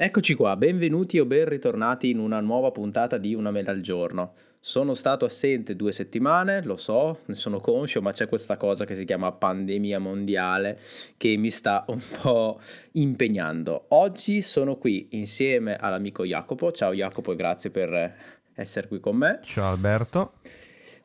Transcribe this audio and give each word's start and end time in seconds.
Eccoci 0.00 0.34
qua, 0.34 0.54
benvenuti 0.54 1.18
o 1.18 1.24
ben 1.24 1.48
ritornati 1.48 2.10
in 2.10 2.20
una 2.20 2.38
nuova 2.38 2.70
puntata 2.70 3.18
di 3.18 3.34
Una 3.34 3.50
mela 3.50 3.72
al 3.72 3.80
giorno. 3.80 4.34
Sono 4.60 4.94
stato 4.94 5.24
assente 5.24 5.74
due 5.74 5.90
settimane, 5.90 6.62
lo 6.62 6.76
so, 6.76 7.22
ne 7.24 7.34
sono 7.34 7.58
conscio, 7.58 8.00
ma 8.00 8.12
c'è 8.12 8.28
questa 8.28 8.56
cosa 8.56 8.84
che 8.84 8.94
si 8.94 9.04
chiama 9.04 9.32
pandemia 9.32 9.98
mondiale 9.98 10.78
che 11.16 11.36
mi 11.36 11.50
sta 11.50 11.84
un 11.88 12.00
po' 12.22 12.60
impegnando. 12.92 13.86
Oggi 13.88 14.40
sono 14.40 14.76
qui 14.76 15.08
insieme 15.10 15.74
all'amico 15.74 16.24
Jacopo. 16.24 16.70
Ciao 16.70 16.92
Jacopo 16.92 17.32
e 17.32 17.34
grazie 17.34 17.70
per 17.70 18.14
essere 18.54 18.86
qui 18.86 19.00
con 19.00 19.16
me. 19.16 19.40
Ciao 19.42 19.68
Alberto. 19.68 20.34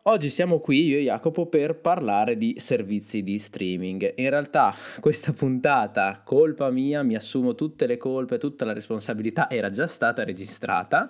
Oggi 0.05 0.29
siamo 0.29 0.59
qui 0.59 0.88
io 0.88 0.97
e 0.97 1.04
Jacopo 1.04 1.45
per 1.45 1.79
parlare 1.79 2.36
di 2.36 2.55
servizi 2.57 3.23
di 3.23 3.39
streaming. 3.39 4.15
In 4.18 4.29
realtà 4.29 4.75
questa 4.99 5.31
puntata, 5.31 6.19
colpa 6.25 6.69
mia, 6.71 7.04
mi 7.04 7.15
assumo 7.15 7.55
tutte 7.55 7.87
le 7.87 7.95
colpe, 7.95 8.37
tutta 8.37 8.65
la 8.65 8.73
responsabilità, 8.73 9.50
era 9.50 9.69
già 9.69 9.87
stata 9.87 10.25
registrata, 10.25 11.07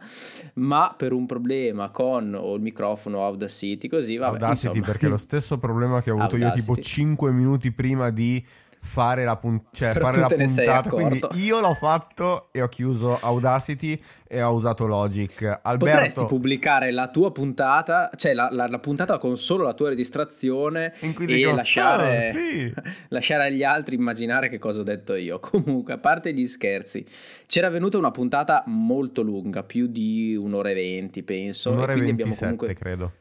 ma 0.55 0.93
per 0.95 1.11
un 1.11 1.25
problema 1.25 1.89
con 1.89 2.39
il 2.53 2.61
microfono 2.61 3.25
Audacity 3.25 3.87
così, 3.87 4.17
vabbè, 4.17 4.33
Audacity 4.33 4.67
insomma. 4.67 4.85
perché 4.85 5.07
lo 5.07 5.17
stesso 5.17 5.57
problema 5.57 5.99
che 6.03 6.11
ho 6.11 6.19
avuto 6.19 6.35
Audacity. 6.35 6.59
io 6.59 6.75
tipo 6.75 6.79
5 6.79 7.31
minuti 7.31 7.71
prima 7.71 8.11
di 8.11 8.45
fare 8.85 9.23
la, 9.23 9.37
pun- 9.37 9.63
cioè, 9.71 9.93
fare 9.93 10.19
la 10.19 10.27
puntata. 10.27 10.89
Quindi 10.89 11.21
io 11.35 11.59
l'ho 11.61 11.73
fatto 11.73 12.49
e 12.51 12.61
ho 12.61 12.67
chiuso 12.67 13.17
Audacity 13.19 13.99
e 14.27 14.41
ho 14.43 14.51
usato 14.51 14.85
Logic. 14.85 15.41
Alberto, 15.63 15.95
Potresti 15.95 16.25
pubblicare 16.25 16.91
la 16.91 17.07
tua 17.07 17.31
puntata, 17.31 18.11
cioè 18.15 18.33
la, 18.33 18.49
la- 18.51 18.67
la 18.67 18.79
puntata 18.79 19.17
con 19.17 19.37
solo 19.37 19.63
la 19.63 19.73
tua 19.73 19.89
registrazione 19.89 20.93
e 20.99 21.13
dico, 21.25 21.51
lasciare, 21.51 22.27
"Ah, 22.27 22.31
sì. 22.31 22.73
lasciare 23.09 23.45
agli 23.45 23.63
altri 23.63 23.95
immaginare 23.95 24.49
che 24.49 24.59
cosa 24.59 24.81
ho 24.81 24.83
detto 24.83 25.15
io. 25.15 25.39
Comunque, 25.41 25.93
a 25.93 25.97
parte 25.97 26.33
gli 26.33 26.45
scherzi, 26.45 27.05
c'era 27.47 27.69
venuta 27.69 27.97
una 27.97 28.11
puntata 28.11 28.63
molto 28.67 29.21
lunga, 29.21 29.63
più 29.63 29.87
di 29.87 30.35
un'ora 30.35 30.69
e 30.69 30.73
venti, 30.73 31.23
penso. 31.23 31.69
e 31.69 31.73
Un'ora 31.73 31.93
e 31.93 31.95
quindi 31.95 32.11
27 32.23 32.41
comunque... 32.43 32.73
credo. 32.75 33.11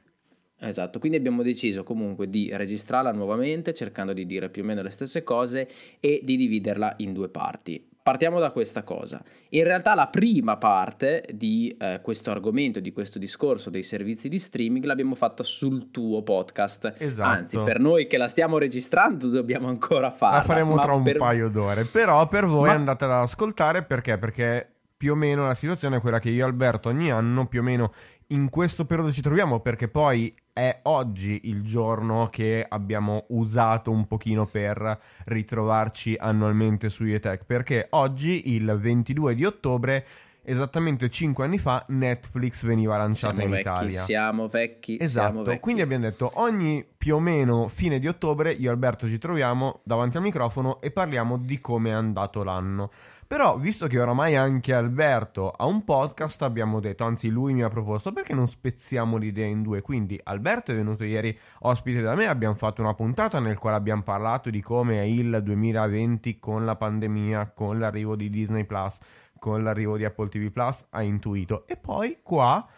Esatto, 0.62 0.98
quindi 0.98 1.18
abbiamo 1.18 1.42
deciso 1.42 1.82
comunque 1.82 2.28
di 2.28 2.50
registrarla 2.52 3.12
nuovamente, 3.12 3.74
cercando 3.74 4.12
di 4.12 4.26
dire 4.26 4.48
più 4.48 4.62
o 4.62 4.64
meno 4.64 4.82
le 4.82 4.90
stesse 4.90 5.22
cose 5.24 5.68
e 5.98 6.20
di 6.22 6.36
dividerla 6.36 6.94
in 6.98 7.12
due 7.12 7.28
parti. 7.28 7.84
Partiamo 8.02 8.40
da 8.40 8.50
questa 8.50 8.82
cosa. 8.82 9.22
In 9.50 9.62
realtà 9.62 9.94
la 9.94 10.08
prima 10.08 10.56
parte 10.56 11.24
di 11.32 11.72
eh, 11.78 12.00
questo 12.02 12.32
argomento, 12.32 12.80
di 12.80 12.92
questo 12.92 13.20
discorso 13.20 13.70
dei 13.70 13.84
servizi 13.84 14.28
di 14.28 14.40
streaming 14.40 14.84
l'abbiamo 14.84 15.14
fatta 15.14 15.44
sul 15.44 15.92
tuo 15.92 16.22
podcast. 16.22 16.94
Esatto. 16.98 17.28
Anzi, 17.28 17.58
per 17.58 17.78
noi 17.78 18.08
che 18.08 18.16
la 18.16 18.26
stiamo 18.26 18.58
registrando 18.58 19.28
dobbiamo 19.28 19.68
ancora 19.68 20.10
farla. 20.10 20.38
La 20.38 20.42
faremo 20.42 20.80
tra 20.80 20.94
un 20.94 21.04
per- 21.04 21.16
paio 21.16 21.48
d'ore. 21.48 21.84
Però 21.84 22.26
per 22.26 22.46
voi 22.46 22.68
Ma- 22.70 22.74
andate 22.74 23.04
ad 23.04 23.10
ascoltare 23.12 23.84
perché? 23.84 24.18
Perché 24.18 24.68
più 24.96 25.12
o 25.12 25.16
meno 25.16 25.46
la 25.46 25.54
situazione 25.54 25.96
è 25.96 26.00
quella 26.00 26.18
che 26.20 26.30
io 26.30 26.44
e 26.44 26.48
Alberto 26.48 26.88
ogni 26.88 27.10
anno 27.10 27.46
più 27.46 27.58
o 27.60 27.62
meno 27.64 27.92
in 28.32 28.48
questo 28.48 28.84
periodo 28.84 29.12
ci 29.12 29.20
troviamo 29.22 29.60
perché 29.60 29.88
poi 29.88 30.34
è 30.52 30.80
oggi 30.84 31.40
il 31.44 31.62
giorno 31.62 32.28
che 32.30 32.64
abbiamo 32.66 33.24
usato 33.28 33.90
un 33.90 34.06
pochino 34.06 34.46
per 34.46 34.98
ritrovarci 35.24 36.16
annualmente 36.18 36.88
su 36.88 37.04
Yetech 37.04 37.44
perché 37.44 37.86
oggi 37.90 38.54
il 38.54 38.74
22 38.78 39.34
di 39.34 39.44
ottobre 39.44 40.06
esattamente 40.44 41.08
5 41.08 41.44
anni 41.44 41.58
fa 41.58 41.84
Netflix 41.88 42.64
veniva 42.64 42.96
lanciata 42.96 43.34
Siamo 43.36 43.44
in 43.48 43.50
vecchi, 43.50 43.68
Italia. 43.68 43.98
siamo 44.00 44.48
vecchi, 44.48 44.92
siamo 44.96 45.04
Esatto, 45.08 45.42
vecchi. 45.44 45.60
quindi 45.60 45.82
abbiamo 45.82 46.02
detto 46.04 46.30
ogni 46.34 46.84
più 46.96 47.14
o 47.16 47.20
meno 47.20 47.68
fine 47.68 47.98
di 47.98 48.08
ottobre 48.08 48.50
io 48.52 48.68
e 48.68 48.72
Alberto 48.72 49.06
ci 49.08 49.18
troviamo 49.18 49.80
davanti 49.84 50.16
al 50.16 50.22
microfono 50.22 50.80
e 50.80 50.90
parliamo 50.90 51.36
di 51.38 51.60
come 51.60 51.90
è 51.90 51.92
andato 51.92 52.42
l'anno. 52.42 52.90
Però 53.32 53.56
visto 53.56 53.86
che 53.86 53.98
oramai 53.98 54.36
anche 54.36 54.74
Alberto 54.74 55.52
ha 55.52 55.64
un 55.64 55.84
podcast 55.84 56.42
abbiamo 56.42 56.80
detto, 56.80 57.04
anzi 57.04 57.30
lui 57.30 57.54
mi 57.54 57.62
ha 57.62 57.70
proposto 57.70 58.12
perché 58.12 58.34
non 58.34 58.46
spezziamo 58.46 59.16
l'idea 59.16 59.46
in 59.46 59.62
due. 59.62 59.80
Quindi 59.80 60.20
Alberto 60.22 60.70
è 60.70 60.74
venuto 60.74 61.02
ieri 61.02 61.34
ospite 61.60 62.02
da 62.02 62.14
me, 62.14 62.26
abbiamo 62.26 62.52
fatto 62.52 62.82
una 62.82 62.92
puntata 62.92 63.40
nel 63.40 63.56
quale 63.56 63.78
abbiamo 63.78 64.02
parlato 64.02 64.50
di 64.50 64.60
come 64.60 65.08
il 65.08 65.40
2020 65.42 66.38
con 66.38 66.66
la 66.66 66.76
pandemia, 66.76 67.52
con 67.54 67.78
l'arrivo 67.78 68.16
di 68.16 68.28
Disney 68.28 68.64
Plus, 68.64 68.98
con 69.38 69.62
l'arrivo 69.62 69.96
di 69.96 70.04
Apple 70.04 70.28
TV 70.28 70.50
Plus, 70.50 70.84
ha 70.90 71.00
intuito. 71.00 71.66
E 71.66 71.78
poi 71.78 72.18
qua 72.22 72.68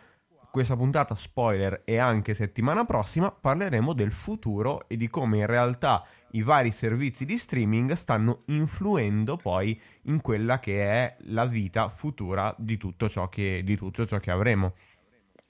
questa 0.53 0.77
puntata 0.77 1.17
spoiler 1.17 1.83
e 1.85 1.99
anche 1.99 2.33
settimana 2.33 2.85
prossima 2.85 3.33
parleremo 3.33 3.93
del 3.93 4.13
futuro 4.13 4.85
e 4.87 4.97
di 4.97 5.09
come 5.09 5.39
in 5.39 5.47
realtà 5.47 6.05
i 6.35 6.43
vari 6.43 6.71
servizi 6.71 7.25
di 7.25 7.39
streaming 7.39 7.93
stanno 7.93 8.43
influendo 8.47 9.37
poi 9.37 9.79
in 10.03 10.21
quella 10.21 10.61
che 10.61 10.83
è 10.83 11.17
la 11.29 11.47
vita 11.47 11.89
futura 11.89 12.55
di 12.59 12.77
tutto 12.77 13.09
ciò 13.09 13.29
che, 13.29 13.63
di 13.65 13.77
tutto 13.77 14.07
ciò 14.07 14.19
che 14.19 14.31
avremo. 14.31 14.75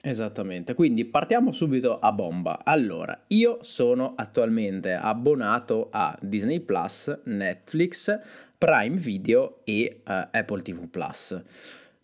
Esattamente, 0.01 0.75
quindi 0.75 1.03
partiamo 1.03 1.51
subito 1.51 1.97
a 1.97 2.11
bomba. 2.11 2.63
Allora, 2.63 3.23
io 3.29 3.57
sono 3.61 4.13
attualmente 4.15 4.93
abbonato 4.93 5.87
a 5.91 6.15
Disney 6.21 6.59
Plus, 6.59 7.21
Netflix, 7.23 8.19
Prime 8.55 8.97
Video 8.97 9.61
e 9.63 9.81
eh, 9.81 10.01
Apple 10.03 10.61
TV 10.61 10.87
Plus. 10.87 11.41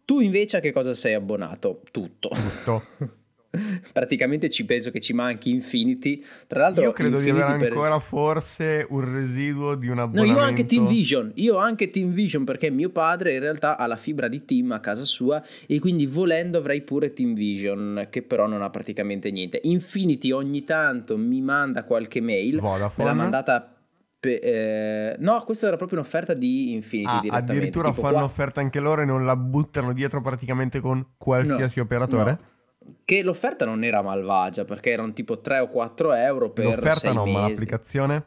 Tu 0.04 0.20
invece 0.20 0.58
a 0.58 0.60
che 0.60 0.72
cosa 0.72 0.96
sei 0.96 1.14
abbonato? 1.14 1.84
Tutto. 1.92 2.30
Tutto. 2.30 2.84
Praticamente 3.92 4.48
ci 4.50 4.64
penso 4.66 4.92
che 4.92 5.00
ci 5.00 5.14
manchi 5.14 5.50
Infinity. 5.50 6.24
Tra 6.48 6.60
l'altro, 6.62 6.84
Io 6.84 6.92
credo 6.94 7.18
di 7.20 7.28
Infinity 7.28 7.44
avere 7.52 7.58
per- 7.60 7.72
ancora 7.74 8.00
forse 8.00 8.86
un 8.90 9.14
residuo 9.14 9.76
di 9.76 9.88
un 9.88 9.96
No, 9.96 10.02
abbonamento. 10.04 10.40
io 10.40 10.44
ho 10.44 10.48
anche 10.48 10.66
Team 10.66 10.88
Vision, 10.88 11.32
io 11.36 11.56
ho 11.56 11.60
anche 11.60 11.88
Team 11.90 12.12
Vision 12.12 12.44
perché 12.46 12.70
mio 12.70 12.90
padre 12.90 13.34
in 13.34 13.40
realtà 13.40 13.78
ha 13.78 13.86
la 13.88 13.98
fibra 13.98 14.28
di 14.28 14.46
Team 14.46 14.72
a 14.72 14.80
casa 14.80 15.04
sua 15.06 15.44
e 15.68 15.80
quindi 15.80 16.06
volendo 16.06 16.58
avrei 16.58 16.82
pure 16.82 17.14
Team 17.14 17.34
Vision 17.34 18.08
che 18.10 18.22
però 18.22 18.48
non 18.48 18.62
ha 18.62 18.70
praticamente 18.70 19.32
niente. 19.32 19.60
Infinity 19.64 20.32
ogni 20.32 20.64
tanto 20.64 21.18
mi 21.18 21.42
manda 21.42 21.84
qualche 21.84 22.22
mail, 22.22 22.56
me 22.56 22.62
Vodafone. 22.62 23.08
l'ha 23.08 23.14
mandata... 23.14 23.76
pe- 24.20 24.40
eh, 24.40 25.16
no, 25.20 25.42
questa 25.44 25.68
era 25.68 25.78
proprio 25.78 25.98
un'offerta 26.00 26.34
di 26.34 26.74
Infinity 26.74 27.28
Ah, 27.28 27.38
addirittura 27.38 27.90
tipo 27.90 28.02
fanno 28.02 28.18
qua- 28.18 28.24
offerta 28.26 28.60
anche 28.62 28.80
loro 28.80 29.02
e 29.02 29.06
non 29.06 29.26
la 29.26 29.36
buttano 29.36 29.94
dietro 29.94 30.22
praticamente 30.22 30.80
con 30.80 31.06
qualsiasi 31.18 31.80
No, 31.80 31.86
operatore? 31.86 32.32
no. 32.32 32.40
Che 33.04 33.24
l'offerta 33.24 33.66
non 33.66 33.84
era 33.84 34.02
malvagia 34.02 34.66
perché 34.66 34.92
erano 34.92 35.14
tipo 35.14 35.40
3 35.40 35.60
o 35.60 35.68
4 35.68 36.14
euro 36.14 36.52
per 36.52 36.66
L'offerta 36.66 37.12
no, 37.12 37.26
ma 37.26 37.42
mesi. 37.42 37.52
l'applicazione? 37.52 38.26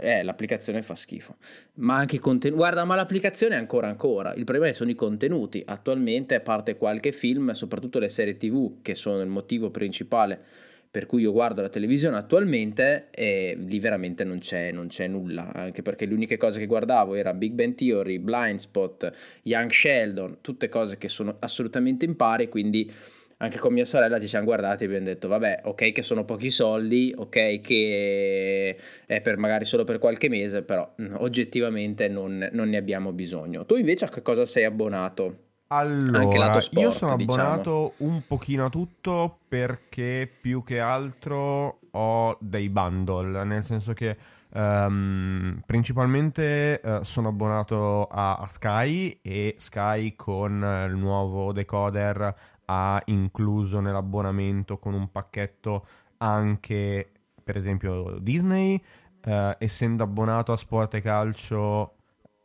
Eh, 0.00 0.22
l'applicazione 0.22 0.82
fa 0.82 0.94
schifo. 0.94 1.36
Ma 1.74 1.96
anche 1.96 2.16
i 2.16 2.18
contenuti. 2.20 2.60
Guarda, 2.60 2.84
ma 2.84 2.94
l'applicazione 2.94 3.56
è 3.56 3.58
ancora 3.58 3.88
ancora. 3.88 4.32
Il 4.34 4.44
problema 4.44 4.72
sono 4.72 4.90
i 4.90 4.94
contenuti. 4.94 5.62
Attualmente, 5.66 6.36
a 6.36 6.40
parte 6.40 6.76
qualche 6.76 7.10
film, 7.10 7.50
soprattutto 7.50 7.98
le 7.98 8.08
serie 8.08 8.36
TV, 8.36 8.80
che 8.80 8.94
sono 8.94 9.20
il 9.20 9.28
motivo 9.28 9.70
principale 9.70 10.40
per 10.90 11.04
cui 11.04 11.22
io 11.22 11.32
guardo 11.32 11.60
la 11.60 11.68
televisione 11.68 12.16
attualmente, 12.16 13.08
e 13.10 13.56
lì 13.58 13.78
veramente 13.78 14.24
non 14.24 14.38
c'è, 14.38 14.72
non 14.72 14.86
c'è 14.86 15.06
nulla. 15.06 15.52
Anche 15.52 15.82
perché 15.82 16.06
le 16.06 16.14
uniche 16.14 16.36
cose 16.36 16.58
che 16.58 16.66
guardavo 16.66 17.14
era 17.14 17.34
Big 17.34 17.52
Bang 17.52 17.74
Theory, 17.74 18.18
Blind 18.18 18.58
Spot, 18.58 19.12
Young 19.42 19.70
Sheldon, 19.70 20.38
tutte 20.40 20.68
cose 20.68 20.96
che 20.96 21.08
sono 21.08 21.36
assolutamente 21.40 22.04
in 22.04 22.16
pari. 22.16 22.48
Quindi 22.48 22.90
anche 23.38 23.58
con 23.58 23.72
mia 23.72 23.84
sorella 23.84 24.20
ci 24.20 24.26
siamo 24.26 24.44
guardati 24.44 24.82
e 24.82 24.86
abbiamo 24.86 25.04
detto 25.04 25.28
vabbè 25.28 25.62
ok 25.64 25.92
che 25.92 26.02
sono 26.02 26.24
pochi 26.24 26.50
soldi 26.50 27.14
ok 27.16 27.60
che 27.60 28.76
è 29.06 29.20
per 29.20 29.36
magari 29.36 29.64
solo 29.64 29.84
per 29.84 29.98
qualche 29.98 30.28
mese 30.28 30.62
però 30.62 30.94
mm, 31.00 31.14
oggettivamente 31.18 32.08
non, 32.08 32.48
non 32.52 32.68
ne 32.68 32.76
abbiamo 32.76 33.12
bisogno 33.12 33.64
tu 33.64 33.76
invece 33.76 34.06
a 34.06 34.08
che 34.08 34.22
cosa 34.22 34.44
sei 34.46 34.64
abbonato? 34.64 35.46
Allora, 35.70 36.58
sport, 36.60 36.82
io 36.82 36.92
sono 36.92 37.16
diciamo. 37.16 37.38
abbonato 37.42 37.92
un 37.98 38.22
pochino 38.26 38.66
a 38.66 38.70
tutto 38.70 39.40
perché 39.48 40.30
più 40.40 40.64
che 40.64 40.80
altro 40.80 41.80
ho 41.90 42.38
dei 42.40 42.70
bundle, 42.70 43.44
nel 43.44 43.64
senso 43.64 43.92
che 43.92 44.16
ehm, 44.50 45.62
principalmente 45.66 46.80
eh, 46.80 47.00
sono 47.02 47.28
abbonato 47.28 48.06
a, 48.06 48.36
a 48.36 48.46
Sky 48.46 49.18
e 49.20 49.56
Sky 49.58 50.16
con 50.16 50.86
il 50.88 50.96
nuovo 50.96 51.52
decoder 51.52 52.34
ha 52.70 53.02
incluso 53.06 53.80
nell'abbonamento 53.80 54.78
con 54.78 54.94
un 54.94 55.10
pacchetto 55.10 55.86
anche 56.18 57.10
per 57.42 57.56
esempio 57.56 58.18
Disney, 58.20 58.82
eh, 59.24 59.56
essendo 59.58 60.02
abbonato 60.02 60.52
a 60.52 60.56
Sport 60.56 60.94
e 60.94 61.00
Calcio 61.00 61.94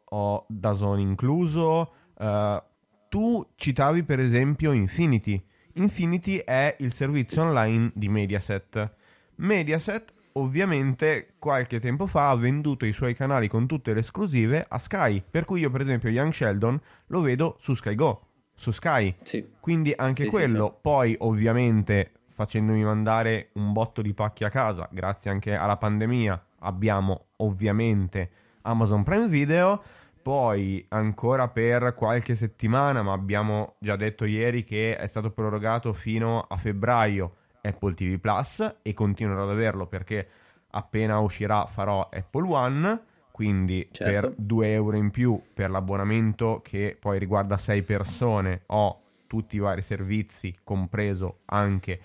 ho 0.06 0.46
DAZN 0.48 1.00
incluso. 1.00 1.94
eh, 2.18 2.64
tu 3.10 3.46
citavi 3.56 4.04
per 4.04 4.20
esempio 4.20 4.72
Infinity. 4.72 5.44
Infinity 5.74 6.38
è 6.38 6.76
il 6.80 6.94
servizio 6.94 7.44
online 7.44 7.92
di 7.94 8.08
Mediaset. 8.08 8.92
Mediaset 9.36 10.14
ovviamente 10.34 11.34
qualche 11.38 11.80
tempo 11.80 12.08
fa 12.08 12.30
ha 12.30 12.36
venduto 12.36 12.86
i 12.86 12.92
suoi 12.92 13.14
canali 13.14 13.48
con 13.48 13.68
tutte 13.68 13.94
le 13.94 14.00
esclusive 14.00 14.66
a 14.68 14.78
Sky, 14.80 15.24
per 15.30 15.46
cui 15.46 15.60
io 15.60 15.70
per 15.70 15.82
esempio 15.82 16.10
Young 16.10 16.32
Sheldon 16.32 16.80
lo 17.08 17.22
vedo 17.22 17.58
su 17.60 17.76
Sky 17.76 17.96
Go, 17.96 18.30
su 18.64 18.72
Sky. 18.72 19.14
Sì. 19.22 19.46
Quindi 19.60 19.94
anche 19.96 20.24
Sì, 20.24 20.30
quello, 20.30 20.72
sì. 20.74 20.80
poi 20.82 21.16
ovviamente 21.20 22.12
facendomi 22.30 22.84
mandare 22.84 23.50
un 23.54 23.74
botto 23.74 24.02
di 24.02 24.14
pacchi 24.14 24.44
a 24.44 24.50
casa, 24.50 24.88
grazie 24.90 25.30
anche 25.30 25.54
alla 25.54 25.78
pandemia, 25.78 26.44
abbiamo 26.60 27.26
ovviamente 27.38 28.30
Amazon 28.64 29.04
Prime 29.04 29.28
Video, 29.28 29.84
poi 30.22 30.84
ancora 30.90 31.50
per 31.50 31.94
qualche 31.94 32.34
settimana, 32.36 33.04
ma 33.04 33.12
abbiamo 33.12 33.76
già 33.78 33.96
detto 33.98 34.26
ieri 34.26 34.64
che 34.64 34.96
è 34.98 35.06
stato 35.06 35.30
prorogato 35.32 35.92
fino 35.94 36.40
a 36.48 36.56
febbraio 36.58 37.36
Apple 37.62 37.94
TV 37.94 38.18
Plus 38.18 38.78
e 38.82 38.94
continuerò 38.94 39.44
ad 39.44 39.50
averlo 39.50 39.86
perché 39.86 40.28
appena 40.72 41.20
uscirà 41.20 41.66
farò 41.66 42.10
Apple 42.12 42.48
One, 42.48 43.02
quindi 43.34 43.90
certo. 43.92 44.28
per 44.28 44.36
2 44.38 44.72
euro 44.74 44.96
in 44.96 45.10
più 45.10 45.42
per 45.56 45.72
l'abbonamento 45.72 46.62
che 46.64 46.96
poi 47.00 47.18
riguarda 47.18 47.58
6 47.58 47.82
persone 47.82 48.62
ho 48.68 49.02
tutti 49.26 49.56
i 49.56 49.60
vari 49.60 49.82
servizi, 49.82 50.56
compreso 50.64 51.40
anche 51.46 52.00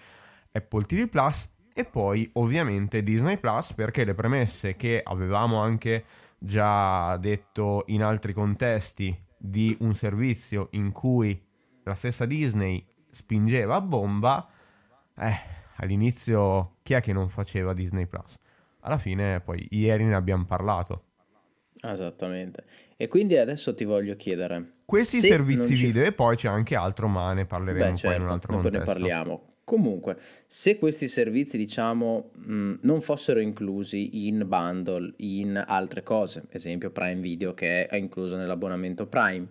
Apple 0.50 0.84
TV 0.84 1.06
Plus 1.06 1.46
e 1.74 1.84
poi 1.84 2.30
ovviamente 2.32 3.02
Disney 3.02 3.36
Plus 3.36 3.74
perché 3.74 4.04
le 4.04 4.14
premesse 4.14 4.74
che 4.74 5.02
avevamo 5.04 5.60
anche 5.60 6.04
già 6.38 7.14
detto 7.18 7.84
in 7.88 8.02
altri 8.02 8.32
contesti 8.32 9.14
di 9.36 9.76
un 9.80 9.94
servizio 9.94 10.68
in 10.70 10.92
cui 10.92 11.38
la 11.82 11.94
stessa 11.94 12.24
Disney 12.24 12.82
spingeva 13.10 13.74
a 13.74 13.82
bomba, 13.82 14.48
eh, 15.14 15.36
all'inizio 15.76 16.76
chi 16.82 16.94
è 16.94 17.02
che 17.02 17.12
non 17.12 17.28
faceva 17.28 17.74
Disney 17.74 18.06
Plus? 18.06 18.34
Alla 18.80 18.96
fine 18.96 19.40
poi 19.40 19.66
ieri 19.72 20.04
ne 20.04 20.14
abbiamo 20.14 20.46
parlato. 20.46 21.02
Esattamente. 21.80 22.64
E 22.96 23.08
quindi 23.08 23.36
adesso 23.36 23.74
ti 23.74 23.84
voglio 23.84 24.16
chiedere. 24.16 24.72
Questi 24.84 25.18
servizi 25.18 25.74
video 25.74 26.02
f... 26.02 26.06
e 26.06 26.12
poi 26.12 26.36
c'è 26.36 26.48
anche 26.48 26.74
altro, 26.74 27.08
ma 27.08 27.32
ne 27.32 27.46
parleremo 27.46 27.90
Beh, 27.90 27.96
certo, 27.96 28.06
poi 28.06 28.16
in 28.16 28.22
un 28.22 28.28
certo, 28.28 28.34
altro 28.34 28.52
contesto. 28.54 28.78
ne 28.78 28.84
parliamo. 28.84 29.42
Comunque, 29.64 30.16
se 30.46 30.78
questi 30.78 31.08
servizi, 31.08 31.58
diciamo, 31.58 32.30
mh, 32.32 32.74
non 32.80 33.02
fossero 33.02 33.38
inclusi 33.38 34.26
in 34.26 34.44
bundle, 34.46 35.12
in 35.18 35.62
altre 35.66 36.02
cose, 36.02 36.44
esempio 36.48 36.90
Prime 36.90 37.20
Video 37.20 37.52
che 37.52 37.86
è 37.86 37.96
incluso 37.96 38.36
nell'abbonamento 38.36 39.06
Prime, 39.06 39.46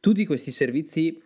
tutti 0.00 0.26
questi 0.26 0.50
servizi 0.50 1.22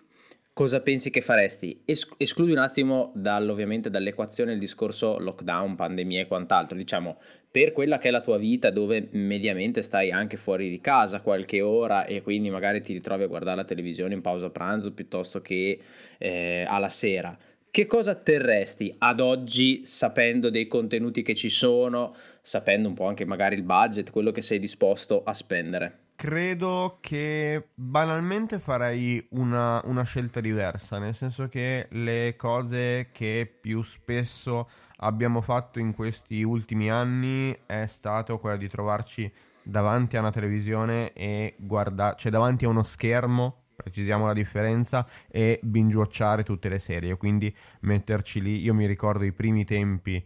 cosa 0.54 0.80
pensi 0.80 1.10
che 1.10 1.20
faresti? 1.20 1.82
Es- 1.84 2.08
escludi 2.16 2.52
un 2.52 2.58
attimo 2.58 3.12
dal, 3.14 3.48
ovviamente 3.48 3.90
dall'equazione 3.90 4.52
il 4.52 4.60
discorso 4.60 5.18
lockdown, 5.18 5.74
pandemia 5.74 6.22
e 6.22 6.26
quant'altro, 6.26 6.76
diciamo, 6.76 7.18
per 7.50 7.72
quella 7.72 7.98
che 7.98 8.08
è 8.08 8.10
la 8.12 8.20
tua 8.20 8.38
vita 8.38 8.70
dove 8.70 9.08
mediamente 9.10 9.82
stai 9.82 10.12
anche 10.12 10.36
fuori 10.36 10.70
di 10.70 10.80
casa 10.80 11.20
qualche 11.20 11.60
ora 11.60 12.06
e 12.06 12.22
quindi 12.22 12.50
magari 12.50 12.80
ti 12.80 12.92
ritrovi 12.92 13.24
a 13.24 13.26
guardare 13.26 13.56
la 13.56 13.64
televisione 13.64 14.14
in 14.14 14.20
pausa 14.22 14.48
pranzo 14.50 14.92
piuttosto 14.94 15.40
che 15.42 15.78
eh, 16.18 16.64
alla 16.66 16.88
sera 16.88 17.36
che 17.74 17.86
cosa 17.86 18.14
terresti 18.14 18.94
ad 18.98 19.18
oggi 19.18 19.82
sapendo 19.84 20.48
dei 20.48 20.68
contenuti 20.68 21.22
che 21.22 21.34
ci 21.34 21.48
sono, 21.48 22.14
sapendo 22.40 22.86
un 22.86 22.94
po' 22.94 23.06
anche 23.06 23.24
magari 23.24 23.56
il 23.56 23.64
budget, 23.64 24.12
quello 24.12 24.30
che 24.30 24.42
sei 24.42 24.60
disposto 24.60 25.24
a 25.24 25.32
spendere? 25.32 26.03
Credo 26.24 27.00
che 27.02 27.68
banalmente 27.74 28.58
farei 28.58 29.26
una, 29.32 29.82
una 29.84 30.04
scelta 30.04 30.40
diversa, 30.40 30.98
nel 30.98 31.14
senso 31.14 31.50
che 31.50 31.86
le 31.90 32.34
cose 32.38 33.10
che 33.12 33.58
più 33.60 33.82
spesso 33.82 34.70
abbiamo 35.00 35.42
fatto 35.42 35.80
in 35.80 35.92
questi 35.92 36.42
ultimi 36.42 36.90
anni 36.90 37.54
è 37.66 37.84
stato 37.84 38.38
quella 38.38 38.56
di 38.56 38.68
trovarci 38.70 39.30
davanti 39.62 40.16
a 40.16 40.20
una 40.20 40.30
televisione 40.30 41.12
e 41.12 41.56
guardare, 41.58 42.16
cioè 42.16 42.32
davanti 42.32 42.64
a 42.64 42.70
uno 42.70 42.84
schermo 42.84 43.64
precisiamo 43.76 44.26
la 44.26 44.32
differenza, 44.32 45.06
e 45.28 45.60
binge-watchare 45.62 46.42
tutte 46.42 46.68
le 46.68 46.78
serie, 46.78 47.16
quindi 47.16 47.54
metterci 47.80 48.40
lì. 48.40 48.62
Io 48.62 48.72
mi 48.72 48.86
ricordo 48.86 49.24
i 49.24 49.32
primi 49.32 49.64
tempi 49.64 50.24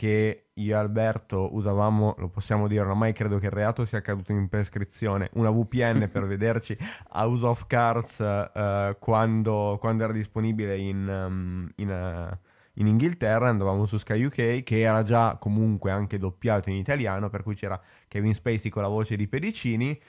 che 0.00 0.46
io 0.54 0.72
e 0.74 0.78
Alberto 0.78 1.54
usavamo, 1.54 2.14
lo 2.16 2.30
possiamo 2.30 2.66
dire 2.68 2.80
oramai 2.80 3.12
credo 3.12 3.36
che 3.36 3.44
il 3.44 3.52
reato 3.52 3.84
sia 3.84 4.00
caduto 4.00 4.32
in 4.32 4.48
prescrizione, 4.48 5.28
una 5.34 5.50
VPN 5.50 6.08
per 6.10 6.24
vederci 6.26 6.74
House 7.10 7.44
of 7.44 7.66
Cards 7.66 8.18
uh, 8.18 8.98
quando, 8.98 9.76
quando, 9.78 10.04
era 10.04 10.14
disponibile 10.14 10.78
in, 10.78 11.06
um, 11.06 11.70
in, 11.76 11.90
uh, 11.90 12.34
in, 12.80 12.86
Inghilterra, 12.86 13.50
andavamo 13.50 13.84
su 13.84 13.98
Sky 13.98 14.24
UK 14.24 14.62
che 14.62 14.80
era 14.80 15.02
già 15.02 15.36
comunque 15.38 15.90
anche 15.90 16.16
doppiato 16.16 16.70
in 16.70 16.76
italiano, 16.76 17.28
per 17.28 17.42
cui 17.42 17.54
c'era 17.54 17.78
Kevin 18.08 18.32
Spacey 18.32 18.70
con 18.70 18.80
la 18.80 18.88
voce 18.88 19.16
di 19.16 19.28
Pedicini 19.28 20.00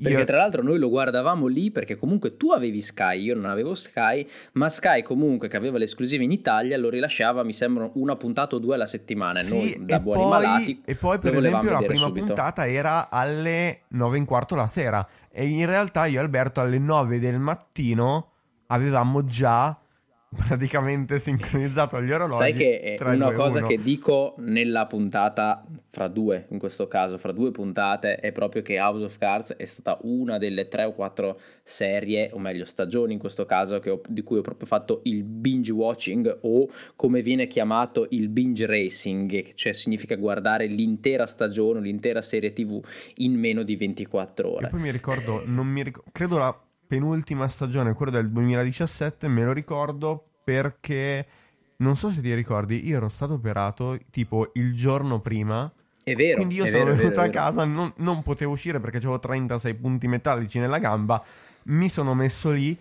perché 0.00 0.18
io... 0.18 0.24
tra 0.24 0.38
l'altro 0.38 0.62
noi 0.62 0.78
lo 0.78 0.88
guardavamo 0.88 1.46
lì 1.46 1.70
perché 1.70 1.96
comunque 1.96 2.36
tu 2.36 2.50
avevi 2.50 2.80
Sky, 2.80 3.22
io 3.22 3.34
non 3.34 3.46
avevo 3.46 3.74
Sky, 3.74 4.26
ma 4.52 4.68
Sky 4.68 5.02
comunque 5.02 5.48
che 5.48 5.56
aveva 5.56 5.78
l'esclusiva 5.78 6.22
in 6.22 6.32
Italia 6.32 6.76
lo 6.76 6.88
rilasciava 6.88 7.42
mi 7.42 7.52
sembra 7.52 7.88
una 7.94 8.16
puntata 8.16 8.56
o 8.56 8.58
due 8.58 8.74
alla 8.74 8.86
settimana 8.86 9.42
sì, 9.42 9.48
noi 9.50 9.76
da 9.80 10.00
buoni 10.00 10.22
poi, 10.22 10.30
malati. 10.30 10.82
E 10.84 10.94
poi 10.96 11.18
per 11.18 11.36
esempio 11.36 11.70
la 11.70 11.78
prima 11.78 11.94
subito. 11.94 12.26
puntata 12.26 12.66
era 12.66 13.08
alle 13.10 13.82
9 13.88 14.16
e 14.16 14.20
un 14.20 14.26
quarto 14.26 14.54
la 14.54 14.66
sera 14.66 15.06
e 15.30 15.46
in 15.46 15.66
realtà 15.66 16.06
io 16.06 16.18
e 16.18 16.22
Alberto 16.22 16.60
alle 16.60 16.78
9 16.78 17.18
del 17.18 17.38
mattino 17.38 18.30
avevamo 18.66 19.24
già 19.24 19.78
praticamente 20.34 21.18
sincronizzato 21.18 21.96
agli 21.96 22.10
orologi. 22.10 22.38
Sai 22.38 22.52
che 22.52 22.80
è 22.80 23.02
una 23.02 23.32
cosa 23.32 23.62
che 23.62 23.78
dico 23.78 24.34
nella 24.38 24.86
puntata 24.86 25.64
fra 25.90 26.08
due, 26.08 26.46
in 26.50 26.58
questo 26.58 26.88
caso, 26.88 27.18
fra 27.18 27.32
due 27.32 27.52
puntate, 27.52 28.16
è 28.16 28.32
proprio 28.32 28.62
che 28.62 28.80
House 28.80 29.04
of 29.04 29.16
Cards 29.18 29.54
è 29.54 29.64
stata 29.64 29.98
una 30.02 30.38
delle 30.38 30.66
tre 30.68 30.84
o 30.84 30.92
quattro 30.92 31.38
serie, 31.62 32.30
o 32.32 32.38
meglio 32.38 32.64
stagioni 32.64 33.12
in 33.12 33.18
questo 33.18 33.46
caso, 33.46 33.76
ho, 33.76 34.00
di 34.08 34.22
cui 34.22 34.38
ho 34.38 34.42
proprio 34.42 34.66
fatto 34.66 35.00
il 35.04 35.22
binge 35.22 35.72
watching 35.72 36.38
o 36.42 36.68
come 36.96 37.22
viene 37.22 37.46
chiamato 37.46 38.06
il 38.10 38.28
binge 38.28 38.66
racing, 38.66 39.54
cioè 39.54 39.72
significa 39.72 40.16
guardare 40.16 40.66
l'intera 40.66 41.26
stagione, 41.26 41.80
l'intera 41.80 42.20
serie 42.20 42.52
tv 42.52 42.82
in 43.16 43.38
meno 43.38 43.62
di 43.62 43.76
24 43.76 44.52
ore. 44.52 44.66
E 44.66 44.70
poi 44.70 44.80
mi 44.80 44.90
ricordo, 44.90 45.42
non 45.46 45.66
mi 45.66 45.82
ricordo, 45.82 46.10
credo 46.12 46.38
la 46.38 46.58
penultima 46.86 47.48
stagione, 47.48 47.92
quella 47.94 48.12
del 48.12 48.30
2017, 48.30 49.28
me 49.28 49.44
lo 49.44 49.52
ricordo 49.52 50.24
perché 50.44 51.26
non 51.76 51.96
so 51.96 52.10
se 52.10 52.20
ti 52.20 52.32
ricordi, 52.34 52.86
io 52.86 52.96
ero 52.96 53.08
stato 53.08 53.34
operato 53.34 53.98
tipo 54.10 54.50
il 54.54 54.74
giorno 54.74 55.20
prima. 55.20 55.70
È 56.02 56.14
vero. 56.14 56.36
Quindi 56.36 56.56
io 56.56 56.66
sono 56.66 56.94
venuto 56.94 57.20
a 57.20 57.28
casa, 57.28 57.64
non, 57.64 57.92
non, 57.96 58.22
potevo 58.22 58.52
uscire 58.52 58.78
perché 58.78 58.98
avevo 58.98 59.18
36 59.18 59.74
punti 59.74 60.06
metallici 60.06 60.58
nella 60.58 60.78
gamba. 60.78 61.22
Mi 61.64 61.88
sono 61.88 62.14
messo 62.14 62.50
lì 62.50 62.76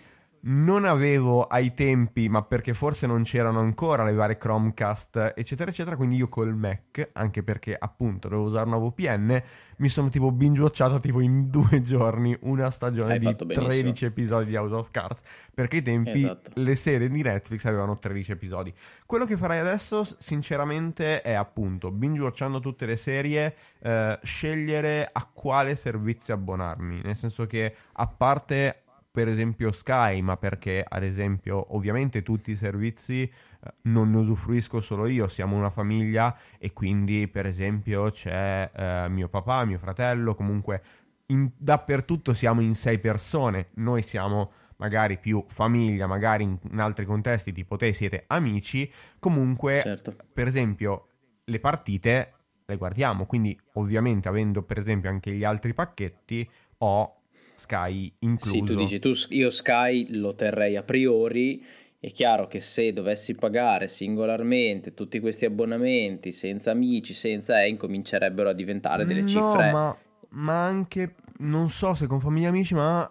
non 0.45 0.83
avevo 0.83 1.45
ai 1.47 1.73
tempi, 1.73 2.27
ma 2.27 2.41
perché 2.41 2.73
forse 2.73 3.07
non 3.07 3.23
c'erano 3.23 3.59
ancora 3.59 4.03
le 4.03 4.13
varie 4.13 4.37
Chromecast, 4.37 5.33
eccetera, 5.35 5.69
eccetera, 5.71 5.95
quindi 5.95 6.17
io 6.17 6.27
col 6.27 6.53
Mac, 6.53 7.11
anche 7.13 7.43
perché 7.43 7.75
appunto 7.77 8.27
dovevo 8.27 8.49
usare 8.49 8.67
una 8.67 8.77
VPN, 8.77 9.41
mi 9.77 9.87
sono 9.87 10.09
tipo 10.09 10.31
binge-watchato 10.31 10.99
tipo 10.99 11.21
in 11.21 11.47
due 11.51 11.81
giorni 11.81 12.35
una 12.41 12.71
stagione 12.71 13.13
Hai 13.13 13.19
di 13.19 13.35
13 13.35 14.05
episodi 14.05 14.45
di 14.47 14.55
House 14.57 14.73
of 14.73 14.91
Cards, 14.91 15.21
perché 15.53 15.77
ai 15.77 15.81
tempi 15.81 16.23
esatto. 16.23 16.51
le 16.55 16.75
serie 16.75 17.09
di 17.09 17.21
Netflix 17.21 17.63
avevano 17.63 17.97
13 17.97 18.31
episodi. 18.33 18.73
Quello 19.05 19.25
che 19.25 19.37
farai 19.37 19.59
adesso, 19.59 20.03
sinceramente, 20.19 21.21
è 21.21 21.33
appunto 21.33 21.89
binge-watchando 21.89 22.59
tutte 22.59 22.85
le 22.85 22.97
serie, 22.97 23.55
eh, 23.79 24.19
scegliere 24.21 25.07
a 25.09 25.25
quale 25.31 25.75
servizio 25.75 26.33
abbonarmi, 26.33 26.99
nel 27.01 27.15
senso 27.15 27.45
che 27.47 27.73
a 27.93 28.07
parte 28.07 28.82
per 29.13 29.27
esempio 29.27 29.71
Sky, 29.71 30.21
ma 30.21 30.37
perché 30.37 30.83
ad 30.85 31.03
esempio 31.03 31.75
ovviamente 31.75 32.23
tutti 32.23 32.49
i 32.49 32.55
servizi 32.55 33.21
eh, 33.21 33.73
non 33.83 34.09
ne 34.09 34.17
usufruisco 34.17 34.81
solo 34.81 35.05
io, 35.05 35.27
siamo 35.27 35.55
una 35.55 35.69
famiglia 35.69 36.35
e 36.57 36.73
quindi 36.73 37.27
per 37.27 37.45
esempio 37.45 38.09
c'è 38.09 38.71
eh, 38.75 39.09
mio 39.09 39.29
papà, 39.29 39.65
mio 39.65 39.77
fratello, 39.77 40.33
comunque 40.33 40.81
in, 41.27 41.47
dappertutto 41.55 42.33
siamo 42.33 42.61
in 42.61 42.73
sei 42.73 42.97
persone, 42.97 43.67
noi 43.75 44.01
siamo 44.01 44.51
magari 44.77 45.19
più 45.19 45.45
famiglia, 45.47 46.07
magari 46.07 46.41
in, 46.41 46.57
in 46.71 46.79
altri 46.79 47.05
contesti 47.05 47.53
tipo 47.53 47.77
te 47.77 47.93
siete 47.93 48.23
amici, 48.25 48.91
comunque 49.19 49.79
certo. 49.79 50.15
per 50.33 50.47
esempio 50.47 51.09
le 51.43 51.59
partite 51.59 52.33
le 52.65 52.77
guardiamo, 52.77 53.27
quindi 53.27 53.55
ovviamente 53.73 54.27
avendo 54.27 54.63
per 54.63 54.79
esempio 54.79 55.11
anche 55.11 55.31
gli 55.33 55.43
altri 55.43 55.75
pacchetti 55.75 56.49
ho 56.79 57.17
Sky 57.55 58.11
incluso. 58.19 58.55
Sì, 58.55 58.63
tu 58.63 58.75
dici, 58.75 58.99
tu, 58.99 59.11
io 59.29 59.49
Sky 59.49 60.07
lo 60.17 60.35
terrei 60.35 60.75
a 60.75 60.83
priori. 60.83 61.63
È 61.99 62.11
chiaro 62.11 62.47
che 62.47 62.59
se 62.59 62.91
dovessi 62.91 63.35
pagare 63.35 63.87
singolarmente 63.87 64.93
tutti 64.93 65.19
questi 65.21 65.45
abbonamenti, 65.45 66.33
senza 66.33 66.71
amici, 66.71 67.13
senza 67.13 67.63
E, 67.63 67.69
incomincerebbero 67.69 68.49
a 68.49 68.53
diventare 68.53 69.05
delle 69.05 69.21
no, 69.21 69.27
cifre. 69.27 69.71
Ma, 69.71 69.97
ma 70.31 70.65
anche, 70.65 71.15
non 71.37 71.69
so 71.69 71.93
se 71.93 72.05
con 72.07 72.19
famiglia 72.19 72.47
e 72.47 72.49
amici, 72.49 72.73
ma 72.73 73.09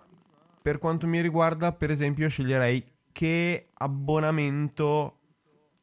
per 0.61 0.79
quanto 0.79 1.07
mi 1.07 1.23
riguarda, 1.23 1.73
per 1.73 1.91
esempio, 1.91 2.29
sceglierei 2.29 2.85
che 3.13 3.69
abbonamento 3.75 5.21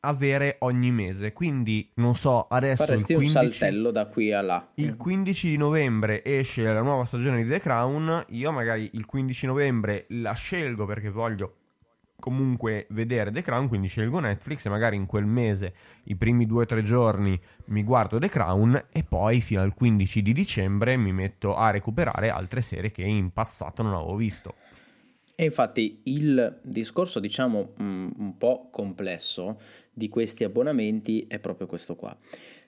avere 0.02 0.58
ogni 0.60 0.92
mese. 0.92 1.34
Quindi, 1.34 1.90
non 1.96 2.16
so, 2.16 2.48
adesso... 2.48 2.86
Faresti 2.86 3.14
15, 3.14 3.38
un 3.38 3.44
saltello 3.44 3.92
da 3.92 4.06
qui 4.08 4.32
a 4.34 4.42
là. 4.42 4.68
Il 4.76 4.96
15 4.96 5.50
di 5.50 5.58
novembre 5.58 6.24
esce 6.24 6.64
la 6.64 6.82
nuova 6.82 7.06
stagione 7.06 7.44
di 7.44 7.50
The 7.50 7.60
Crown. 7.60 8.26
Io 8.30 8.52
magari 8.52 8.90
il 8.94 9.06
15 9.06 9.46
novembre 9.48 10.06
la 10.10 10.34
scelgo 10.34 10.86
perché 10.86 11.10
voglio 11.10 11.56
comunque 12.20 12.86
vedere 12.90 13.32
The 13.32 13.42
Crown, 13.42 13.68
quindi 13.68 13.88
scelgo 13.88 14.20
Netflix 14.20 14.66
e 14.66 14.70
magari 14.70 14.96
in 14.96 15.06
quel 15.06 15.26
mese, 15.26 15.74
i 16.04 16.16
primi 16.16 16.46
due 16.46 16.64
o 16.64 16.66
tre 16.66 16.84
giorni, 16.84 17.40
mi 17.68 17.84
guardo 17.84 18.20
The 18.20 18.30
Crown 18.30 18.86
e 18.92 19.04
poi 19.04 19.42
fino 19.42 19.62
al 19.62 19.74
15 19.74 20.22
di 20.22 20.34
dicembre 20.34 20.98
mi 20.98 21.14
metto 21.14 21.56
a 21.56 21.72
recuperare 21.72 22.30
altre 22.30 22.62
serie 22.62 22.92
che 22.92 23.04
in 23.04 23.32
passato 23.32 23.82
non 23.82 23.94
avevo 23.94 24.16
visto. 24.16 24.56
E 25.40 25.46
infatti 25.46 26.02
il 26.04 26.60
discorso, 26.62 27.22
diciamo, 27.22 27.72
mm, 27.82 28.10
un 28.18 28.38
po' 28.38 28.68
complesso 28.70 29.58
di 29.94 30.10
questi 30.10 30.44
abbonamenti 30.44 31.28
è 31.30 31.40
proprio 31.40 31.66
questo 31.66 31.96
qua. 31.96 32.14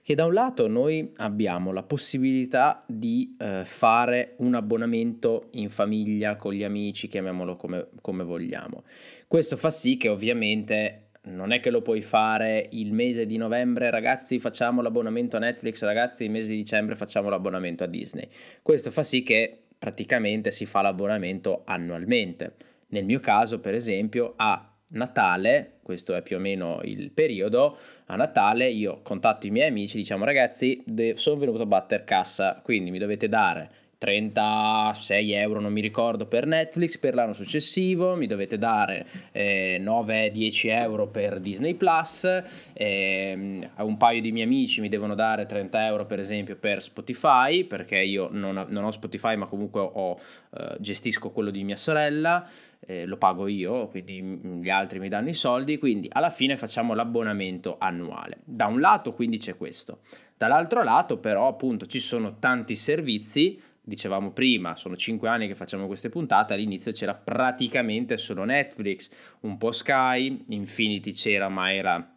Che 0.02 0.16
da 0.16 0.24
un 0.24 0.32
lato 0.32 0.70
noi 0.70 1.12
abbiamo 1.18 1.74
la 1.74 1.84
possibilità 1.84 2.86
di 2.88 3.36
eh, 3.38 3.64
fare 3.66 4.36
un 4.38 4.56
abbonamento 4.56 5.50
in 5.52 5.70
famiglia, 5.70 6.38
con 6.38 6.54
gli 6.54 6.64
amici, 6.64 7.10
chiamiamolo 7.10 7.56
come, 7.58 7.90
come 8.00 8.24
vogliamo. 8.24 8.86
Questo 9.28 9.58
fa 9.58 9.70
sì 9.70 9.98
che 9.98 10.08
ovviamente 10.08 11.10
non 11.24 11.52
è 11.52 11.60
che 11.60 11.72
lo 11.72 11.82
puoi 11.82 12.02
fare 12.02 12.70
il 12.72 12.94
mese 12.94 13.26
di 13.26 13.36
novembre, 13.36 13.90
ragazzi 13.90 14.40
facciamo 14.40 14.82
l'abbonamento 14.82 15.36
a 15.36 15.40
Netflix, 15.40 15.84
ragazzi 15.84 16.24
il 16.24 16.32
mese 16.32 16.52
di 16.52 16.56
dicembre 16.56 16.96
facciamo 16.96 17.28
l'abbonamento 17.28 17.84
a 17.84 17.88
Disney. 17.88 18.30
Questo 18.62 18.92
fa 18.92 19.04
sì 19.04 19.24
che 19.24 19.61
praticamente 19.82 20.52
si 20.52 20.68
fa 20.68 20.82
l'abbonamento 20.82 21.64
annualmente. 21.66 22.54
Nel 22.90 23.04
mio 23.04 23.20
caso, 23.20 23.60
per 23.60 23.74
esempio, 23.74 24.34
a 24.36 24.64
Natale, 24.90 25.80
questo 25.82 26.14
è 26.14 26.22
più 26.22 26.36
o 26.36 26.40
meno 26.40 26.82
il 26.84 27.10
periodo, 27.10 27.80
a 28.06 28.16
Natale 28.16 28.70
io 28.70 29.02
contatto 29.02 29.48
i 29.48 29.50
miei 29.50 29.70
amici, 29.70 29.98
diciamo 29.98 30.24
ragazzi, 30.24 30.84
sono 31.16 31.40
venuto 31.40 31.64
a 31.64 31.66
battere 31.66 32.04
cassa, 32.04 32.60
quindi 32.62 32.92
mi 32.92 33.00
dovete 33.00 33.28
dare 33.28 33.72
36 34.02 35.32
euro, 35.34 35.60
non 35.60 35.72
mi 35.72 35.80
ricordo, 35.80 36.26
per 36.26 36.48
Netflix 36.48 36.98
per 36.98 37.14
l'anno 37.14 37.34
successivo, 37.34 38.16
mi 38.16 38.26
dovete 38.26 38.58
dare 38.58 39.06
eh, 39.32 39.80
9-10 39.80 40.70
euro 40.70 41.06
per 41.06 41.40
Disney 41.40 41.76
Plus, 41.76 42.28
eh, 42.74 43.70
un 43.78 43.98
paio 43.98 44.22
di 44.22 44.32
miei 44.32 44.48
amici 44.48 44.82
mi 44.82 44.90
devono 44.90 45.14
dare 45.14 45.46
30 45.46 45.86
euro 45.86 46.08
per 46.08 46.20
esempio 46.20 46.56
per 46.56 46.82
Spotify, 46.82 47.64
perché 47.64 48.00
io 48.00 48.28
non, 48.32 48.66
non 48.70 48.84
ho 48.84 48.90
Spotify 48.90 49.36
ma 49.36 49.46
comunque 49.46 49.82
ho, 49.82 50.20
eh, 50.58 50.78
gestisco 50.80 51.30
quello 51.30 51.52
di 51.52 51.64
mia 51.64 51.78
sorella, 51.78 52.50
eh, 52.80 53.06
lo 53.06 53.18
pago 53.18 53.46
io, 53.46 53.88
quindi 53.90 54.20
gli 54.64 54.70
altri 54.72 54.98
mi 54.98 55.10
danno 55.10 55.30
i 55.30 55.36
soldi, 55.36 55.78
quindi 55.78 56.10
alla 56.12 56.32
fine 56.32 56.58
facciamo 56.58 56.96
l'abbonamento 56.96 57.76
annuale. 57.78 58.40
Da 58.46 58.66
un 58.66 58.80
lato 58.80 59.14
quindi 59.14 59.38
c'è 59.38 59.56
questo, 59.56 60.00
dall'altro 60.38 60.82
lato 60.82 61.20
però 61.20 61.48
appunto 61.48 61.86
ci 61.86 62.00
sono 62.00 62.40
tanti 62.40 62.76
servizi 62.76 63.70
dicevamo 63.82 64.32
prima, 64.32 64.76
sono 64.76 64.96
cinque 64.96 65.28
anni 65.28 65.48
che 65.48 65.56
facciamo 65.56 65.88
queste 65.88 66.10
puntate, 66.10 66.54
all'inizio 66.54 66.92
c'era 66.92 67.14
praticamente 67.14 68.18
solo 68.18 68.44
Netflix, 68.44 69.10
un 69.42 69.58
po' 69.58 69.72
Sky, 69.72 70.46
Infinity 70.50 71.12
c'era 71.12 71.50
ma 71.50 71.74
era 71.74 72.16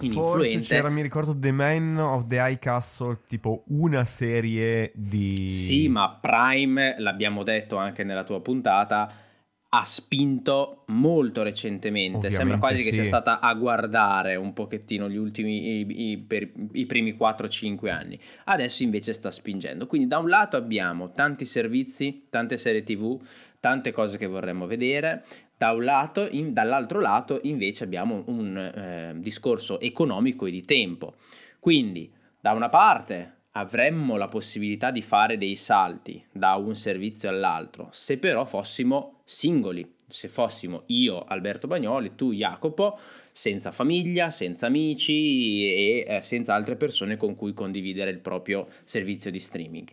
ininfluente. 0.00 0.56
Forse 0.56 0.74
c'era, 0.74 0.88
mi 0.88 1.02
ricordo, 1.02 1.36
The 1.36 1.52
Man 1.52 1.96
of 1.98 2.26
the 2.26 2.36
High 2.36 2.58
Castle, 2.58 3.18
tipo 3.26 3.64
una 3.68 4.04
serie 4.04 4.92
di... 4.94 5.50
Sì, 5.50 5.88
ma 5.88 6.18
Prime, 6.20 6.94
l'abbiamo 6.98 7.42
detto 7.42 7.76
anche 7.76 8.04
nella 8.04 8.24
tua 8.24 8.40
puntata, 8.40 9.12
ha 9.72 9.84
spinto 9.84 10.82
molto 10.86 11.42
recentemente. 11.42 12.16
Ovviamente, 12.16 12.36
Sembra 12.36 12.58
quasi 12.58 12.78
sì. 12.78 12.84
che 12.84 12.92
sia 12.92 13.04
stata 13.04 13.38
a 13.38 13.54
guardare 13.54 14.34
un 14.34 14.52
pochettino 14.52 15.08
gli 15.08 15.16
ultimi, 15.16 15.80
i, 15.80 16.10
i, 16.10 16.18
per, 16.18 16.50
i 16.72 16.86
primi 16.86 17.14
4-5 17.14 17.88
anni. 17.88 18.18
Adesso 18.44 18.82
invece 18.82 19.12
sta 19.12 19.30
spingendo. 19.30 19.86
Quindi 19.86 20.08
da 20.08 20.18
un 20.18 20.28
lato 20.28 20.56
abbiamo 20.56 21.12
tanti 21.12 21.44
servizi, 21.44 22.26
tante 22.30 22.56
serie 22.56 22.82
tv, 22.82 23.20
tante 23.60 23.92
cose 23.92 24.18
che 24.18 24.26
vorremmo 24.26 24.66
vedere. 24.66 25.24
Da 25.56 25.70
un 25.72 25.84
lato, 25.84 26.26
in, 26.28 26.52
dall'altro 26.52 26.98
lato 27.00 27.38
invece 27.44 27.84
abbiamo 27.84 28.24
un 28.26 28.56
eh, 28.56 29.12
discorso 29.18 29.78
economico 29.78 30.46
e 30.46 30.50
di 30.50 30.62
tempo. 30.62 31.14
Quindi 31.60 32.10
da 32.40 32.52
una 32.52 32.70
parte 32.70 33.34
avremmo 33.52 34.16
la 34.16 34.28
possibilità 34.28 34.90
di 34.90 35.02
fare 35.02 35.36
dei 35.36 35.56
salti 35.56 36.24
da 36.32 36.54
un 36.54 36.74
servizio 36.74 37.28
all'altro, 37.28 37.88
se 37.90 38.18
però 38.18 38.44
fossimo 38.44 39.19
singoli, 39.30 39.94
se 40.08 40.26
fossimo 40.26 40.82
io 40.86 41.22
Alberto 41.24 41.68
Bagnoli, 41.68 42.16
tu 42.16 42.32
Jacopo, 42.32 42.98
senza 43.30 43.70
famiglia, 43.70 44.28
senza 44.28 44.66
amici 44.66 45.72
e 45.72 46.04
eh, 46.04 46.20
senza 46.20 46.54
altre 46.54 46.74
persone 46.74 47.16
con 47.16 47.36
cui 47.36 47.54
condividere 47.54 48.10
il 48.10 48.18
proprio 48.18 48.66
servizio 48.82 49.30
di 49.30 49.38
streaming. 49.38 49.88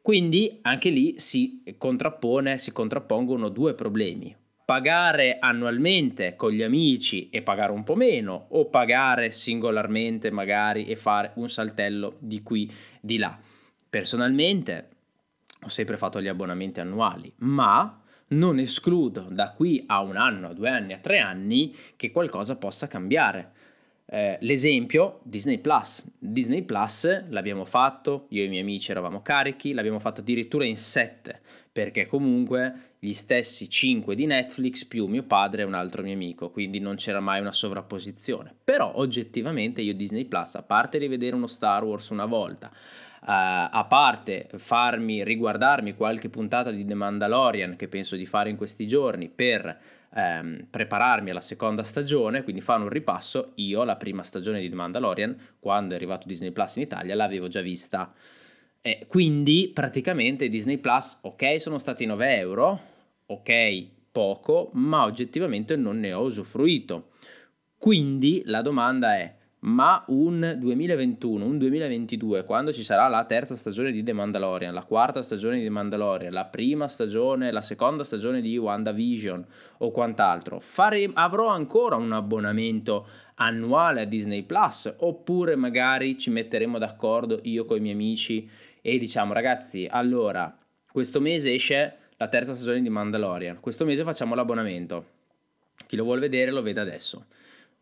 Quindi 0.00 0.58
anche 0.62 0.88
lì 0.88 1.18
si 1.18 1.62
contrappone, 1.76 2.56
si 2.56 2.72
contrappongono 2.72 3.50
due 3.50 3.74
problemi 3.74 4.34
pagare 4.64 5.38
annualmente 5.38 6.34
con 6.34 6.52
gli 6.52 6.62
amici 6.62 7.28
e 7.28 7.42
pagare 7.42 7.72
un 7.72 7.82
po' 7.82 7.96
meno 7.96 8.46
o 8.50 8.66
pagare 8.66 9.32
singolarmente 9.32 10.30
magari 10.30 10.86
e 10.86 10.96
fare 10.96 11.32
un 11.34 11.50
saltello 11.50 12.16
di 12.20 12.42
qui 12.42 12.72
di 13.00 13.18
là. 13.18 13.38
Personalmente 13.90 14.88
ho 15.60 15.68
sempre 15.68 15.98
fatto 15.98 16.22
gli 16.22 16.28
abbonamenti 16.28 16.80
annuali, 16.80 17.30
ma 17.38 18.01
non 18.32 18.58
escludo 18.58 19.28
da 19.30 19.52
qui 19.52 19.84
a 19.86 20.00
un 20.00 20.16
anno, 20.16 20.48
a 20.48 20.52
due 20.52 20.68
anni, 20.68 20.92
a 20.92 20.98
tre 20.98 21.18
anni 21.18 21.74
che 21.96 22.10
qualcosa 22.10 22.56
possa 22.56 22.86
cambiare. 22.86 23.52
Eh, 24.04 24.36
l'esempio 24.40 25.20
Disney 25.22 25.58
Plus. 25.58 26.04
Disney 26.18 26.62
Plus 26.62 27.28
l'abbiamo 27.30 27.64
fatto, 27.64 28.26
io 28.30 28.42
e 28.42 28.44
i 28.44 28.48
miei 28.48 28.60
amici 28.60 28.90
eravamo 28.90 29.22
carichi, 29.22 29.72
l'abbiamo 29.72 30.00
fatto 30.00 30.20
addirittura 30.20 30.64
in 30.64 30.76
sette 30.76 31.40
perché 31.72 32.06
comunque 32.06 32.90
gli 32.98 33.14
stessi 33.14 33.70
5 33.70 34.14
di 34.14 34.26
Netflix 34.26 34.84
più 34.84 35.06
mio 35.06 35.22
padre 35.22 35.62
e 35.62 35.64
un 35.64 35.72
altro 35.72 36.02
mio 36.02 36.12
amico, 36.12 36.50
quindi 36.50 36.78
non 36.78 36.96
c'era 36.96 37.20
mai 37.20 37.40
una 37.40 37.52
sovrapposizione. 37.52 38.54
Però 38.62 38.92
oggettivamente 38.96 39.80
io 39.80 39.94
Disney 39.94 40.26
Plus, 40.26 40.54
a 40.56 40.62
parte 40.62 40.98
rivedere 40.98 41.34
uno 41.34 41.46
Star 41.46 41.82
Wars 41.82 42.10
una 42.10 42.26
volta, 42.26 42.70
a 43.24 43.86
parte 43.88 44.48
farmi 44.56 45.22
riguardarmi 45.22 45.94
qualche 45.94 46.28
puntata 46.28 46.70
di 46.72 46.84
The 46.84 46.94
Mandalorian 46.94 47.76
che 47.76 47.86
penso 47.86 48.16
di 48.16 48.26
fare 48.26 48.50
in 48.50 48.56
questi 48.56 48.86
giorni 48.86 49.28
per 49.28 49.78
um, 50.10 50.66
prepararmi 50.68 51.30
alla 51.30 51.40
seconda 51.40 51.84
stagione, 51.84 52.42
quindi 52.42 52.60
fare 52.60 52.82
un 52.82 52.88
ripasso, 52.88 53.52
io 53.56 53.84
la 53.84 53.94
prima 53.96 54.24
stagione 54.24 54.60
di 54.60 54.68
The 54.68 54.74
Mandalorian, 54.74 55.36
quando 55.60 55.94
è 55.94 55.96
arrivato 55.96 56.26
Disney 56.26 56.50
Plus 56.50 56.76
in 56.76 56.82
Italia, 56.82 57.14
l'avevo 57.14 57.46
già 57.46 57.60
vista 57.60 58.12
eh, 58.84 59.06
quindi 59.06 59.70
praticamente 59.72 60.48
Disney 60.48 60.78
Plus, 60.78 61.16
ok, 61.20 61.60
sono 61.60 61.78
stati 61.78 62.04
9 62.04 62.36
euro, 62.36 62.80
ok, 63.26 63.86
poco, 64.10 64.70
ma 64.72 65.04
oggettivamente 65.04 65.76
non 65.76 66.00
ne 66.00 66.12
ho 66.12 66.22
usufruito. 66.22 67.10
Quindi 67.78 68.42
la 68.46 68.60
domanda 68.60 69.16
è, 69.16 69.32
ma 69.64 70.02
un 70.08 70.56
2021, 70.58 71.44
un 71.44 71.58
2022, 71.58 72.44
quando 72.44 72.72
ci 72.72 72.82
sarà 72.82 73.06
la 73.06 73.24
terza 73.24 73.54
stagione 73.54 73.92
di 73.92 74.02
The 74.02 74.12
Mandalorian, 74.12 74.74
la 74.74 74.82
quarta 74.82 75.22
stagione 75.22 75.58
di 75.58 75.62
The 75.62 75.70
Mandalorian, 75.70 76.32
la 76.32 76.46
prima 76.46 76.88
stagione, 76.88 77.52
la 77.52 77.62
seconda 77.62 78.02
stagione 78.02 78.40
di 78.40 78.56
WandaVision 78.56 79.46
o 79.78 79.90
quant'altro, 79.92 80.58
fare, 80.58 81.08
avrò 81.14 81.46
ancora 81.48 81.94
un 81.94 82.10
abbonamento 82.10 83.06
annuale 83.36 84.00
a 84.00 84.04
Disney 84.04 84.42
Plus 84.42 84.92
oppure 84.98 85.54
magari 85.54 86.18
ci 86.18 86.30
metteremo 86.30 86.78
d'accordo 86.78 87.38
io 87.42 87.64
con 87.64 87.76
i 87.76 87.80
miei 87.80 87.94
amici 87.94 88.48
e 88.80 88.98
diciamo 88.98 89.32
ragazzi, 89.32 89.86
allora, 89.88 90.56
questo 90.90 91.20
mese 91.20 91.54
esce 91.54 91.96
la 92.16 92.26
terza 92.26 92.54
stagione 92.54 92.82
di 92.82 92.88
Mandalorian, 92.88 93.60
questo 93.60 93.84
mese 93.84 94.02
facciamo 94.02 94.34
l'abbonamento, 94.34 95.04
chi 95.86 95.94
lo 95.94 96.02
vuole 96.02 96.20
vedere 96.20 96.50
lo 96.50 96.62
vede 96.62 96.80
adesso. 96.80 97.26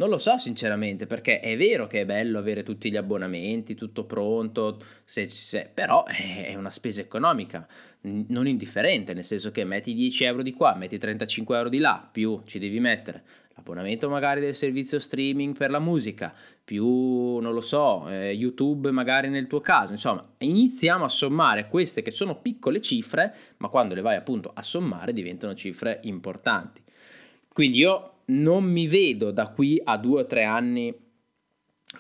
Non 0.01 0.09
lo 0.09 0.17
so 0.17 0.39
sinceramente 0.39 1.05
perché 1.05 1.41
è 1.41 1.59
vero 1.59 1.87
che 1.87 2.01
è 2.01 2.05
bello 2.07 2.39
avere 2.39 2.63
tutti 2.63 2.91
gli 2.91 2.97
abbonamenti, 2.97 3.75
tutto 3.75 4.05
pronto, 4.05 4.81
se, 5.05 5.29
se, 5.29 5.71
però 5.73 6.05
è 6.09 6.55
una 6.55 6.71
spesa 6.71 7.03
economica 7.03 7.69
non 8.01 8.49
indifferente, 8.49 9.13
nel 9.13 9.25
senso 9.25 9.51
che 9.51 9.63
metti 9.65 9.93
10 9.93 10.25
euro 10.25 10.43
di 10.43 10.55
qua, 10.55 10.75
metti 10.75 10.97
35 10.97 11.55
euro 11.55 11.69
di 11.69 11.77
là, 11.77 12.09
più 12.11 12.41
ci 12.47 12.59
devi 12.59 12.81
mettere 12.81 13.23
l'abbonamento 13.55 14.09
magari 14.09 14.41
del 14.41 14.55
servizio 14.55 14.99
streaming 14.99 15.55
per 15.55 15.69
la 15.69 15.81
musica, 15.81 16.33
più 16.65 17.37
non 17.37 17.53
lo 17.53 17.61
so, 17.61 18.09
eh, 18.09 18.33
YouTube 18.33 18.91
magari 18.93 19.29
nel 19.29 19.49
tuo 19.49 19.61
caso, 19.61 19.93
insomma, 19.93 20.27
iniziamo 20.39 21.05
a 21.05 21.11
sommare 21.11 21.69
queste 21.69 22.01
che 22.01 22.11
sono 22.11 22.37
piccole 22.37 22.81
cifre, 22.81 23.35
ma 23.59 23.69
quando 23.69 23.95
le 23.95 24.01
vai 24.01 24.17
appunto 24.17 24.51
a 24.55 24.63
sommare 24.63 25.13
diventano 25.13 25.55
cifre 25.55 26.01
importanti. 26.05 26.81
Quindi 27.53 27.79
io 27.79 28.10
non 28.31 28.65
mi 28.65 28.87
vedo 28.87 29.31
da 29.31 29.49
qui 29.49 29.81
a 29.83 29.97
due 29.97 30.23
o 30.23 30.27
tre 30.27 30.45
anni 30.45 30.95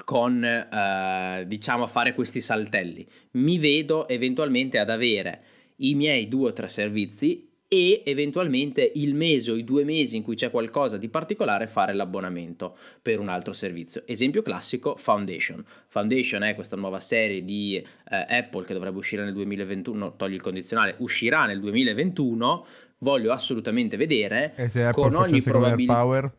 con 0.04 0.44
eh, 0.44 1.44
diciamo 1.46 1.84
a 1.84 1.88
fare 1.88 2.14
questi 2.14 2.40
saltelli. 2.40 3.06
Mi 3.32 3.58
vedo 3.58 4.08
eventualmente 4.08 4.78
ad 4.78 4.88
avere 4.88 5.42
i 5.76 5.94
miei 5.94 6.28
due 6.28 6.50
o 6.50 6.52
tre 6.52 6.68
servizi 6.68 7.48
e 7.72 8.02
eventualmente 8.04 8.90
il 8.96 9.14
mese 9.14 9.52
o 9.52 9.56
i 9.56 9.62
due 9.62 9.84
mesi 9.84 10.16
in 10.16 10.24
cui 10.24 10.34
c'è 10.34 10.50
qualcosa 10.50 10.96
di 10.96 11.08
particolare 11.08 11.68
fare 11.68 11.92
l'abbonamento 11.92 12.76
per 13.00 13.20
un 13.20 13.28
altro 13.28 13.52
servizio. 13.52 14.02
Esempio 14.06 14.42
classico 14.42 14.96
Foundation. 14.96 15.64
Foundation 15.86 16.42
è 16.42 16.56
questa 16.56 16.74
nuova 16.74 16.98
serie 16.98 17.44
di 17.44 17.76
eh, 17.76 17.84
Apple 18.28 18.64
che 18.64 18.74
dovrebbe 18.74 18.98
uscire 18.98 19.22
nel 19.22 19.34
2021, 19.34 20.16
togli 20.16 20.34
il 20.34 20.40
condizionale, 20.40 20.96
uscirà 20.98 21.46
nel 21.46 21.60
2021 21.60 22.66
voglio 23.00 23.32
assolutamente 23.32 23.96
vedere. 23.96 24.54
E 24.56 24.68
se 24.68 24.90
con 24.92 25.14
ogni 25.14 25.42
probabilità. 25.42 26.32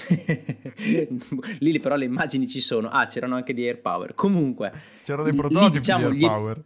lì 1.58 1.78
però 1.78 1.96
le 1.96 2.04
immagini 2.04 2.48
ci 2.48 2.60
sono. 2.60 2.88
Ah, 2.88 3.06
c'erano 3.06 3.36
anche 3.36 3.52
di 3.52 3.66
Air 3.66 3.80
Power. 3.80 4.14
Comunque, 4.14 4.72
c'erano 5.04 5.24
dei 5.24 5.34
prototipi 5.34 5.72
lì, 5.72 5.78
diciamo, 5.78 6.10
di 6.10 6.24
Air 6.24 6.32
Power. 6.32 6.62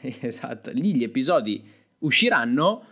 Gli... 0.00 0.14
esatto, 0.26 0.70
lì 0.72 0.94
gli 0.94 1.02
episodi 1.02 1.66
usciranno. 2.00 2.84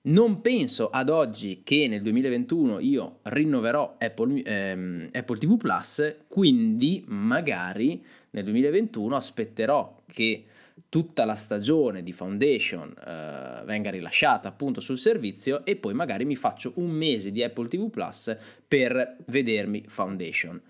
Non 0.00 0.40
penso 0.40 0.88
ad 0.90 1.10
oggi 1.10 1.62
che 1.64 1.86
nel 1.88 2.00
2021 2.02 2.78
io 2.78 3.18
rinnoverò 3.24 3.96
Apple, 3.98 4.42
ehm, 4.42 5.08
Apple 5.12 5.38
TV 5.38 5.56
Plus, 5.56 6.16
quindi 6.28 7.04
magari 7.08 8.02
nel 8.30 8.44
2021 8.44 9.16
aspetterò 9.16 10.02
che 10.10 10.44
tutta 10.88 11.24
la 11.24 11.34
stagione 11.34 12.02
di 12.02 12.12
Foundation 12.12 12.94
eh, 12.96 13.62
venga 13.64 13.90
rilasciata 13.90 14.48
appunto 14.48 14.80
sul 14.80 14.98
servizio 14.98 15.64
e 15.64 15.76
poi 15.76 15.92
magari 15.94 16.24
mi 16.24 16.36
faccio 16.36 16.72
un 16.76 16.90
mese 16.90 17.30
di 17.30 17.42
Apple 17.42 17.68
TV 17.68 17.90
Plus 17.90 18.34
per 18.66 19.16
vedermi 19.26 19.84
Foundation. 19.86 20.60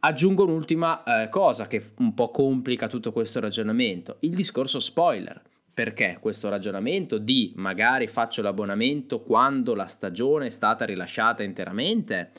Aggiungo 0.00 0.44
un'ultima 0.44 1.02
eh, 1.22 1.28
cosa 1.28 1.66
che 1.66 1.92
un 1.98 2.12
po' 2.14 2.30
complica 2.30 2.88
tutto 2.88 3.12
questo 3.12 3.40
ragionamento, 3.40 4.16
il 4.20 4.34
discorso 4.34 4.80
spoiler. 4.80 5.40
Perché 5.74 6.18
questo 6.20 6.48
ragionamento 6.48 7.18
di 7.18 7.52
magari 7.56 8.06
faccio 8.06 8.42
l'abbonamento 8.42 9.22
quando 9.22 9.74
la 9.74 9.86
stagione 9.86 10.46
è 10.46 10.50
stata 10.50 10.84
rilasciata 10.84 11.42
interamente, 11.42 12.30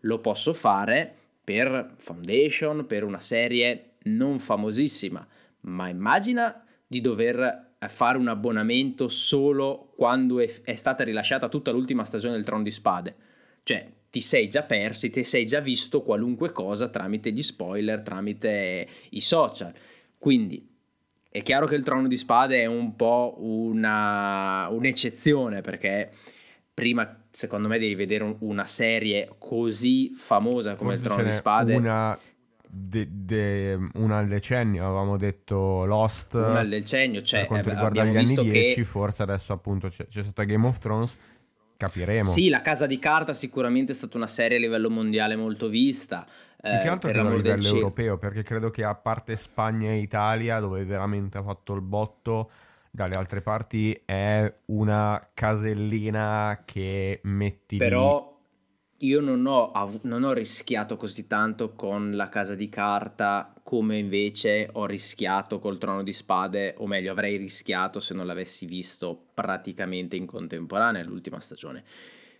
lo 0.00 0.20
posso 0.20 0.52
fare 0.52 1.12
per 1.42 1.94
Foundation, 1.96 2.86
per 2.86 3.02
una 3.02 3.18
serie 3.18 3.94
non 4.04 4.38
famosissima, 4.38 5.26
ma 5.62 5.88
immagina 5.88 6.63
di 6.94 7.00
dover 7.00 7.72
eh, 7.76 7.88
fare 7.88 8.18
un 8.18 8.28
abbonamento 8.28 9.08
solo 9.08 9.92
quando 9.96 10.38
è, 10.38 10.48
è 10.62 10.76
stata 10.76 11.02
rilasciata 11.02 11.48
tutta 11.48 11.72
l'ultima 11.72 12.04
stagione 12.04 12.36
del 12.36 12.44
Trono 12.44 12.62
di 12.62 12.70
Spade. 12.70 13.16
Cioè, 13.64 13.90
ti 14.10 14.20
sei 14.20 14.46
già 14.46 14.62
persi, 14.62 15.10
ti 15.10 15.24
sei 15.24 15.44
già 15.44 15.58
visto 15.58 16.02
qualunque 16.02 16.52
cosa 16.52 16.88
tramite 16.88 17.32
gli 17.32 17.42
spoiler, 17.42 18.02
tramite 18.02 18.86
i 19.10 19.20
social. 19.20 19.72
Quindi 20.16 20.64
è 21.28 21.42
chiaro 21.42 21.66
che 21.66 21.74
il 21.74 21.82
Trono 21.82 22.06
di 22.06 22.16
Spade 22.16 22.60
è 22.60 22.66
un 22.66 22.94
po' 22.94 23.34
una, 23.38 24.68
un'eccezione 24.70 25.62
perché 25.62 26.12
prima 26.72 27.22
secondo 27.32 27.66
me 27.66 27.80
devi 27.80 27.96
vedere 27.96 28.36
una 28.38 28.66
serie 28.66 29.34
così 29.36 30.12
famosa 30.14 30.76
come 30.76 30.96
Forse 30.96 31.02
il 31.02 31.12
Trono 31.12 31.28
di 31.28 31.34
Spade. 31.34 31.74
Una 31.74 32.18
de, 32.74 33.06
de, 33.10 33.78
una 33.94 34.18
al 34.18 34.26
decennio, 34.26 34.84
avevamo 34.84 35.16
detto 35.16 35.84
Lost. 35.84 36.34
Una 36.34 36.58
al 36.58 36.68
decennio, 36.68 37.22
cioè, 37.22 37.40
per 37.40 37.48
quanto 37.48 37.68
eh, 37.68 37.72
riguarda 37.72 38.04
gli 38.04 38.16
anni 38.16 38.34
10, 38.34 38.74
che... 38.74 38.84
forse 38.84 39.22
adesso 39.22 39.52
appunto 39.52 39.88
c'è, 39.88 40.06
c'è 40.06 40.22
stata 40.22 40.42
Game 40.44 40.66
of 40.66 40.78
Thrones. 40.78 41.16
Capiremo. 41.76 42.24
Sì, 42.24 42.48
La 42.48 42.62
Casa 42.62 42.86
di 42.86 42.98
Carta 42.98 43.34
sicuramente 43.34 43.92
è 43.92 43.94
stata 43.94 44.16
una 44.16 44.26
serie 44.26 44.56
a 44.56 44.60
livello 44.60 44.90
mondiale 44.90 45.36
molto 45.36 45.68
vista. 45.68 46.24
Più 46.24 46.70
che 46.70 46.84
eh, 46.84 46.88
altro 46.88 47.10
per 47.10 47.20
a 47.20 47.30
livello 47.30 47.68
europeo, 47.68 48.16
perché 48.16 48.42
credo 48.42 48.70
che 48.70 48.84
a 48.84 48.94
parte 48.94 49.36
Spagna 49.36 49.90
e 49.90 49.98
Italia, 49.98 50.60
dove 50.60 50.84
veramente 50.84 51.38
ha 51.38 51.42
fatto 51.42 51.74
il 51.74 51.82
botto, 51.82 52.50
dalle 52.90 53.14
altre 53.14 53.40
parti 53.40 54.00
è 54.04 54.52
una 54.66 55.30
casellina 55.34 56.62
che 56.64 57.20
metti 57.24 57.76
Però 57.76 58.33
io 59.04 59.20
non 59.20 59.44
ho, 59.46 59.72
non 60.02 60.22
ho, 60.22 60.32
rischiato 60.32 60.96
così 60.96 61.26
tanto 61.26 61.74
con 61.74 62.16
la 62.16 62.28
casa 62.28 62.54
di 62.54 62.68
carta 62.68 63.54
come 63.62 63.98
invece 63.98 64.68
ho 64.72 64.86
rischiato 64.86 65.58
col 65.58 65.78
trono 65.78 66.02
di 66.02 66.12
spade, 66.12 66.74
o 66.78 66.86
meglio 66.86 67.12
avrei 67.12 67.36
rischiato 67.36 68.00
se 68.00 68.14
non 68.14 68.26
l'avessi 68.26 68.66
visto 68.66 69.28
praticamente 69.34 70.16
in 70.16 70.26
contemporanea 70.26 71.04
l'ultima 71.04 71.40
stagione. 71.40 71.84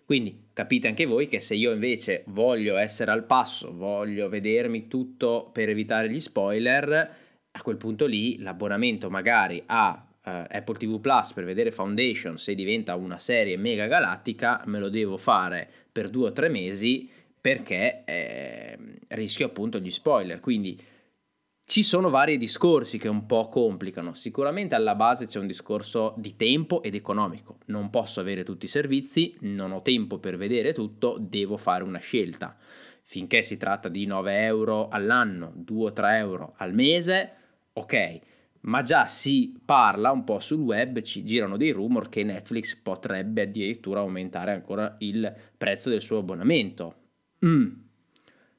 Quindi 0.04 0.49
capite 0.52 0.88
anche 0.88 1.06
voi 1.06 1.28
che 1.28 1.40
se 1.40 1.54
io 1.54 1.73
invece 1.73 2.25
voglio 2.26 2.76
essere 2.76 3.11
al 3.11 3.25
passo, 3.25 3.75
voglio 3.75 4.28
vedermi 4.28 4.87
tutto 4.87 5.50
per 5.52 5.71
evitare 5.71 6.11
gli 6.11 6.21
spoiler, 6.21 7.14
a 7.50 7.62
quel 7.62 7.76
punto 7.76 8.06
lì 8.06 8.38
l'abbonamento 8.40 9.09
magari 9.09 9.62
a 9.66 10.06
uh, 10.25 10.45
Apple 10.49 10.76
TV 10.76 11.00
Plus 11.00 11.33
per 11.33 11.45
vedere 11.45 11.71
Foundation 11.71 12.38
se 12.38 12.54
diventa 12.54 12.95
una 12.95 13.19
serie 13.19 13.57
mega 13.57 13.87
galattica, 13.87 14.62
me 14.66 14.78
lo 14.78 14.88
devo 14.88 15.16
fare 15.16 15.69
per 15.90 16.11
due 16.11 16.28
o 16.28 16.33
tre 16.33 16.49
mesi 16.49 17.11
perché 17.40 18.04
eh, 18.07 18.78
rischio 19.09 19.46
appunto 19.46 19.79
gli 19.79 19.90
spoiler. 19.90 20.40
Quindi 20.40 20.81
ci 21.66 21.83
sono 21.83 22.09
vari 22.09 22.38
discorsi 22.38 22.96
che 22.96 23.09
un 23.09 23.27
po' 23.27 23.48
complicano. 23.48 24.14
Sicuramente 24.14 24.75
alla 24.75 24.94
base 24.94 25.27
c'è 25.27 25.38
un 25.38 25.46
discorso 25.46 26.14
di 26.16 26.37
tempo 26.37 26.83
ed 26.83 26.94
economico. 26.94 27.59
Non 27.66 27.90
posso 27.90 28.20
avere 28.20 28.44
tutti 28.44 28.64
i 28.64 28.68
servizi, 28.68 29.37
non 29.40 29.72
ho 29.72 29.83
tempo 29.83 30.18
per 30.18 30.38
vedere 30.38 30.72
tutto, 30.72 31.18
devo 31.20 31.59
fare 31.59 31.85
una 31.85 31.98
scelta. 31.98 32.57
Finché 33.03 33.42
si 33.42 33.59
tratta 33.59 33.90
di 33.90 34.07
9 34.07 34.44
euro 34.44 34.88
all'anno, 34.88 35.53
2 35.55 35.85
o 35.85 35.92
3 35.92 36.16
euro 36.16 36.55
al 36.57 36.72
mese, 36.72 37.33
ok 37.75 38.20
ma 38.64 38.83
già 38.83 39.07
si 39.07 39.59
parla 39.64 40.11
un 40.11 40.24
po' 40.24 40.38
sul 40.38 40.61
web, 40.61 41.00
ci 41.03 41.24
girano 41.24 41.57
dei 41.57 41.70
rumor 41.70 42.09
che 42.09 42.22
Netflix 42.22 42.77
potrebbe 42.77 43.42
addirittura 43.42 44.00
aumentare 44.00 44.53
ancora 44.53 44.96
il 45.00 45.35
prezzo 45.57 45.90
del 45.90 46.00
suo 46.00 46.18
abbonamento. 46.18 46.94
Mm. 47.44 47.72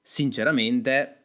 Sinceramente, 0.02 1.24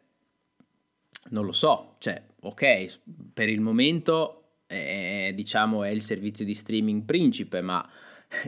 non 1.30 1.44
lo 1.44 1.52
so, 1.52 1.96
cioè, 1.98 2.22
ok, 2.40 3.00
per 3.34 3.48
il 3.48 3.60
momento 3.60 4.36
eh, 4.66 5.32
diciamo 5.34 5.84
è 5.84 5.88
il 5.90 6.00
servizio 6.00 6.44
di 6.44 6.54
streaming 6.54 7.04
principe, 7.04 7.60
ma 7.60 7.86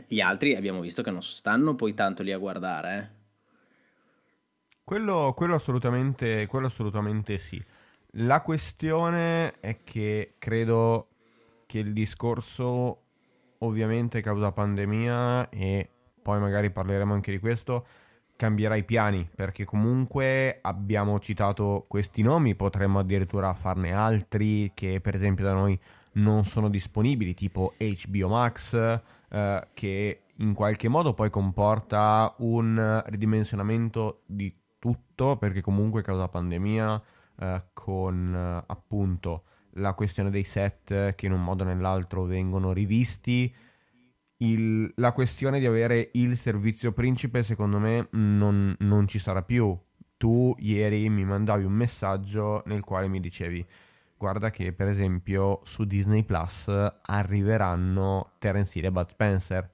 gli 0.07 0.19
altri 0.19 0.55
abbiamo 0.55 0.79
visto 0.79 1.03
che 1.03 1.11
non 1.11 1.21
stanno 1.21 1.75
poi 1.75 1.93
tanto 1.93 2.23
lì 2.23 2.31
a 2.31 2.37
guardare. 2.37 2.97
Eh. 2.97 3.21
Quello, 4.83 5.33
quello, 5.35 5.53
assolutamente, 5.53 6.47
quello 6.47 6.65
assolutamente 6.65 7.37
sì. 7.37 7.63
La 8.17 8.41
questione 8.41 9.59
è 9.59 9.79
che 9.83 10.35
credo 10.37 11.07
che 11.65 11.79
il 11.79 11.93
discorso, 11.93 13.05
ovviamente 13.59 14.21
causa 14.21 14.51
pandemia, 14.51 15.49
e 15.49 15.89
poi 16.21 16.39
magari 16.39 16.69
parleremo 16.69 17.11
anche 17.11 17.31
di 17.31 17.39
questo, 17.39 17.87
cambierà 18.35 18.75
i 18.75 18.83
piani, 18.83 19.27
perché 19.33 19.65
comunque 19.65 20.59
abbiamo 20.61 21.19
citato 21.19 21.85
questi 21.87 22.21
nomi, 22.21 22.53
potremmo 22.53 22.99
addirittura 22.99 23.51
farne 23.55 23.93
altri 23.93 24.73
che 24.75 25.01
per 25.01 25.15
esempio 25.15 25.45
da 25.45 25.53
noi 25.53 25.79
non 26.13 26.45
sono 26.45 26.69
disponibili, 26.69 27.33
tipo 27.33 27.73
HBO 27.79 28.27
Max, 28.27 29.01
eh, 29.29 29.67
che 29.73 30.21
in 30.35 30.53
qualche 30.53 30.87
modo 30.87 31.15
poi 31.15 31.31
comporta 31.31 32.35
un 32.39 33.01
ridimensionamento 33.07 34.21
di 34.27 34.55
tutto, 34.77 35.35
perché 35.37 35.61
comunque 35.61 36.03
causa 36.03 36.27
pandemia 36.27 37.01
eh, 37.39 37.63
con 37.73 38.33
eh, 38.35 38.63
appunto 38.67 39.43
la 39.77 39.93
questione 39.93 40.29
dei 40.29 40.43
set 40.43 41.15
che 41.15 41.25
in 41.25 41.31
un 41.31 41.43
modo 41.43 41.63
o 41.63 41.65
nell'altro 41.65 42.23
vengono 42.23 42.73
rivisti. 42.73 43.53
Il, 44.37 44.91
la 44.95 45.13
questione 45.13 45.59
di 45.59 45.65
avere 45.65 46.09
il 46.13 46.35
servizio 46.37 46.91
principe 46.91 47.43
secondo 47.43 47.79
me 47.79 48.07
non, 48.11 48.75
non 48.79 49.07
ci 49.07 49.19
sarà 49.19 49.41
più. 49.41 49.77
Tu 50.17 50.55
ieri 50.59 51.09
mi 51.09 51.25
mandavi 51.25 51.63
un 51.63 51.73
messaggio 51.73 52.63
nel 52.65 52.83
quale 52.83 53.07
mi 53.07 53.19
dicevi 53.19 53.65
guarda 54.23 54.51
che 54.51 54.71
per 54.71 54.87
esempio 54.87 55.59
su 55.65 55.83
Disney 55.83 56.23
Plus 56.23 56.71
arriveranno 57.01 58.35
Terence 58.39 58.79
Hill 58.79 58.85
e 58.85 58.91
Bud 58.91 59.09
Spencer 59.09 59.72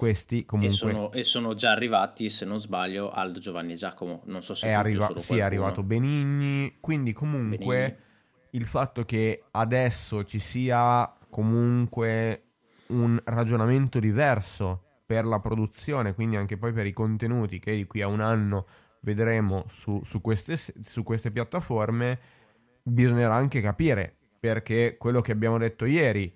questi 0.00 0.46
comunque... 0.46 0.72
E 0.72 0.76
sono, 0.78 1.12
e 1.12 1.22
sono, 1.22 1.52
già 1.52 1.72
arrivati, 1.72 2.30
se 2.30 2.46
non 2.46 2.58
sbaglio, 2.58 3.10
Aldo 3.10 3.38
Giovanni 3.38 3.72
e 3.72 3.76
Giacomo. 3.76 4.22
Non 4.24 4.42
so 4.42 4.54
se 4.54 4.66
è, 4.66 4.70
arriva- 4.70 5.12
sì, 5.18 5.36
è 5.36 5.42
arrivato 5.42 5.82
Benigni. 5.82 6.78
Quindi 6.80 7.12
comunque 7.12 7.76
Benigni. 7.76 7.96
il 8.52 8.64
fatto 8.64 9.04
che 9.04 9.42
adesso 9.50 10.24
ci 10.24 10.38
sia 10.38 11.14
comunque 11.28 12.44
un 12.86 13.20
ragionamento 13.24 13.98
diverso 13.98 15.02
per 15.04 15.26
la 15.26 15.38
produzione, 15.38 16.14
quindi 16.14 16.36
anche 16.36 16.56
poi 16.56 16.72
per 16.72 16.86
i 16.86 16.92
contenuti 16.94 17.58
che 17.58 17.76
di 17.76 17.84
qui 17.84 18.00
a 18.00 18.06
un 18.06 18.20
anno 18.20 18.66
vedremo 19.02 19.66
su, 19.68 20.00
su, 20.02 20.22
queste, 20.22 20.56
su 20.56 21.02
queste 21.02 21.30
piattaforme, 21.30 22.18
bisognerà 22.82 23.34
anche 23.34 23.60
capire 23.60 24.16
perché 24.40 24.96
quello 24.98 25.20
che 25.20 25.32
abbiamo 25.32 25.58
detto 25.58 25.84
ieri, 25.84 26.34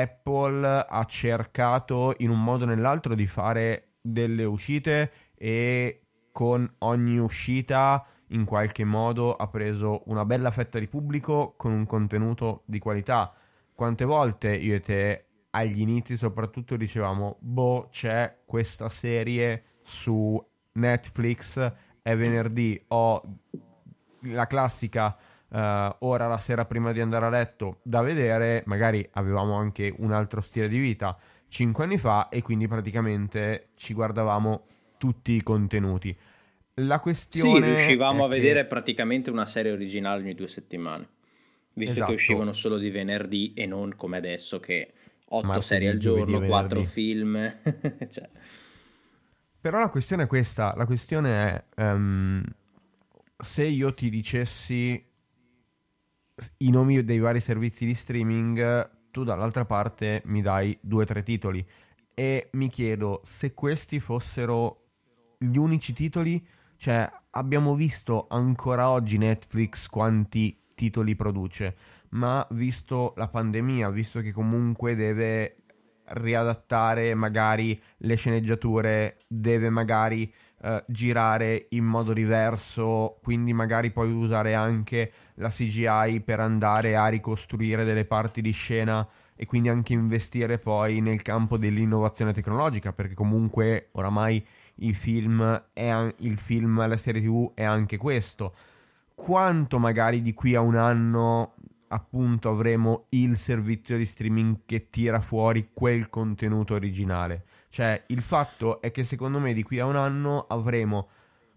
Apple 0.00 0.66
ha 0.88 1.04
cercato 1.04 2.14
in 2.18 2.30
un 2.30 2.42
modo 2.42 2.64
o 2.64 2.66
nell'altro 2.66 3.14
di 3.14 3.26
fare 3.26 3.94
delle 4.00 4.44
uscite 4.44 5.12
e 5.34 6.02
con 6.32 6.70
ogni 6.78 7.18
uscita 7.18 8.04
in 8.30 8.44
qualche 8.44 8.84
modo 8.84 9.34
ha 9.34 9.48
preso 9.48 10.02
una 10.06 10.24
bella 10.24 10.50
fetta 10.50 10.78
di 10.78 10.86
pubblico 10.86 11.54
con 11.56 11.72
un 11.72 11.86
contenuto 11.86 12.62
di 12.66 12.78
qualità. 12.78 13.32
Quante 13.74 14.04
volte 14.04 14.54
io 14.54 14.74
e 14.74 14.80
te 14.80 15.24
agli 15.50 15.80
inizi 15.80 16.16
soprattutto 16.16 16.76
dicevamo, 16.76 17.36
boh, 17.40 17.88
c'è 17.90 18.42
questa 18.44 18.88
serie 18.88 19.78
su 19.82 20.44
Netflix, 20.72 21.72
è 22.02 22.16
venerdì, 22.16 22.82
ho 22.88 23.22
la 24.20 24.46
classica 24.46 25.16
uh, 25.48 25.58
ora 25.98 26.26
la 26.26 26.38
sera 26.38 26.64
prima 26.64 26.92
di 26.92 27.00
andare 27.00 27.26
a 27.26 27.30
letto 27.30 27.80
da 27.82 28.02
vedere, 28.02 28.62
magari 28.66 29.06
avevamo 29.12 29.54
anche 29.54 29.94
un 29.98 30.12
altro 30.12 30.40
stile 30.40 30.68
di 30.68 30.78
vita, 30.78 31.16
cinque 31.48 31.84
anni 31.84 31.98
fa 31.98 32.28
e 32.28 32.42
quindi 32.42 32.66
praticamente 32.68 33.68
ci 33.76 33.94
guardavamo 33.94 34.66
tutti 34.98 35.32
i 35.32 35.42
contenuti. 35.42 36.16
La 36.80 37.00
questione 37.00 37.60
sì, 37.60 37.66
riuscivamo 37.66 38.24
a 38.24 38.28
che... 38.28 38.36
vedere 38.36 38.66
praticamente 38.66 39.30
una 39.30 39.46
serie 39.46 39.72
originale 39.72 40.20
ogni 40.22 40.34
due 40.34 40.48
settimane, 40.48 41.08
visto 41.74 41.94
esatto. 41.94 42.10
che 42.10 42.16
uscivano 42.16 42.52
solo 42.52 42.76
di 42.76 42.90
venerdì 42.90 43.54
e 43.54 43.66
non 43.66 43.94
come 43.96 44.18
adesso 44.18 44.60
che 44.60 44.92
otto 45.28 45.60
serie 45.60 45.88
al 45.88 45.98
giorno, 45.98 46.40
quattro 46.46 46.82
film. 46.84 47.34
cioè. 48.10 48.28
Però 49.60 49.78
la 49.78 49.88
questione 49.88 50.24
è 50.24 50.26
questa, 50.26 50.74
la 50.76 50.86
questione 50.86 51.64
è 51.74 51.82
um, 51.82 52.44
se 53.38 53.64
io 53.64 53.94
ti 53.94 54.10
dicessi 54.10 55.02
i 56.58 56.70
nomi 56.70 57.04
dei 57.04 57.18
vari 57.18 57.40
servizi 57.40 57.86
di 57.86 57.94
streaming, 57.94 58.90
tu 59.10 59.24
dall'altra 59.24 59.64
parte 59.64 60.22
mi 60.26 60.42
dai 60.42 60.76
due 60.80 61.02
o 61.02 61.06
tre 61.06 61.22
titoli. 61.22 61.66
E 62.14 62.48
mi 62.52 62.68
chiedo 62.68 63.22
se 63.24 63.54
questi 63.54 64.00
fossero 64.00 64.84
gli 65.38 65.56
unici 65.56 65.92
titoli, 65.92 66.44
cioè 66.76 67.10
abbiamo 67.30 67.74
visto 67.74 68.26
ancora 68.28 68.90
oggi 68.90 69.18
Netflix 69.18 69.86
quanti 69.86 70.64
titoli 70.74 71.16
produce, 71.16 71.76
ma 72.10 72.46
visto 72.50 73.14
la 73.16 73.28
pandemia, 73.28 73.90
visto 73.90 74.20
che 74.20 74.32
comunque 74.32 74.94
deve 74.94 75.56
riadattare 76.08 77.14
magari 77.14 77.80
le 77.98 78.14
sceneggiature, 78.14 79.18
deve 79.26 79.70
magari 79.70 80.32
uh, 80.62 80.82
girare 80.86 81.66
in 81.70 81.84
modo 81.84 82.12
diverso, 82.12 83.18
quindi 83.22 83.52
magari 83.52 83.90
puoi 83.90 84.10
usare 84.10 84.54
anche 84.54 85.12
la 85.34 85.48
CGI 85.48 86.20
per 86.24 86.40
andare 86.40 86.96
a 86.96 87.08
ricostruire 87.08 87.84
delle 87.84 88.04
parti 88.04 88.40
di 88.40 88.52
scena 88.52 89.06
e 89.34 89.44
quindi 89.44 89.68
anche 89.68 89.92
investire 89.92 90.58
poi 90.58 91.00
nel 91.00 91.22
campo 91.22 91.58
dell'innovazione 91.58 92.32
tecnologica, 92.32 92.92
perché 92.92 93.14
comunque 93.14 93.88
oramai 93.92 94.44
il 94.76 94.94
film, 94.94 95.64
è, 95.72 96.14
il 96.18 96.38
film 96.38 96.86
la 96.86 96.96
serie 96.96 97.20
tv 97.20 97.52
è 97.54 97.64
anche 97.64 97.96
questo. 97.98 98.54
Quanto 99.14 99.78
magari 99.78 100.22
di 100.22 100.32
qui 100.34 100.54
a 100.54 100.60
un 100.60 100.76
anno 100.76 101.54
appunto 101.88 102.50
avremo 102.50 103.06
il 103.10 103.36
servizio 103.36 103.96
di 103.96 104.04
streaming 104.04 104.60
che 104.66 104.90
tira 104.90 105.20
fuori 105.20 105.70
quel 105.72 106.08
contenuto 106.08 106.74
originale. 106.74 107.44
Cioè, 107.76 108.04
il 108.06 108.22
fatto 108.22 108.80
è 108.80 108.90
che 108.90 109.04
secondo 109.04 109.38
me 109.38 109.52
di 109.52 109.62
qui 109.62 109.78
a 109.78 109.84
un 109.84 109.96
anno 109.96 110.46
avremo 110.48 111.08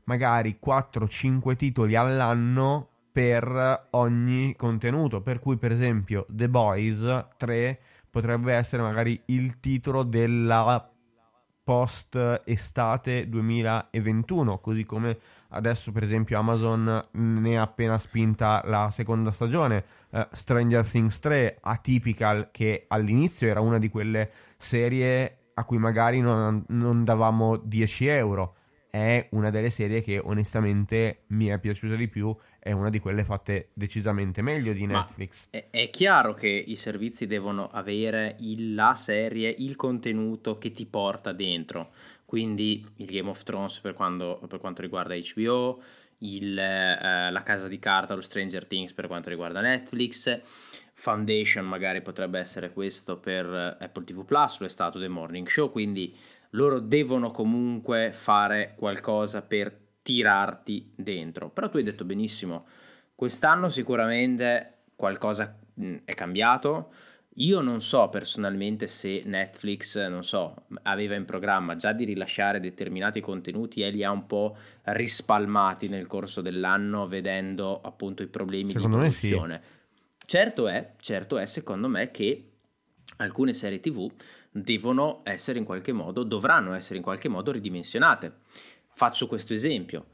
magari 0.04 0.60
4-5 0.62 1.56
titoli 1.56 1.96
all'anno 1.96 2.90
per 3.10 3.88
ogni 3.92 4.54
contenuto, 4.58 5.22
per 5.22 5.40
cui 5.40 5.56
per 5.56 5.72
esempio 5.72 6.26
The 6.28 6.50
Boys 6.50 7.28
3 7.38 7.80
potrebbe 8.10 8.54
essere 8.54 8.82
magari 8.82 9.22
il 9.28 9.62
titolo 9.62 10.04
della 10.04 10.92
post 11.64 12.42
estate 12.44 13.30
2021, 13.30 14.58
così 14.60 14.84
come 14.84 15.18
adesso 15.52 15.94
per 15.94 16.04
esempio 16.04 16.38
Amazon 16.38 17.08
ne 17.12 17.58
ha 17.58 17.62
appena 17.62 17.98
spinta 17.98 18.62
la 18.66 18.90
seconda 18.92 19.32
stagione, 19.32 19.86
uh, 20.10 20.28
Stranger 20.34 20.86
Things 20.86 21.18
3, 21.20 21.60
Atypical 21.62 22.50
che 22.52 22.88
all'inizio 22.90 23.48
era 23.48 23.62
una 23.62 23.80
di 23.80 23.88
quelle 23.88 24.30
serie 24.58 25.39
a 25.60 25.66
cui 25.66 25.78
magari 25.78 26.22
non, 26.22 26.64
non 26.70 27.04
davamo 27.04 27.58
10 27.58 28.08
euro, 28.08 28.56
è 28.90 29.28
una 29.32 29.50
delle 29.52 29.70
serie 29.70 30.02
che 30.02 30.18
onestamente 30.18 31.24
mi 31.28 31.48
è 31.48 31.60
piaciuta 31.60 31.96
di 31.96 32.08
più, 32.08 32.36
è 32.58 32.72
una 32.72 32.90
di 32.90 33.00
quelle 33.00 33.26
fatte 33.26 33.70
decisamente 33.74 34.42
meglio 34.42 34.72
di 34.72 34.86
Netflix. 34.86 35.48
È, 35.50 35.68
è, 35.70 35.90
chiaro 35.90 36.34
che 36.34 36.48
i 36.48 36.78
servizi 36.78 37.28
devono 37.28 37.68
avere 37.68 38.38
il, 38.40 38.74
la 38.74 38.96
serie, 38.96 39.54
il 39.58 39.76
contenuto 39.76 40.58
che 40.58 40.72
ti 40.72 40.86
porta 40.86 41.34
dentro, 41.34 41.92
quindi 42.24 42.86
il 42.96 43.06
Game 43.06 43.30
of 43.30 43.44
Thrones 43.44 43.82
per, 43.82 43.94
quando, 43.94 44.42
per 44.48 44.60
quanto 44.60 44.82
riguarda 44.82 45.14
HBO, 45.14 45.82
il, 46.20 46.58
eh, 46.58 47.32
La 47.32 47.44
Casa 47.44 47.68
di 47.68 47.80
Carta, 47.80 48.16
lo 48.16 48.22
Stranger 48.22 48.66
Things 48.66 48.94
per 48.94 49.08
quanto 49.08 49.30
riguarda 49.30 49.60
Netflix, 49.60 50.40
Foundation 51.00 51.66
magari 51.66 52.02
potrebbe 52.02 52.40
essere 52.40 52.74
questo 52.74 53.18
per 53.18 53.46
Apple 53.80 54.04
TV 54.04 54.26
Plus, 54.26 54.60
lo 54.60 54.66
è 54.66 54.70
stato 54.70 55.00
The 55.00 55.08
Morning 55.08 55.48
Show, 55.48 55.72
quindi 55.72 56.14
loro 56.52 56.80
devono 56.80 57.32
comunque 57.32 58.12
fare 58.12 58.74
qualcosa 58.76 59.42
per 59.42 59.74
tirarti 60.02 60.92
dentro. 60.98 61.50
Però 61.52 61.70
tu 61.70 61.78
hai 61.78 61.84
detto 61.84 62.04
benissimo, 62.04 62.68
quest'anno 63.16 63.70
sicuramente 63.70 64.80
qualcosa 64.98 65.58
è 66.04 66.14
cambiato. 66.14 66.92
Io 67.36 67.62
non 67.62 67.80
so 67.80 68.10
personalmente 68.10 68.86
se 68.88 69.22
Netflix, 69.24 70.06
non 70.06 70.26
so, 70.26 70.66
aveva 70.82 71.16
in 71.16 71.24
programma 71.24 71.78
già 71.78 71.94
di 71.94 72.04
rilasciare 72.04 72.60
determinati 72.60 73.22
contenuti 73.22 73.84
e 73.84 73.90
li 73.90 74.04
ha 74.04 74.12
un 74.12 74.26
po' 74.26 74.58
rispalmati 74.84 75.88
nel 75.88 76.08
corso 76.08 76.42
dell'anno 76.42 77.08
vedendo 77.08 77.80
appunto 77.80 78.22
i 78.22 78.28
problemi 78.28 78.74
secondo 78.74 78.98
di 78.98 79.04
produzione. 79.04 79.62
Sì. 79.64 79.78
Certo 80.30 80.68
è, 80.68 80.92
certo 81.00 81.40
è 81.40 81.48
secondo 81.48 81.88
me 81.88 82.12
che 82.12 82.52
alcune 83.18 83.52
serie 83.52 83.80
TV 83.80 84.08
devono 84.52 85.22
essere 85.24 85.58
in 85.58 85.66
qualche 85.66 85.92
modo, 85.92 86.22
dovranno 86.22 86.76
essere 86.76 86.98
in 86.98 87.02
qualche 87.02 87.28
modo 87.28 87.52
ridimensionate. 87.52 88.42
Faccio 88.94 89.26
questo 89.26 89.54
esempio. 89.54 90.06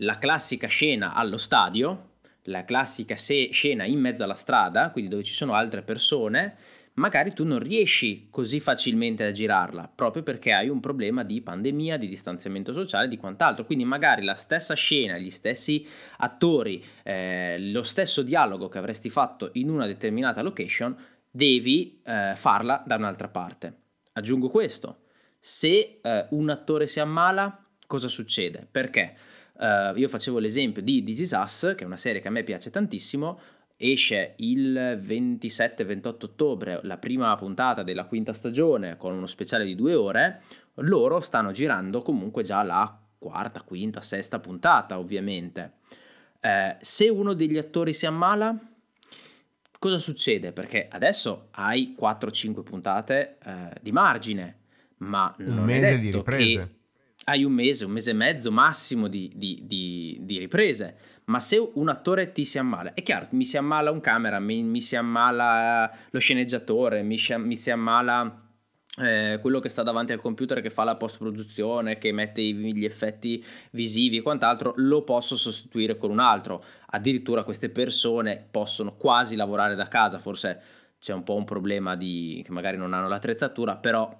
La 0.00 0.18
classica 0.18 0.66
scena 0.66 1.14
allo 1.14 1.38
stadio, 1.38 2.16
la 2.42 2.66
classica 2.66 3.16
se- 3.16 3.48
scena 3.52 3.84
in 3.84 4.00
mezzo 4.00 4.22
alla 4.22 4.34
strada, 4.34 4.90
quindi 4.90 5.08
dove 5.10 5.22
ci 5.22 5.32
sono 5.32 5.54
altre 5.54 5.80
persone, 5.80 6.56
magari 6.94 7.32
tu 7.32 7.44
non 7.44 7.58
riesci 7.58 8.28
così 8.30 8.60
facilmente 8.60 9.24
a 9.24 9.30
girarla, 9.30 9.90
proprio 9.92 10.22
perché 10.22 10.52
hai 10.52 10.68
un 10.68 10.80
problema 10.80 11.24
di 11.24 11.40
pandemia, 11.40 11.96
di 11.96 12.08
distanziamento 12.08 12.72
sociale, 12.72 13.08
di 13.08 13.16
quant'altro. 13.16 13.64
Quindi 13.64 13.84
magari 13.84 14.22
la 14.22 14.34
stessa 14.34 14.74
scena, 14.74 15.18
gli 15.18 15.30
stessi 15.30 15.86
attori, 16.18 16.84
eh, 17.02 17.56
lo 17.58 17.82
stesso 17.82 18.22
dialogo 18.22 18.68
che 18.68 18.78
avresti 18.78 19.10
fatto 19.10 19.50
in 19.54 19.70
una 19.70 19.86
determinata 19.86 20.42
location 20.42 20.96
devi 21.30 22.00
eh, 22.04 22.34
farla 22.36 22.82
da 22.86 22.94
un'altra 22.94 23.28
parte. 23.28 23.78
Aggiungo 24.12 24.48
questo, 24.48 24.98
se 25.38 25.98
eh, 26.00 26.26
un 26.30 26.48
attore 26.48 26.86
si 26.86 27.00
ammala, 27.00 27.66
cosa 27.86 28.06
succede? 28.06 28.66
Perché 28.70 29.16
eh, 29.58 29.92
io 29.96 30.08
facevo 30.08 30.38
l'esempio 30.38 30.80
di 30.80 31.02
This 31.02 31.20
Is 31.20 31.32
Us, 31.32 31.74
che 31.76 31.82
è 31.82 31.86
una 31.86 31.96
serie 31.96 32.20
che 32.20 32.28
a 32.28 32.30
me 32.30 32.44
piace 32.44 32.70
tantissimo, 32.70 33.40
esce 33.76 34.34
il 34.38 34.98
27-28 35.02 36.06
ottobre 36.06 36.80
la 36.82 36.98
prima 36.98 37.34
puntata 37.36 37.82
della 37.82 38.06
quinta 38.06 38.32
stagione 38.32 38.96
con 38.96 39.12
uno 39.12 39.26
speciale 39.26 39.64
di 39.64 39.74
due 39.74 39.94
ore, 39.94 40.42
loro 40.76 41.20
stanno 41.20 41.52
girando 41.52 42.02
comunque 42.02 42.42
già 42.42 42.62
la 42.62 42.98
quarta, 43.18 43.62
quinta, 43.62 44.00
sesta 44.00 44.38
puntata 44.38 44.98
ovviamente. 44.98 45.74
Eh, 46.40 46.76
se 46.80 47.08
uno 47.08 47.32
degli 47.32 47.56
attori 47.56 47.92
si 47.92 48.06
ammala, 48.06 48.56
cosa 49.78 49.98
succede? 49.98 50.52
Perché 50.52 50.88
adesso 50.90 51.48
hai 51.52 51.96
4-5 51.98 52.62
puntate 52.62 53.38
eh, 53.42 53.70
di 53.80 53.92
margine, 53.92 54.58
ma 54.98 55.34
non 55.38 55.58
un 55.58 55.64
mese 55.64 55.98
di 55.98 56.10
riprese. 56.10 56.74
Hai 57.24 57.44
un 57.44 57.52
mese, 57.52 57.84
un 57.84 57.92
mese 57.92 58.10
e 58.10 58.14
mezzo 58.14 58.50
massimo 58.50 59.08
di, 59.08 59.30
di, 59.34 59.62
di, 59.64 60.18
di, 60.22 60.38
riprese. 60.38 60.96
Ma 61.26 61.38
se 61.38 61.70
un 61.74 61.88
attore 61.88 62.32
ti 62.32 62.44
si 62.44 62.58
ammala, 62.58 62.94
è 62.94 63.02
chiaro, 63.02 63.28
mi 63.30 63.44
si 63.44 63.56
ammala 63.56 63.90
un 63.90 64.00
camera, 64.00 64.38
mi, 64.38 64.62
mi 64.62 64.80
si 64.80 64.96
ammala 64.96 65.90
lo 66.10 66.18
sceneggiatore, 66.18 67.02
mi, 67.02 67.18
mi 67.38 67.56
si 67.56 67.70
ammala 67.70 68.42
eh, 68.98 69.38
quello 69.40 69.58
che 69.58 69.68
sta 69.68 69.82
davanti 69.82 70.12
al 70.12 70.20
computer 70.20 70.60
che 70.60 70.70
fa 70.70 70.84
la 70.84 70.96
post 70.96 71.18
produzione, 71.18 71.98
che 71.98 72.12
mette 72.12 72.42
gli 72.42 72.84
effetti 72.84 73.44
visivi 73.72 74.18
e 74.18 74.22
quant'altro, 74.22 74.74
lo 74.76 75.02
posso 75.02 75.36
sostituire 75.36 75.96
con 75.96 76.10
un 76.10 76.20
altro. 76.20 76.62
Addirittura 76.90 77.42
queste 77.42 77.70
persone 77.70 78.46
possono 78.50 78.94
quasi 78.96 79.34
lavorare 79.34 79.74
da 79.74 79.88
casa, 79.88 80.18
forse 80.18 80.60
c'è 81.00 81.12
un 81.12 81.24
po' 81.24 81.34
un 81.34 81.44
problema 81.44 81.96
di 81.96 82.42
che 82.44 82.52
magari 82.52 82.76
non 82.76 82.94
hanno 82.94 83.08
l'attrezzatura, 83.08 83.76
però 83.76 84.14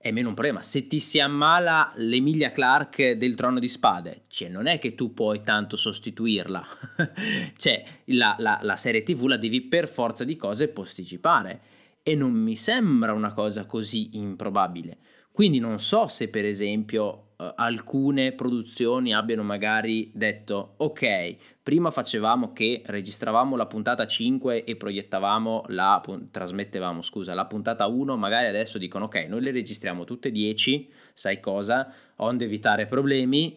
è 0.00 0.12
meno 0.12 0.28
un 0.28 0.34
problema. 0.34 0.62
Se 0.62 0.86
ti 0.86 1.00
si 1.00 1.18
ammala 1.18 1.92
l'Emilia 1.96 2.52
Clark 2.52 3.12
del 3.12 3.34
Trono 3.34 3.58
di 3.58 3.68
Spade, 3.68 4.22
cioè 4.28 4.48
non 4.48 4.66
è 4.66 4.78
che 4.78 4.94
tu 4.94 5.12
puoi 5.12 5.42
tanto 5.42 5.76
sostituirla, 5.76 6.66
cioè 7.56 7.84
la, 8.06 8.36
la, 8.38 8.60
la 8.62 8.76
serie 8.76 9.02
TV 9.02 9.26
la 9.26 9.36
devi 9.36 9.62
per 9.62 9.88
forza 9.88 10.24
di 10.24 10.36
cose 10.36 10.68
posticipare 10.68 11.60
e 12.04 12.14
non 12.14 12.32
mi 12.32 12.56
sembra 12.56 13.12
una 13.12 13.32
cosa 13.32 13.66
così 13.66 14.16
improbabile. 14.16 14.98
Quindi 15.32 15.58
non 15.58 15.78
so 15.78 16.06
se 16.06 16.28
per 16.28 16.44
esempio 16.44 17.27
alcune 17.38 18.32
produzioni 18.32 19.14
abbiano 19.14 19.44
magari 19.44 20.10
detto 20.12 20.74
ok, 20.78 21.36
prima 21.62 21.92
facevamo 21.92 22.52
che 22.52 22.82
registravamo 22.84 23.54
la 23.54 23.66
puntata 23.66 24.06
5 24.06 24.64
e 24.64 24.74
proiettavamo 24.74 25.66
la 25.68 26.02
trasmettevamo, 26.32 27.00
scusa, 27.00 27.34
la 27.34 27.46
puntata 27.46 27.86
1, 27.86 28.16
magari 28.16 28.48
adesso 28.48 28.76
dicono 28.76 29.04
ok, 29.04 29.26
noi 29.28 29.42
le 29.42 29.52
registriamo 29.52 30.02
tutte 30.02 30.32
10, 30.32 30.90
sai 31.14 31.38
cosa? 31.38 31.92
Onde 32.16 32.46
evitare 32.46 32.86
problemi, 32.86 33.56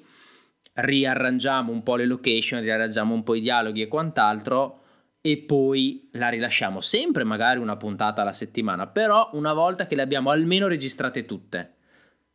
riarrangiamo 0.74 1.72
un 1.72 1.82
po' 1.82 1.96
le 1.96 2.06
location, 2.06 2.62
riarrangiamo 2.62 3.16
un 3.16 3.24
po' 3.24 3.34
i 3.34 3.42
dialoghi 3.42 3.82
e 3.82 3.88
quant'altro 3.88 4.80
e 5.22 5.38
poi 5.38 6.08
la 6.14 6.30
rilasciamo 6.30 6.82
sempre 6.82 7.24
magari 7.24 7.60
una 7.60 7.78
puntata 7.78 8.22
alla 8.22 8.34
settimana, 8.34 8.86
però 8.86 9.32
una 9.34 9.54
volta 9.54 9.88
che 9.88 9.96
le 9.96 10.04
abbiamo 10.04 10.30
almeno 10.30 10.68
registrate 10.68 11.26
tutte. 11.26 11.78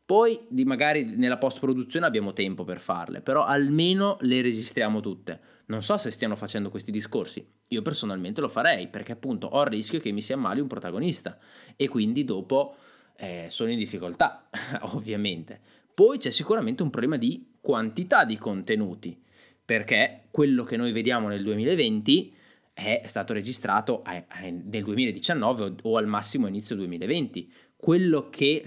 Poi 0.07 0.47
magari 0.65 1.05
nella 1.05 1.37
post 1.37 1.59
produzione 1.59 2.07
abbiamo 2.07 2.33
tempo 2.33 2.63
per 2.63 2.79
farle, 2.79 3.21
però 3.21 3.45
almeno 3.45 4.17
le 4.21 4.41
registriamo 4.41 5.01
tutte. 5.01 5.41
Non 5.67 5.83
so 5.83 5.99
se 5.99 6.13
stiano 6.13 6.37
facendo 6.37 6.71
questi 6.71 6.93
discorsi. 6.93 7.45
Io 7.71 7.83
personalmente 7.83 8.41
lo 8.41 8.49
farei 8.49 8.87
perché 8.87 9.11
appunto 9.11 9.49
ho 9.49 9.63
il 9.63 9.67
rischio 9.67 9.99
che 9.99 10.13
mi 10.13 10.23
si 10.23 10.33
ammali 10.33 10.61
un 10.61 10.69
protagonista 10.69 11.37
e 11.75 11.89
quindi 11.89 12.25
dopo 12.25 12.77
eh, 13.17 13.47
sono 13.49 13.73
in 13.73 13.79
difficoltà, 13.79 14.49
ovviamente. 14.95 15.61
Poi 15.93 16.19
c'è 16.19 16.31
sicuramente 16.31 16.85
un 16.85 16.91
problema 16.91 17.17
di 17.17 17.55
quantità 17.61 18.25
di 18.25 18.39
contenuti, 18.39 19.21
perché 19.65 20.29
quello 20.31 20.63
che 20.63 20.77
noi 20.77 20.93
vediamo 20.93 21.27
nel 21.27 21.43
2020 21.43 22.33
è 22.73 23.03
stato 23.07 23.33
registrato 23.33 24.05
nel 24.41 24.85
2019 24.85 25.75
o 25.83 25.97
al 25.97 26.07
massimo 26.07 26.47
inizio 26.47 26.77
2020. 26.77 27.51
Quello 27.75 28.29
che 28.31 28.63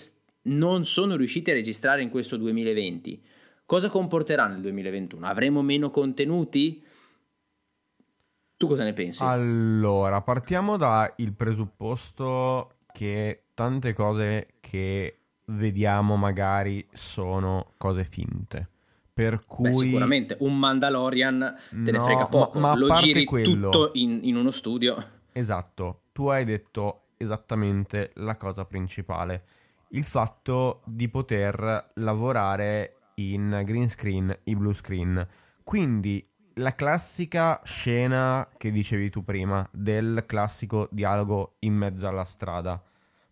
non 0.50 0.86
sono 0.86 1.16
riusciti 1.16 1.50
a 1.52 1.54
registrare 1.54 2.02
in 2.02 2.10
questo 2.10 2.38
2020, 2.38 3.22
cosa 3.66 3.90
comporterà 3.90 4.48
nel 4.48 4.62
2021? 4.62 5.26
Avremo 5.26 5.62
meno 5.62 5.90
contenuti? 5.90 6.84
Tu 8.58 8.68
cosa 8.68 8.84
ne 8.84 8.94
pensi? 8.94 9.24
Allora, 9.24 10.22
partiamo 10.22 10.78
dal 10.78 11.14
presupposto 11.36 12.76
che 12.92 13.44
tante 13.54 13.94
cose 13.94 14.56
che 14.60 15.20
vediamo 15.46 16.16
magari 16.16 16.86
sono 16.92 17.74
cose 17.78 18.04
finte. 18.04 18.70
Per 19.14 19.44
cui... 19.46 19.70
Beh, 19.70 19.74
sicuramente 19.74 20.38
un 20.40 20.58
Mandalorian 20.58 21.56
te 21.70 21.76
no, 21.76 21.92
ne 21.92 22.00
frega 22.00 22.28
poco, 22.28 22.60
ma, 22.60 22.70
ma 22.70 22.78
lo 22.78 22.94
giri 22.94 23.26
quello... 23.26 23.70
tutto 23.70 23.92
in, 23.94 24.20
in 24.24 24.36
uno 24.36 24.52
studio. 24.52 24.96
Esatto, 25.32 26.04
tu 26.12 26.28
hai 26.28 26.46
detto 26.46 27.08
esattamente 27.18 28.12
la 28.16 28.36
cosa 28.38 28.66
principale 28.66 29.44
il 29.90 30.04
fatto 30.04 30.82
di 30.86 31.08
poter 31.10 31.92
lavorare 31.96 33.12
in 33.16 33.62
green 33.66 33.90
screen 33.90 34.40
e 34.44 34.56
blue 34.56 34.74
screen. 34.74 35.28
Quindi 35.64 36.26
la 36.56 36.76
classica 36.76 37.62
scena 37.64 38.50
che 38.58 38.72
dicevi 38.72 39.10
tu 39.10 39.24
prima 39.24 39.68
del 39.72 40.24
classico 40.26 40.88
dialogo 40.92 41.56
in 41.60 41.74
mezzo 41.74 42.08
alla 42.08 42.26
strada 42.26 42.82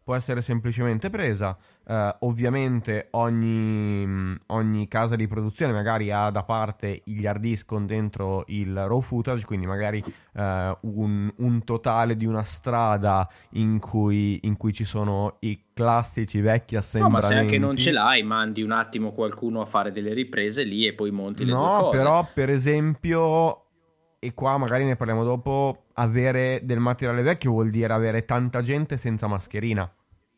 può 0.07 0.15
essere 0.15 0.41
semplicemente 0.41 1.09
presa. 1.09 1.57
Uh, 1.87 2.13
ovviamente 2.25 3.07
ogni, 3.11 4.35
ogni, 4.47 4.89
casa 4.89 5.15
di 5.15 5.25
produzione 5.25 5.71
magari 5.71 6.11
ha 6.11 6.29
da 6.31 6.43
parte 6.43 7.01
gli 7.05 7.25
hard 7.25 7.39
disk 7.39 7.65
con 7.65 7.85
dentro 7.85 8.43
il 8.47 8.75
raw 8.75 8.99
footage, 8.99 9.45
quindi 9.45 9.67
magari 9.67 10.03
uh, 10.03 10.41
un, 10.81 11.31
un, 11.37 11.63
totale 11.63 12.17
di 12.17 12.25
una 12.25 12.43
strada 12.43 13.25
in 13.51 13.79
cui, 13.79 14.37
in 14.43 14.57
cui, 14.57 14.73
ci 14.73 14.83
sono 14.83 15.37
i 15.39 15.63
classici 15.73 16.41
vecchi 16.41 16.75
assembramenti. 16.75 17.25
No, 17.25 17.29
ma 17.29 17.35
se 17.35 17.39
anche 17.41 17.57
non 17.57 17.77
ce 17.77 17.91
l'hai, 17.91 18.21
mandi 18.21 18.63
un 18.63 18.71
attimo 18.71 19.13
qualcuno 19.13 19.61
a 19.61 19.65
fare 19.65 19.93
delle 19.93 20.13
riprese 20.13 20.63
lì 20.63 20.85
e 20.85 20.93
poi 20.93 21.11
monti 21.11 21.45
le 21.45 21.53
no, 21.53 21.83
No, 21.83 21.89
però 21.89 22.27
per 22.33 22.49
esempio 22.49 23.61
e 24.19 24.33
qua 24.33 24.57
magari 24.57 24.83
ne 24.83 24.97
parliamo 24.97 25.23
dopo, 25.23 25.85
avere 25.93 26.59
del 26.63 26.79
materiale 26.79 27.21
vecchio 27.21 27.51
vuol 27.51 27.69
dire 27.69 27.93
avere 27.93 28.25
tanta 28.25 28.61
gente 28.61 28.97
senza 28.97 29.27
mascherina 29.27 29.89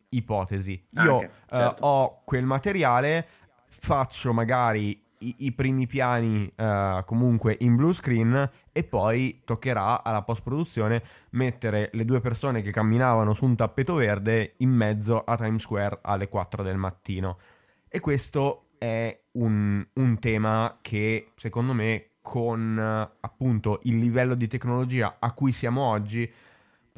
ipotesi. 0.10 0.88
Io 0.92 1.16
Anche, 1.16 1.32
certo. 1.48 1.84
uh, 1.84 1.88
ho 1.88 2.22
quel 2.24 2.46
materiale, 2.46 3.28
faccio 3.68 4.34
magari 4.34 5.08
i, 5.20 5.36
i 5.40 5.52
primi 5.52 5.88
piani 5.88 6.50
uh, 6.58 7.04
comunque 7.06 7.56
in 7.60 7.76
blue 7.76 7.94
screen 7.94 8.50
e 8.72 8.84
poi 8.84 9.42
toccherà 9.44 10.04
alla 10.04 10.24
post 10.24 10.44
produzione 10.44 11.04
mettere 11.32 11.90
le 11.94 12.06
due 12.06 12.22
persone 12.22 12.62
che 12.62 12.72
camminavano 12.72 13.34
su 13.34 13.46
un 13.46 13.56
tappeto 13.56 13.96
verde 13.96 14.54
in 14.58 14.70
mezzo 14.70 15.24
a 15.24 15.36
Times 15.36 15.62
Square 15.62 16.00
alle 16.02 16.28
4 16.28 16.64
del 16.64 16.78
mattino. 16.78 17.38
E 17.88 18.00
questo 18.00 18.70
è 18.78 19.18
un, 19.34 19.86
un 19.94 20.20
tema 20.20 20.78
che 20.82 21.32
secondo 21.36 21.74
me 21.74 22.12
con 22.22 22.78
appunto 23.20 23.80
il 23.84 23.98
livello 23.98 24.36
di 24.36 24.48
tecnologia 24.48 25.16
a 25.20 25.32
cui 25.34 25.52
siamo 25.52 25.82
oggi 25.82 26.32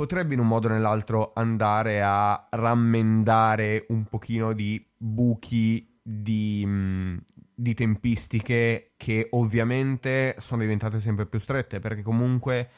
potrebbe 0.01 0.33
in 0.33 0.39
un 0.39 0.47
modo 0.47 0.67
o 0.67 0.71
nell'altro 0.71 1.31
andare 1.35 2.01
a 2.01 2.47
rammendare 2.49 3.85
un 3.89 4.05
pochino 4.05 4.51
di 4.51 4.83
buchi 4.97 5.99
di, 6.01 6.63
mm, 6.65 7.17
di, 7.53 7.75
tempistiche 7.75 8.93
che 8.97 9.27
ovviamente 9.29 10.33
sono 10.39 10.61
diventate 10.61 10.99
sempre 10.99 11.27
più 11.27 11.37
strette 11.37 11.79
perché 11.79 12.01
comunque 12.01 12.69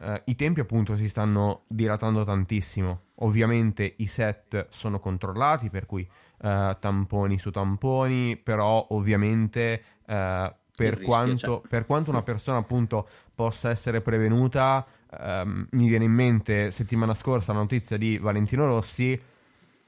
eh, 0.00 0.22
i 0.24 0.36
tempi 0.36 0.60
appunto 0.60 0.96
si 0.96 1.06
stanno 1.06 1.64
dilatando 1.68 2.24
tantissimo. 2.24 3.00
Ovviamente 3.16 3.96
i 3.98 4.06
set 4.06 4.68
sono 4.70 5.00
controllati 5.00 5.68
per 5.68 5.84
cui 5.84 6.08
eh, 6.40 6.76
tamponi 6.80 7.38
su 7.38 7.50
tamponi, 7.50 8.38
però 8.38 8.86
ovviamente 8.92 9.82
eh, 10.06 10.54
per, 10.74 11.02
quanto, 11.02 11.62
per 11.68 11.84
quanto 11.84 12.08
una 12.08 12.22
persona 12.22 12.56
appunto 12.56 13.06
possa 13.34 13.68
essere 13.68 14.00
prevenuta 14.00 14.86
Um, 15.18 15.66
mi 15.72 15.88
viene 15.88 16.04
in 16.04 16.12
mente 16.12 16.70
settimana 16.70 17.14
scorsa 17.14 17.52
la 17.52 17.58
notizia 17.58 17.96
di 17.96 18.16
Valentino 18.18 18.64
Rossi, 18.66 19.20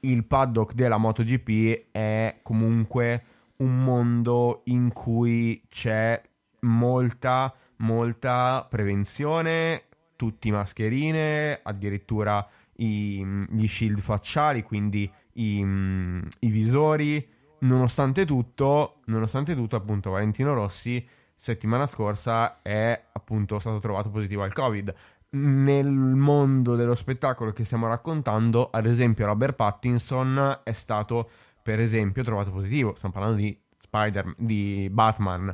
il 0.01 0.25
paddock 0.25 0.73
della 0.73 0.97
MotoGP 0.97 1.91
è 1.91 2.39
comunque 2.41 3.23
un 3.57 3.83
mondo 3.83 4.63
in 4.65 4.91
cui 4.91 5.63
c'è 5.69 6.21
molta, 6.61 7.53
molta 7.77 8.67
prevenzione, 8.69 9.83
tutti 10.17 10.51
mascherine, 10.51 11.61
addirittura 11.63 12.45
i, 12.77 13.25
gli 13.49 13.67
shield 13.67 13.99
facciali, 13.99 14.63
quindi 14.63 15.09
i, 15.33 15.59
i 15.59 16.49
visori. 16.49 17.25
Nonostante 17.59 18.25
tutto, 18.25 18.99
nonostante 19.05 19.55
tutto, 19.55 19.77
appunto, 19.77 20.11
Valentino 20.11 20.53
Rossi 20.53 21.07
settimana 21.43 21.87
scorsa 21.87 22.61
è 22.61 23.03
appunto 23.11 23.59
stato 23.59 23.77
trovato 23.79 24.09
positivo 24.09 24.43
al 24.43 24.53
Covid 24.53 24.95
nel 25.31 25.89
mondo 25.89 26.77
dello 26.77 26.95
spettacolo 26.95 27.51
che 27.51 27.65
stiamo 27.65 27.87
raccontando, 27.87 28.69
ad 28.71 28.85
esempio 28.85 29.25
Robert 29.25 29.55
Pattinson 29.55 30.61
è 30.63 30.71
stato 30.71 31.29
per 31.61 31.81
esempio 31.81 32.23
trovato 32.23 32.51
positivo, 32.51 32.93
stiamo 32.95 33.13
parlando 33.13 33.41
di 33.41 33.59
Spider 33.77 34.35
di 34.37 34.87
Batman. 34.89 35.53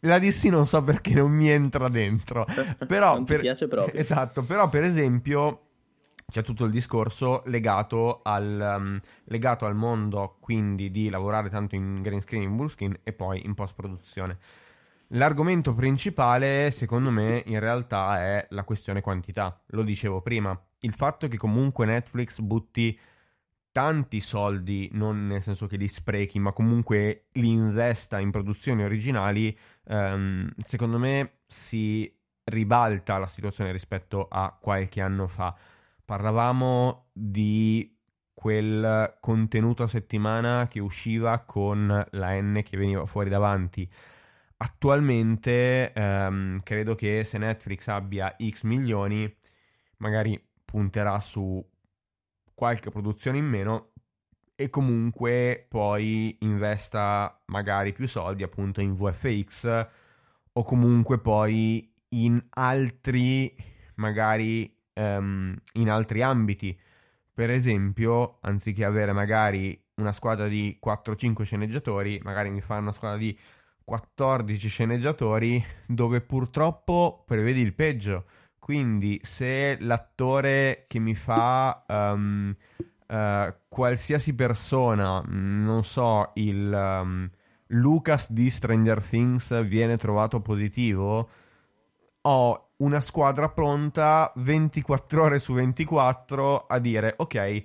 La 0.00 0.18
DC 0.18 0.44
non 0.46 0.66
so 0.66 0.82
perché 0.82 1.14
non 1.14 1.30
mi 1.30 1.50
entra 1.50 1.88
dentro, 1.88 2.44
però 2.88 3.14
non 3.14 3.24
per... 3.24 3.40
piace 3.40 3.68
proprio. 3.68 4.00
Esatto, 4.00 4.42
però 4.42 4.68
per 4.68 4.82
esempio 4.82 5.60
c'è 6.28 6.42
tutto 6.42 6.64
il 6.64 6.72
discorso 6.72 7.42
legato 7.46 8.22
al, 8.24 8.76
um, 8.76 9.00
legato 9.24 9.66
al 9.66 9.76
mondo 9.76 10.38
quindi 10.40 10.90
di 10.90 11.08
lavorare 11.10 11.48
tanto 11.48 11.76
in 11.76 12.02
green 12.02 12.22
screen, 12.22 12.42
in 12.42 12.56
blue 12.56 12.68
screen 12.68 12.98
e 13.04 13.12
poi 13.12 13.44
in 13.44 13.54
post 13.54 13.74
produzione. 13.76 14.38
L'argomento 15.10 15.72
principale, 15.72 16.70
secondo 16.72 17.10
me, 17.10 17.42
in 17.46 17.60
realtà 17.60 18.20
è 18.20 18.46
la 18.50 18.64
questione 18.64 19.00
quantità. 19.00 19.62
Lo 19.68 19.82
dicevo 19.82 20.20
prima. 20.20 20.58
Il 20.80 20.92
fatto 20.92 21.28
che 21.28 21.36
comunque 21.36 21.86
Netflix 21.86 22.40
butti 22.40 22.98
tanti 23.70 24.20
soldi, 24.20 24.88
non 24.92 25.26
nel 25.26 25.42
senso 25.42 25.66
che 25.66 25.76
li 25.76 25.86
sprechi, 25.86 26.38
ma 26.40 26.52
comunque 26.52 27.26
li 27.32 27.48
investa 27.48 28.18
in 28.18 28.30
produzioni 28.30 28.82
originali, 28.82 29.56
ehm, 29.84 30.50
secondo 30.64 30.98
me 30.98 31.40
si 31.46 32.12
ribalta 32.44 33.18
la 33.18 33.26
situazione 33.28 33.70
rispetto 33.72 34.26
a 34.28 34.56
qualche 34.60 35.00
anno 35.00 35.28
fa. 35.28 35.54
Parlavamo 36.04 37.10
di 37.12 37.96
quel 38.32 39.18
contenuto 39.20 39.82
a 39.82 39.88
settimana 39.88 40.68
che 40.68 40.80
usciva 40.80 41.40
con 41.40 42.06
la 42.10 42.40
N 42.40 42.62
che 42.64 42.76
veniva 42.76 43.06
fuori 43.06 43.28
davanti 43.28 43.88
attualmente 44.58 45.92
ehm, 45.92 46.60
credo 46.62 46.94
che 46.94 47.24
se 47.24 47.38
Netflix 47.38 47.88
abbia 47.88 48.34
X 48.38 48.62
milioni, 48.62 49.32
magari 49.98 50.42
punterà 50.64 51.20
su 51.20 51.64
qualche 52.54 52.90
produzione 52.90 53.38
in 53.38 53.46
meno 53.46 53.92
e 54.54 54.70
comunque 54.70 55.66
poi 55.68 56.36
investa 56.40 57.42
magari 57.46 57.92
più 57.92 58.08
soldi 58.08 58.42
appunto 58.42 58.80
in 58.80 58.94
VFX 58.94 59.88
o 60.52 60.62
comunque 60.62 61.18
poi 61.20 61.92
in 62.10 62.42
altri 62.50 63.54
magari 63.96 64.74
um, 64.94 65.54
in 65.74 65.90
altri 65.90 66.22
ambiti. 66.22 66.78
Per 67.34 67.50
esempio 67.50 68.38
anziché 68.40 68.84
avere 68.84 69.12
magari 69.12 69.78
una 69.96 70.12
squadra 70.12 70.48
di 70.48 70.78
4-5 70.82 71.42
sceneggiatori 71.42 72.18
magari 72.22 72.48
mi 72.48 72.62
fa 72.62 72.78
una 72.78 72.92
squadra 72.92 73.18
di 73.18 73.38
14 73.86 74.68
sceneggiatori 74.68 75.64
dove 75.86 76.20
purtroppo 76.20 77.22
prevedi 77.24 77.60
il 77.60 77.72
peggio. 77.72 78.24
Quindi 78.58 79.20
se 79.22 79.78
l'attore 79.80 80.86
che 80.88 80.98
mi 80.98 81.14
fa 81.14 81.84
um, 81.86 82.52
uh, 83.06 83.54
qualsiasi 83.68 84.34
persona, 84.34 85.22
non 85.24 85.84
so, 85.84 86.32
il 86.34 86.72
um, 86.72 87.30
Lucas 87.68 88.32
di 88.32 88.50
Stranger 88.50 89.00
Things 89.00 89.64
viene 89.64 89.96
trovato 89.96 90.40
positivo, 90.40 91.28
ho 92.22 92.65
una 92.78 93.00
squadra 93.00 93.48
pronta 93.48 94.30
24 94.36 95.22
ore 95.22 95.38
su 95.38 95.54
24 95.54 96.66
a 96.66 96.78
dire 96.78 97.14
ok, 97.16 97.34
eh, 97.34 97.64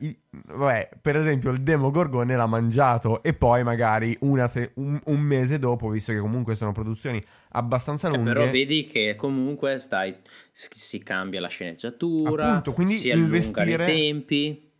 i, 0.00 0.18
vabbè, 0.30 0.90
per 1.00 1.16
esempio 1.16 1.50
il 1.50 1.62
Demo 1.62 1.90
Gorgone 1.90 2.34
l'ha 2.34 2.46
mangiato 2.46 3.22
e 3.22 3.34
poi 3.34 3.62
magari 3.62 4.18
se- 4.48 4.72
un, 4.74 5.00
un, 5.04 5.20
mese 5.20 5.58
dopo, 5.58 5.88
visto 5.88 6.12
che 6.12 6.18
comunque 6.18 6.56
sono 6.56 6.72
produzioni 6.72 7.22
abbastanza 7.50 8.08
lunghe... 8.08 8.30
Eh, 8.30 8.34
però 8.34 8.50
vedi 8.50 8.84
che 8.86 9.14
comunque 9.16 9.78
stai, 9.78 10.16
si 10.52 11.02
cambia 11.02 11.40
la 11.40 11.48
sceneggiatura, 11.48 12.48
appunto, 12.48 12.72
quindi 12.72 12.94
si 12.94 13.10
investire... 13.10 13.74
allungano 13.74 13.92
i 13.92 13.94
tempi 13.94 14.71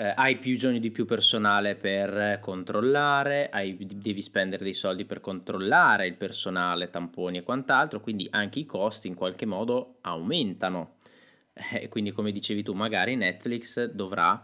eh, 0.00 0.12
hai 0.14 0.38
più 0.38 0.52
bisogno 0.52 0.78
di 0.78 0.92
più 0.92 1.04
personale 1.04 1.74
per 1.74 2.38
controllare, 2.40 3.48
hai, 3.50 3.76
devi 3.76 4.22
spendere 4.22 4.62
dei 4.62 4.72
soldi 4.74 5.04
per 5.04 5.18
controllare 5.18 6.06
il 6.06 6.14
personale, 6.14 6.88
tamponi 6.88 7.38
e 7.38 7.42
quant'altro, 7.42 8.00
quindi 8.00 8.28
anche 8.30 8.60
i 8.60 8.64
costi 8.64 9.08
in 9.08 9.14
qualche 9.14 9.44
modo 9.44 9.96
aumentano. 10.02 10.94
Eh, 11.72 11.88
quindi 11.88 12.12
come 12.12 12.30
dicevi 12.30 12.62
tu, 12.62 12.72
magari 12.72 13.16
Netflix 13.16 13.86
dovrà 13.86 14.40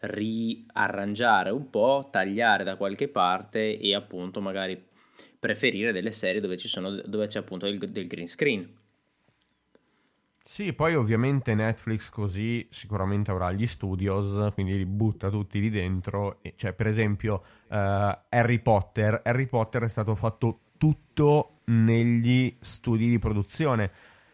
riarrangiare 0.00 1.48
un 1.48 1.70
po', 1.70 2.10
tagliare 2.12 2.62
da 2.62 2.76
qualche 2.76 3.08
parte 3.08 3.78
e 3.78 3.94
appunto 3.94 4.42
magari 4.42 4.78
preferire 5.38 5.92
delle 5.92 6.12
serie 6.12 6.42
dove, 6.42 6.58
sono, 6.58 6.90
dove 7.06 7.26
c'è 7.26 7.38
appunto 7.38 7.64
il, 7.64 7.78
del 7.78 8.06
green 8.06 8.26
screen 8.26 8.70
sì, 10.50 10.72
poi 10.72 10.94
ovviamente 10.94 11.54
Netflix 11.54 12.08
così 12.08 12.66
sicuramente 12.70 13.30
avrà 13.30 13.52
gli 13.52 13.66
studios, 13.66 14.50
quindi 14.54 14.78
li 14.78 14.86
butta 14.86 15.28
tutti 15.28 15.60
lì 15.60 15.68
dentro. 15.68 16.40
Cioè, 16.56 16.72
per 16.72 16.86
esempio, 16.86 17.42
uh, 17.68 17.74
Harry 18.30 18.58
Potter. 18.60 19.20
Harry 19.24 19.46
Potter 19.46 19.82
è 19.82 19.88
stato 19.88 20.14
fatto 20.14 20.60
tutto 20.78 21.58
negli 21.64 22.56
studi 22.60 23.10
di 23.10 23.18
produzione 23.18 23.92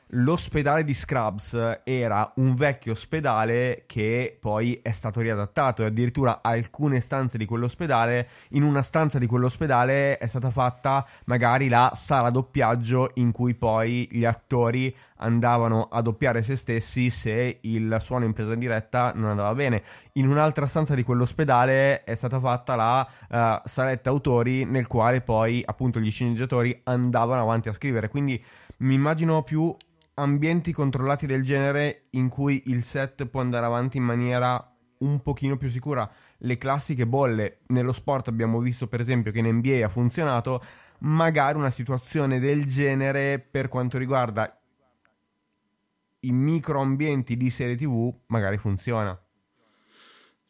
l'ospedale 0.09 0.85
di 0.85 0.95
Scrubs 0.95 1.81
era 1.85 2.33
un 2.37 2.55
vecchio 2.55 2.93
ospedale 2.93 3.85
che 3.87 4.37
poi 4.38 4.79
è 4.83 4.90
stato 4.90 5.21
riadattato 5.21 5.83
e 5.83 5.87
addirittura 5.87 6.40
alcune 6.43 7.01
stanze 7.01 7.38
di 7.38 7.45
quell'ospedale, 7.47 8.29
in 8.51 8.62
una 8.62 8.83
stanza 8.83 9.19
di 9.19 9.27
quell'ospedale 9.27 10.19
è 10.19 10.27
stata 10.27 10.51
fatta 10.51 11.07
magari 11.25 11.69
la 11.69 11.93
sala 11.95 12.31
doppiaggio 12.31 13.12
in 13.14 13.33
cui 13.33 13.55
poi 13.55 14.09
gli 14.11 14.25
attori 14.25 14.95
andavano 15.19 15.88
a 15.90 16.03
doppiare 16.03 16.43
se 16.43 16.57
stessi 16.57 17.09
se 17.11 17.59
il 17.62 17.97
suono 18.01 18.25
in 18.25 18.33
presa 18.33 18.55
diretta 18.55 19.12
non 19.14 19.31
andava 19.31 19.55
bene. 19.55 19.83
In 20.14 20.29
un'altra 20.29 20.67
stanza 20.67 20.95
di 20.95 21.03
quell'ospedale 21.03 22.05
è 22.05 22.14
stata 22.14 22.38
fatta 22.40 22.75
la 22.75 23.09
uh, 23.29 23.69
saletta 23.69 24.11
autori 24.11 24.64
nel 24.64 24.87
quale 24.87 25.21
poi 25.21 25.62
appunto 25.64 26.01
gli 26.01 26.11
sceneggiatori 26.11 26.79
andavano 26.85 27.43
avanti 27.43 27.69
a 27.69 27.73
scrivere. 27.73 28.09
Quindi 28.09 28.43
mi 28.79 28.95
immagino 28.95 29.43
più 29.43 29.75
ambienti 30.14 30.72
controllati 30.72 31.27
del 31.27 31.42
genere 31.42 32.07
in 32.11 32.29
cui 32.29 32.62
il 32.66 32.83
set 32.83 33.27
può 33.27 33.40
andare 33.40 33.66
avanti 33.66 33.96
in 33.96 34.05
maniera 34.05 34.74
un 34.98 35.20
pochino 35.22 35.57
più 35.57 35.70
sicura. 35.70 36.09
Le 36.38 36.59
classiche 36.59 37.07
bolle 37.07 37.61
nello 37.68 37.92
sport 37.92 38.29
abbiamo 38.29 38.61
visto 38.61 38.87
per 38.87 39.00
esempio 39.00 39.33
che 39.33 39.38
in 39.40 39.46
NBA 39.46 39.85
ha 39.85 39.88
funzionato, 39.88 40.62
magari 41.00 41.59
una 41.59 41.70
situazione 41.70 42.38
del 42.38 42.66
genere 42.66 43.38
per 43.38 43.68
quanto 43.68 43.98
riguarda 43.98 44.59
i 46.20 46.33
microambienti 46.33 47.37
di 47.37 47.50
serie 47.50 47.77
TV 47.77 48.14
magari 48.27 48.57
funziona. 48.57 49.18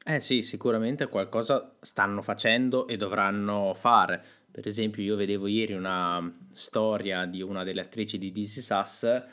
Eh 0.07 0.21
sì, 0.21 0.43
sicuramente 0.43 1.09
qualcosa 1.09 1.77
stanno 1.81 2.21
facendo 2.21 2.87
e 2.87 2.99
dovranno 2.99 3.73
fare. 3.75 4.23
Per 4.51 4.67
esempio, 4.67 5.03
io 5.03 5.17
vedevo 5.17 5.47
ieri 5.47 5.73
una 5.73 6.33
storia 6.53 7.25
di 7.25 7.41
una 7.41 7.65
delle 7.65 7.81
attrici 7.81 8.19
di 8.19 8.31
DC 8.31 8.63
Sass 8.63 9.25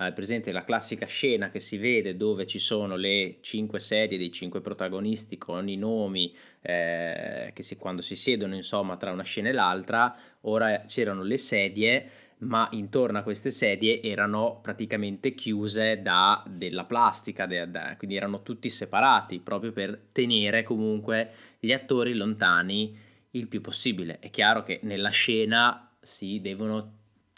eh, 0.00 0.12
presente 0.12 0.50
la 0.50 0.64
classica 0.64 1.06
scena 1.06 1.50
che 1.50 1.60
si 1.60 1.76
vede 1.76 2.16
dove 2.16 2.46
ci 2.46 2.58
sono 2.58 2.96
le 2.96 3.36
cinque 3.42 3.80
sedie 3.80 4.16
dei 4.16 4.32
cinque 4.32 4.60
protagonisti 4.60 5.36
con 5.36 5.68
i 5.68 5.76
nomi 5.76 6.34
eh, 6.62 7.50
che 7.54 7.62
si, 7.62 7.76
quando 7.76 8.00
si 8.00 8.16
siedono 8.16 8.54
insomma 8.54 8.96
tra 8.96 9.12
una 9.12 9.22
scena 9.22 9.50
e 9.50 9.52
l'altra, 9.52 10.16
ora 10.42 10.84
c'erano 10.86 11.22
le 11.22 11.36
sedie 11.36 12.10
ma 12.38 12.66
intorno 12.72 13.18
a 13.18 13.22
queste 13.22 13.50
sedie 13.50 14.00
erano 14.00 14.60
praticamente 14.62 15.34
chiuse 15.34 16.00
da 16.00 16.42
della 16.48 16.84
plastica, 16.84 17.44
de, 17.44 17.70
de, 17.70 17.96
quindi 17.98 18.16
erano 18.16 18.42
tutti 18.42 18.70
separati 18.70 19.40
proprio 19.40 19.72
per 19.72 20.06
tenere 20.12 20.62
comunque 20.62 21.30
gli 21.58 21.72
attori 21.72 22.14
lontani 22.14 22.96
il 23.32 23.46
più 23.46 23.60
possibile. 23.60 24.18
È 24.20 24.30
chiaro 24.30 24.62
che 24.62 24.80
nella 24.84 25.10
scena 25.10 25.90
si 26.00 26.40
devono 26.40 26.92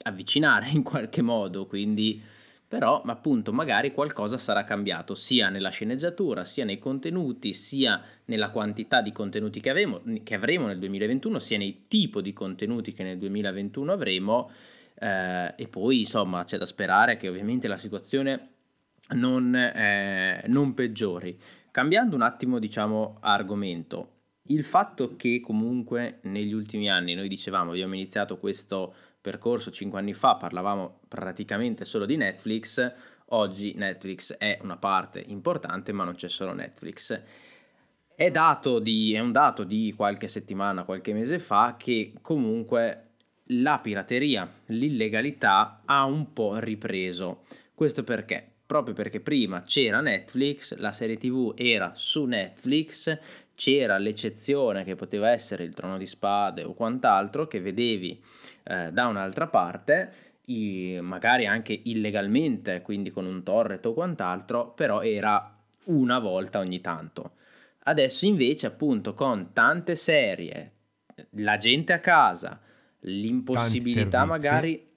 avvicinare 0.04 0.68
in 0.70 0.84
qualche 0.84 1.22
modo, 1.22 1.66
quindi 1.66 2.22
però 2.72 3.02
appunto 3.04 3.52
magari 3.52 3.92
qualcosa 3.92 4.38
sarà 4.38 4.64
cambiato 4.64 5.14
sia 5.14 5.50
nella 5.50 5.68
sceneggiatura, 5.68 6.42
sia 6.42 6.64
nei 6.64 6.78
contenuti, 6.78 7.52
sia 7.52 8.02
nella 8.24 8.48
quantità 8.48 9.02
di 9.02 9.12
contenuti 9.12 9.60
che 9.60 9.68
avremo, 9.68 10.00
che 10.22 10.34
avremo 10.34 10.68
nel 10.68 10.78
2021, 10.78 11.38
sia 11.38 11.58
nei 11.58 11.84
tipi 11.86 12.22
di 12.22 12.32
contenuti 12.32 12.94
che 12.94 13.02
nel 13.02 13.18
2021 13.18 13.92
avremo 13.92 14.50
eh, 14.98 15.52
e 15.54 15.68
poi 15.68 15.98
insomma 15.98 16.44
c'è 16.44 16.56
da 16.56 16.64
sperare 16.64 17.18
che 17.18 17.28
ovviamente 17.28 17.68
la 17.68 17.76
situazione 17.76 18.48
non, 19.16 19.54
eh, 19.54 20.42
non 20.46 20.72
peggiori. 20.72 21.38
Cambiando 21.70 22.16
un 22.16 22.22
attimo 22.22 22.58
diciamo 22.58 23.18
argomento, 23.20 24.12
il 24.44 24.64
fatto 24.64 25.14
che 25.16 25.40
comunque 25.40 26.20
negli 26.22 26.54
ultimi 26.54 26.88
anni 26.88 27.12
noi 27.12 27.28
dicevamo 27.28 27.72
abbiamo 27.72 27.92
iniziato 27.92 28.38
questo 28.38 28.94
percorso 29.22 29.70
5 29.70 29.98
anni 29.98 30.12
fa 30.12 30.34
parlavamo 30.34 31.00
praticamente 31.08 31.84
solo 31.84 32.04
di 32.04 32.16
Netflix, 32.16 32.92
oggi 33.26 33.72
Netflix 33.76 34.36
è 34.36 34.58
una 34.62 34.76
parte 34.76 35.22
importante 35.24 35.92
ma 35.92 36.04
non 36.04 36.14
c'è 36.14 36.28
solo 36.28 36.52
Netflix. 36.52 37.22
È, 38.14 38.30
di, 38.82 39.14
è 39.14 39.18
un 39.20 39.32
dato 39.32 39.64
di 39.64 39.94
qualche 39.96 40.28
settimana, 40.28 40.84
qualche 40.84 41.12
mese 41.12 41.38
fa 41.38 41.76
che 41.78 42.12
comunque 42.20 43.12
la 43.46 43.78
pirateria, 43.78 44.48
l'illegalità 44.66 45.82
ha 45.84 46.04
un 46.04 46.32
po' 46.32 46.58
ripreso. 46.58 47.42
Questo 47.74 48.04
perché? 48.04 48.46
Proprio 48.66 48.94
perché 48.94 49.20
prima 49.20 49.62
c'era 49.62 50.00
Netflix, 50.00 50.76
la 50.76 50.92
serie 50.92 51.16
TV 51.16 51.52
era 51.56 51.92
su 51.94 52.24
Netflix, 52.24 53.18
c'era 53.54 53.98
l'eccezione 53.98 54.82
che 54.84 54.94
poteva 54.94 55.30
essere 55.30 55.64
il 55.64 55.74
trono 55.74 55.98
di 55.98 56.06
spade 56.06 56.62
o 56.64 56.72
quant'altro 56.72 57.46
che 57.46 57.60
vedevi 57.60 58.22
eh, 58.64 58.90
da 58.92 59.06
un'altra 59.06 59.46
parte, 59.46 60.12
i, 60.46 60.98
magari 61.00 61.46
anche 61.46 61.78
illegalmente, 61.84 62.82
quindi 62.82 63.10
con 63.10 63.26
un 63.26 63.42
torrent 63.42 63.84
o 63.86 63.94
quant'altro, 63.94 64.72
però 64.72 65.02
era 65.02 65.56
una 65.84 66.18
volta 66.18 66.58
ogni 66.58 66.80
tanto. 66.80 67.32
Adesso 67.84 68.26
invece 68.26 68.66
appunto 68.66 69.14
con 69.14 69.52
tante 69.52 69.96
serie, 69.96 70.72
la 71.30 71.56
gente 71.56 71.92
a 71.92 71.98
casa, 71.98 72.60
l'impossibilità 73.00 74.18
tanti 74.18 74.28
magari, 74.28 74.88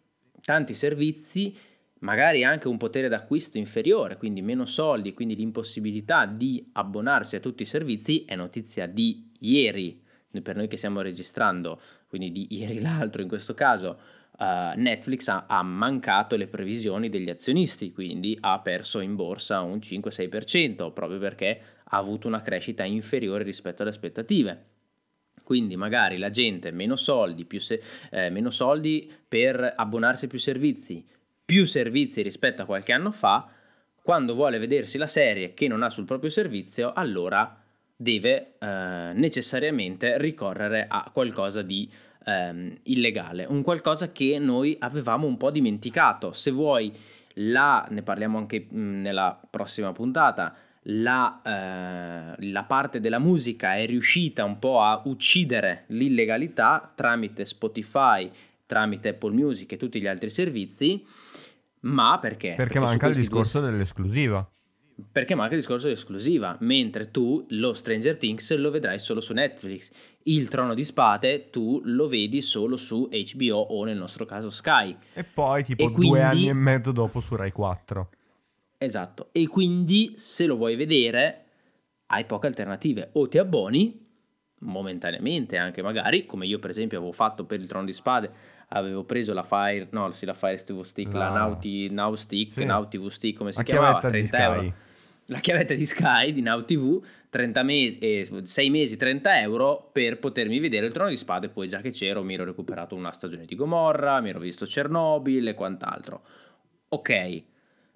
tanti 0.42 0.74
servizi, 0.74 1.56
magari 2.00 2.44
anche 2.44 2.68
un 2.68 2.78
potere 2.78 3.08
d'acquisto 3.08 3.58
inferiore, 3.58 4.18
quindi 4.18 4.42
meno 4.44 4.66
soldi, 4.66 5.14
quindi 5.14 5.36
l'impossibilità 5.36 6.26
di 6.28 6.70
abbonarsi 6.74 7.36
a 7.36 7.40
tutti 7.40 7.64
i 7.64 7.68
servizi 7.68 8.24
è 8.26 8.36
notizia 8.36 8.86
di 8.86 9.32
ieri, 9.40 10.04
per 10.42 10.56
noi 10.56 10.68
che 10.68 10.78
stiamo 10.78 11.02
registrando, 11.02 11.80
quindi 12.08 12.32
di 12.32 12.48
ieri 12.50 12.80
l'altro 12.80 13.22
in 13.22 13.28
questo 13.28 13.54
caso, 13.54 14.00
uh, 14.38 14.44
Netflix 14.76 15.28
ha, 15.28 15.46
ha, 15.48 15.62
mancato 15.64 16.36
le 16.36 16.48
previsioni 16.48 17.10
degli 17.10 17.30
azionisti, 17.30 17.92
quindi 17.92 18.38
ha 18.40 18.60
perso 18.60 19.00
in 19.00 19.16
borsa 19.16 19.62
un 19.62 19.78
5-6%, 19.78 20.92
proprio 20.94 21.20
perché 21.20 21.62
ha 21.84 21.98
avuto 21.98 22.28
una 22.28 22.42
crescita 22.42 22.84
inferiore 22.84 23.44
rispetto 23.44 23.82
alle 23.82 23.92
aspettative. 23.92 24.66
Quindi 25.44 25.76
magari 25.76 26.18
la 26.18 26.32
gente 26.32 26.72
meno 26.72 26.96
soldi, 26.96 27.48
se, 27.60 27.82
eh, 28.10 28.30
meno 28.32 28.50
soldi 28.50 29.12
per 29.28 29.74
abbonarsi 29.76 30.26
a 30.26 30.28
più 30.28 30.40
servizi, 30.40 31.06
più 31.46 31.66
servizi 31.66 32.24
rispetto 32.24 32.64
a 32.64 32.66
qualche 32.66 32.94
anno 32.94 33.12
fa, 33.12 33.48
quando 34.02 34.34
vuole 34.34 34.58
vedersi 34.58 34.98
la 34.98 35.08
serie 35.08 35.54
che 35.54 35.68
non 35.68 35.84
ha 35.84 35.90
sul 35.92 36.06
proprio 36.06 36.32
servizio, 36.32 36.94
allora 36.94 37.60
deve 37.96 38.56
eh, 38.60 39.12
necessariamente 39.14 40.18
ricorrere 40.18 40.86
a 40.88 41.10
qualcosa 41.14 41.62
di 41.62 41.90
ehm, 42.26 42.78
illegale, 42.84 43.46
un 43.46 43.62
qualcosa 43.62 44.12
che 44.12 44.38
noi 44.40 44.76
avevamo 44.80 45.28
un 45.28 45.38
po' 45.38 45.52
dimenticato. 45.52 46.34
Se 46.34 46.52
vuoi, 46.52 46.92
la, 47.36 47.86
ne 47.90 48.02
parliamo 48.02 48.38
anche 48.38 48.68
mh, 48.70 48.78
mm, 48.78 49.02
nella 49.02 49.40
prossima 49.50 49.92
puntata, 49.92 50.56
la, 50.88 51.42
eh, 51.44 52.52
la, 52.52 52.64
parte 52.64 53.00
della 53.00 53.18
musica 53.18 53.76
è 53.76 53.86
riuscita 53.86 54.44
un 54.44 54.60
po' 54.60 54.82
a 54.82 55.02
uccidere 55.06 55.86
l'illegalità 55.88 56.92
tramite 56.94 57.44
Spotify, 57.46 58.30
tramite 58.66 59.10
Apple 59.10 59.34
Music 59.34 59.72
e 59.72 59.78
tutti 59.78 60.00
gli 60.00 60.08
altri 60.08 60.30
servizi, 60.30 61.04
ma 61.82 62.20
perché? 62.20 62.50
Perché, 62.50 62.64
perché 62.64 62.80
manca 62.80 63.08
il 63.08 63.16
discorso 63.16 63.60
due... 63.60 63.72
dell'esclusiva. 63.72 64.48
Perché 65.12 65.36
manca 65.36 65.54
il 65.54 65.60
discorso 65.60 65.88
dell'esclusiva, 65.88 66.56
mentre 66.62 67.12
tu 67.12 67.46
lo 67.50 67.74
Stranger 67.74 68.18
Things 68.18 68.56
lo 68.56 68.72
vedrai 68.72 69.00
solo 69.00 69.20
su 69.20 69.34
Netflix, 69.34 69.92
il 70.24 70.48
Trono 70.48 70.74
di 70.74 70.84
Spade 70.84 71.50
tu 71.50 71.82
lo 71.84 72.08
vedi 72.08 72.42
solo 72.42 72.78
su 72.78 73.10
HBO 73.10 73.58
o 73.58 73.84
nel 73.84 73.98
nostro 73.98 74.26
caso 74.26 74.50
Sky. 74.50 74.96
E 75.14 75.24
poi 75.24 75.64
tipo 75.64 75.84
e 75.84 75.92
quindi... 75.92 76.08
due 76.08 76.22
anni 76.22 76.48
e 76.48 76.54
mezzo 76.54 76.92
dopo 76.92 77.20
su 77.20 77.36
Rai 77.36 77.52
4. 77.52 78.10
Esatto, 78.78 79.30
e 79.32 79.48
quindi 79.48 80.14
se 80.16 80.46
lo 80.46 80.56
vuoi 80.56 80.76
vedere 80.76 81.44
hai 82.08 82.26
poche 82.26 82.48
alternative, 82.48 83.10
o 83.14 83.28
ti 83.28 83.38
abboni 83.38 84.04
momentaneamente 84.60 85.58
anche 85.58 85.82
magari, 85.82 86.26
come 86.26 86.46
io 86.46 86.60
per 86.60 86.70
esempio 86.70 86.98
avevo 86.98 87.12
fatto 87.12 87.46
per 87.46 87.60
il 87.60 87.68
Trono 87.68 87.86
di 87.86 87.94
Spade, 87.94 88.32
avevo 88.70 89.04
preso 89.04 89.34
la 89.34 89.44
Fire, 89.44 89.88
no, 89.92 90.12
sì, 90.12 90.26
la 90.26 90.34
Fire 90.34 90.56
TV 90.56 90.82
Stick, 90.84 91.12
no. 91.12 91.20
la 91.20 91.30
Nauti, 91.30 91.90
Now 91.90 92.16
Stick, 92.16 92.54
sì. 92.54 92.66
Now 92.66 92.88
TV 92.88 93.08
Stick, 93.08 93.38
come 93.38 93.52
si 93.52 93.64
chiamava? 93.64 94.00
30 94.00 94.38
euro. 94.38 94.74
La 95.30 95.40
chiavetta 95.40 95.74
di 95.74 95.86
Sky 95.86 96.34
di 96.34 96.42
Now 96.42 96.66
TV, 96.66 97.04
30 97.30 97.64
mesi, 97.64 97.98
eh, 97.98 98.44
6 98.44 98.70
mesi, 98.70 98.96
30 98.96 99.40
euro 99.42 99.90
per 99.92 100.20
potermi 100.20 100.60
vedere 100.60 100.86
il 100.86 100.92
Trono 100.92 101.10
di 101.10 101.18
Spade. 101.18 101.50
Poi, 101.50 101.68
già 101.68 101.82
che 101.82 101.90
c'ero, 101.90 102.22
mi 102.22 102.36
ero 102.36 102.44
recuperato 102.44 102.94
una 102.94 103.12
stagione 103.12 103.46
di 103.46 103.56
Gomorra, 103.56 104.22
mi 104.22 104.30
ero 104.30 104.40
visto 104.40 104.68
Chernobyl 104.68 105.48
e 105.48 105.54
quant'altro. 105.56 106.22
Ok, 106.90 107.44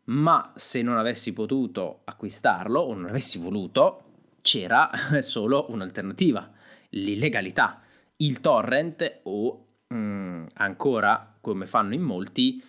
ma 0.05 0.51
se 0.55 0.81
non 0.81 0.97
avessi 0.97 1.31
potuto 1.31 2.01
acquistarlo 2.05 2.79
o 2.79 2.95
non 2.95 3.09
avessi 3.09 3.37
voluto, 3.37 4.05
c'era 4.41 4.89
solo 5.21 5.67
un'alternativa, 5.69 6.51
l'illegalità. 6.89 7.81
Il 8.17 8.41
torrent 8.41 9.19
o 9.23 9.67
mm, 9.93 10.45
ancora, 10.55 11.37
come 11.39 11.67
fanno 11.67 11.93
in 11.93 12.01
molti, 12.01 12.59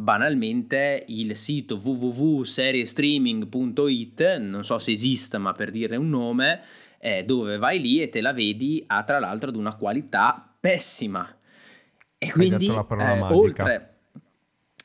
banalmente 0.00 1.04
il 1.08 1.36
sito 1.36 1.78
www.seriestreaming.it, 1.82 4.36
non 4.38 4.64
so 4.64 4.78
se 4.78 4.92
esista 4.92 5.36
ma 5.38 5.52
per 5.52 5.70
dire 5.70 5.96
un 5.96 6.08
nome, 6.08 6.62
eh, 6.98 7.24
dove 7.24 7.58
vai 7.58 7.78
lì 7.80 8.00
e 8.00 8.08
te 8.08 8.22
la 8.22 8.32
vedi 8.32 8.82
ha 8.86 9.02
tra 9.04 9.18
l'altro 9.18 9.50
di 9.50 9.58
una 9.58 9.76
qualità 9.76 10.54
pessima. 10.58 11.36
E 12.16 12.32
quindi 12.32 12.66
eh, 12.66 12.86
oltre, 13.30 13.96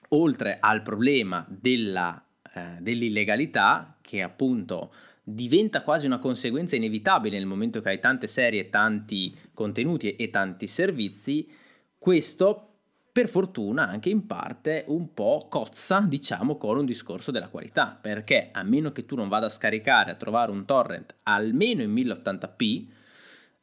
oltre, 0.10 0.58
al 0.60 0.82
problema 0.82 1.46
della, 1.48 2.22
eh, 2.54 2.76
dell'illegalità, 2.80 3.96
che 4.02 4.22
appunto 4.22 4.92
diventa 5.24 5.82
quasi 5.82 6.06
una 6.06 6.20
conseguenza 6.20 6.76
inevitabile 6.76 7.38
nel 7.38 7.48
momento 7.48 7.80
che 7.82 7.90
hai 7.90 8.00
tante 8.00 8.28
serie, 8.28 8.70
tanti 8.70 9.36
contenuti 9.54 10.16
e 10.16 10.30
tanti 10.30 10.68
servizi, 10.68 11.50
questo 11.98 12.75
per 13.16 13.30
fortuna 13.30 13.88
anche 13.88 14.10
in 14.10 14.26
parte 14.26 14.84
un 14.90 15.14
po' 15.14 15.48
cozza, 15.50 16.02
diciamo, 16.02 16.58
con 16.58 16.78
un 16.78 16.84
discorso 16.84 17.32
della 17.32 17.48
qualità, 17.48 17.98
perché 18.02 18.50
a 18.52 18.62
meno 18.64 18.92
che 18.92 19.06
tu 19.06 19.16
non 19.16 19.30
vada 19.30 19.46
a 19.46 19.50
scaricare, 19.50 20.12
a 20.12 20.16
trovare 20.16 20.52
un 20.52 20.66
torrent 20.66 21.16
almeno 21.24 21.82
in 21.82 21.94
1080p, 21.94 22.86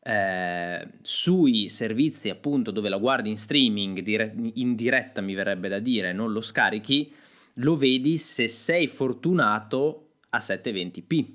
eh, 0.05 0.89
sui 1.03 1.69
servizi 1.69 2.31
appunto 2.31 2.71
dove 2.71 2.89
la 2.89 2.97
guardi 2.97 3.29
in 3.29 3.37
streaming, 3.37 4.01
dire- 4.01 4.35
in 4.55 4.75
diretta 4.75 5.21
mi 5.21 5.35
verrebbe 5.35 5.69
da 5.69 5.81
dire, 5.81 6.15
non 6.15 6.33
lo 6.33 6.41
scarichi, 6.41 7.13
lo 7.57 7.77
vedi 7.77 8.17
se 8.17 8.49
sei 8.49 8.87
fortunato 8.87 10.13
a 10.31 10.39
720p. 10.39 11.27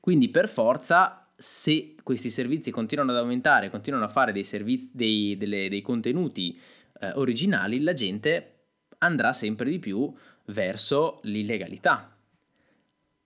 Quindi 0.00 0.30
per 0.30 0.48
forza, 0.48 1.30
se 1.36 1.94
questi 2.02 2.30
servizi 2.30 2.70
continuano 2.70 3.10
ad 3.10 3.18
aumentare, 3.18 3.68
continuano 3.68 4.06
a 4.06 4.08
fare 4.08 4.32
dei, 4.32 4.44
servizi, 4.44 4.88
dei, 4.94 5.36
delle, 5.36 5.68
dei 5.68 5.82
contenuti 5.82 6.58
eh, 7.02 7.12
originali, 7.16 7.80
la 7.80 7.92
gente 7.92 8.48
andrà 8.98 9.32
sempre 9.32 9.68
di 9.68 9.80
più 9.80 10.12
verso 10.46 11.18
l'illegalità. 11.22 12.16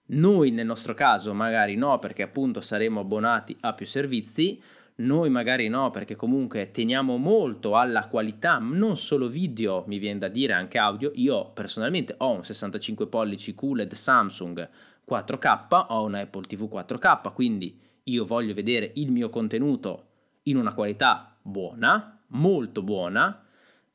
Noi 0.09 0.51
nel 0.51 0.67
nostro 0.67 0.95
caso 0.95 1.35
magari 1.35 1.75
no 1.77 1.99
perché 1.99 2.23
appunto 2.23 2.61
saremo 2.61 3.01
abbonati 3.01 3.57
a 3.61 3.75
più 3.75 3.87
servizi, 3.87 4.61
noi 4.97 5.29
magari 5.29 5.69
no 5.69 5.91
perché 5.91 6.17
comunque 6.17 6.71
teniamo 6.71 7.19
molto 7.19 7.77
alla 7.77 8.09
qualità, 8.09 8.59
non 8.59 8.97
solo 8.97 9.29
video, 9.29 9.85
mi 9.89 9.99
viene 9.99 10.21
da 10.21 10.29
dire 10.29 10.55
anche 10.55 10.79
audio. 10.79 11.11
Io 11.17 11.51
personalmente 11.51 12.15
ho 12.17 12.31
un 12.31 12.45
65 12.45 13.07
pollici 13.09 13.55
QLED 13.55 13.93
Samsung 13.93 14.69
4K, 15.07 15.87
ho 15.89 16.05
un 16.05 16.15
Apple 16.15 16.47
TV 16.47 16.63
4K, 16.73 17.33
quindi 17.35 17.79
io 18.05 18.25
voglio 18.25 18.55
vedere 18.55 18.93
il 18.95 19.11
mio 19.11 19.29
contenuto 19.29 20.05
in 20.45 20.57
una 20.57 20.73
qualità 20.73 21.37
buona, 21.43 22.23
molto 22.29 22.83
buona, 22.83 23.46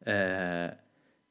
eh, 0.03 0.77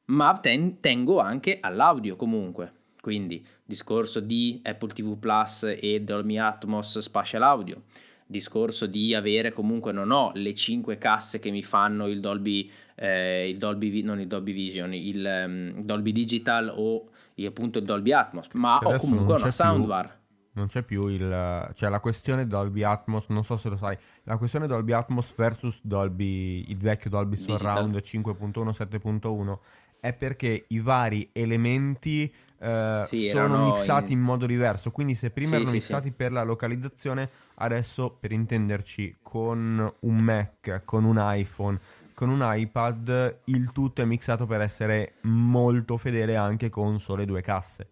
ma 0.05 0.39
ten- 0.41 0.79
tengo 0.79 1.19
anche 1.19 1.59
all'audio 1.59 2.15
comunque. 2.15 2.73
Quindi 3.01 3.43
discorso 3.65 4.19
di 4.19 4.59
Apple 4.63 4.93
TV 4.93 5.17
Plus 5.17 5.75
e 5.79 6.01
Dolby 6.01 6.37
Atmos 6.37 6.99
Spatial 6.99 7.41
Audio, 7.41 7.83
discorso 8.27 8.85
di 8.85 9.15
avere 9.15 9.51
comunque 9.51 9.91
non 9.91 10.11
ho 10.11 10.31
le 10.35 10.53
5 10.53 10.99
casse 10.99 11.39
che 11.39 11.49
mi 11.49 11.63
fanno 11.63 12.05
il 12.07 12.19
Dolby, 12.19 12.69
eh, 12.95 13.49
il 13.49 13.57
Dolby 13.57 14.03
non 14.03 14.19
il 14.19 14.27
Dolby 14.27 14.53
Vision, 14.53 14.93
il 14.93 15.25
um, 15.25 15.83
Dolby 15.83 16.11
Digital 16.11 16.71
o 16.75 17.09
appunto 17.43 17.79
il 17.79 17.85
Dolby 17.85 18.11
Atmos, 18.11 18.49
ma 18.53 18.77
ho 18.77 18.97
comunque 18.97 19.33
una 19.33 19.49
soundbar 19.49 20.20
non 20.53 20.67
c'è 20.67 20.81
più 20.83 21.07
il... 21.07 21.71
cioè 21.73 21.89
la 21.89 21.99
questione 21.99 22.47
Dolby 22.47 22.83
Atmos, 22.83 23.27
non 23.29 23.43
so 23.43 23.57
se 23.57 23.69
lo 23.69 23.77
sai, 23.77 23.97
la 24.23 24.37
questione 24.37 24.67
Dolby 24.67 24.91
Atmos 24.91 25.33
versus 25.35 25.79
Dolby, 25.81 26.69
il 26.69 26.77
vecchio 26.77 27.09
Dolby 27.09 27.35
Digital. 27.35 27.59
Surround 27.59 27.95
5.1, 27.95 28.69
7.1 28.69 29.57
è 30.01 30.13
perché 30.13 30.65
i 30.67 30.79
vari 30.79 31.29
elementi 31.31 32.31
eh, 32.59 33.03
sì, 33.05 33.29
sono 33.29 33.65
mixati 33.65 34.11
in... 34.11 34.17
in... 34.17 34.23
modo 34.23 34.45
diverso, 34.45 34.91
quindi 34.91 35.15
se 35.15 35.29
prima 35.29 35.49
sì, 35.49 35.55
erano 35.55 35.69
sì, 35.69 35.75
mixati 35.75 36.11
per 36.11 36.31
la 36.31 36.43
localizzazione, 36.43 37.29
adesso 37.55 38.09
per 38.19 38.31
intenderci 38.31 39.17
con 39.21 39.93
un 39.99 40.17
Mac, 40.17 40.81
con 40.83 41.05
un 41.05 41.17
iPhone, 41.19 41.79
con 42.13 42.29
un 42.29 42.41
iPad, 42.43 43.39
il 43.45 43.71
tutto 43.71 44.01
è 44.01 44.05
mixato 44.05 44.45
per 44.45 44.61
essere 44.61 45.13
molto 45.21 45.97
fedele 45.97 46.35
anche 46.35 46.69
con 46.69 46.99
sole 46.99 47.25
due 47.25 47.41
casse. 47.41 47.89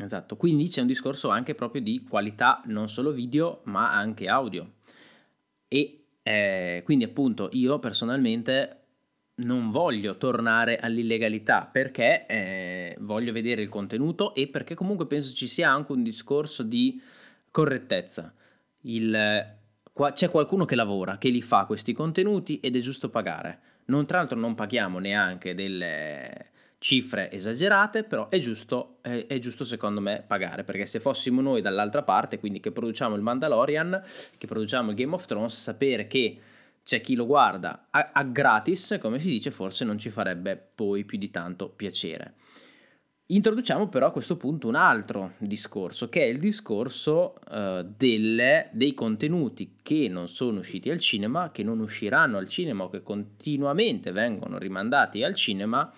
Esatto, 0.00 0.36
quindi 0.36 0.68
c'è 0.68 0.80
un 0.80 0.86
discorso 0.86 1.28
anche 1.28 1.56
proprio 1.56 1.82
di 1.82 2.04
qualità 2.08 2.62
non 2.66 2.88
solo 2.88 3.10
video 3.10 3.62
ma 3.64 3.92
anche 3.92 4.28
audio. 4.28 4.74
E 5.66 6.04
eh, 6.22 6.82
quindi 6.84 7.04
appunto 7.04 7.48
io 7.52 7.80
personalmente 7.80 8.76
non 9.36 9.70
voglio 9.70 10.16
tornare 10.16 10.78
all'illegalità 10.78 11.68
perché 11.70 12.26
eh, 12.26 12.96
voglio 13.00 13.32
vedere 13.32 13.62
il 13.62 13.68
contenuto 13.68 14.34
e 14.34 14.46
perché 14.46 14.76
comunque 14.76 15.06
penso 15.06 15.34
ci 15.34 15.48
sia 15.48 15.70
anche 15.70 15.90
un 15.90 16.04
discorso 16.04 16.62
di 16.62 17.00
correttezza. 17.50 18.32
Il, 18.82 19.56
qua, 19.92 20.12
c'è 20.12 20.30
qualcuno 20.30 20.64
che 20.64 20.76
lavora, 20.76 21.18
che 21.18 21.28
li 21.28 21.42
fa 21.42 21.64
questi 21.64 21.92
contenuti 21.92 22.60
ed 22.60 22.76
è 22.76 22.80
giusto 22.80 23.10
pagare. 23.10 23.58
Non, 23.86 24.06
tra 24.06 24.18
l'altro 24.18 24.38
non 24.38 24.54
paghiamo 24.54 25.00
neanche 25.00 25.54
delle 25.54 26.50
cifre 26.78 27.30
esagerate, 27.32 28.04
però 28.04 28.28
è 28.28 28.38
giusto, 28.38 28.98
è, 29.00 29.26
è, 29.26 29.38
giusto 29.38 29.64
secondo 29.64 30.00
me 30.00 30.24
pagare, 30.26 30.64
perché 30.64 30.86
se 30.86 31.00
fossimo 31.00 31.40
noi 31.40 31.60
dall'altra 31.60 32.02
parte, 32.02 32.38
quindi 32.38 32.60
che 32.60 32.70
produciamo 32.70 33.16
il 33.16 33.22
Mandalorian, 33.22 34.02
che 34.36 34.46
produciamo 34.46 34.90
il 34.90 34.96
Game 34.96 35.14
of 35.14 35.26
Thrones, 35.26 35.60
sapere 35.60 36.06
che 36.06 36.38
c'è 36.84 37.00
chi 37.00 37.14
lo 37.14 37.26
guarda 37.26 37.88
a, 37.90 38.10
a 38.12 38.22
gratis, 38.22 38.96
come 39.00 39.18
si 39.18 39.28
dice, 39.28 39.50
forse 39.50 39.84
non 39.84 39.98
ci 39.98 40.10
farebbe 40.10 40.56
poi 40.74 41.04
più 41.04 41.18
di 41.18 41.30
tanto 41.30 41.68
piacere. 41.68 42.34
Introduciamo 43.30 43.88
però 43.88 44.06
a 44.06 44.10
questo 44.10 44.38
punto 44.38 44.68
un 44.68 44.74
altro 44.74 45.34
discorso, 45.36 46.08
che 46.08 46.22
è 46.22 46.24
il 46.24 46.38
discorso 46.38 47.34
uh, 47.50 47.82
delle, 47.82 48.70
dei 48.72 48.94
contenuti 48.94 49.74
che 49.82 50.08
non 50.08 50.28
sono 50.28 50.60
usciti 50.60 50.88
al 50.88 50.98
cinema, 50.98 51.50
che 51.50 51.62
non 51.62 51.80
usciranno 51.80 52.38
al 52.38 52.48
cinema 52.48 52.84
o 52.84 52.88
che 52.88 53.02
continuamente 53.02 54.12
vengono 54.12 54.56
rimandati 54.56 55.22
al 55.22 55.34
cinema 55.34 55.92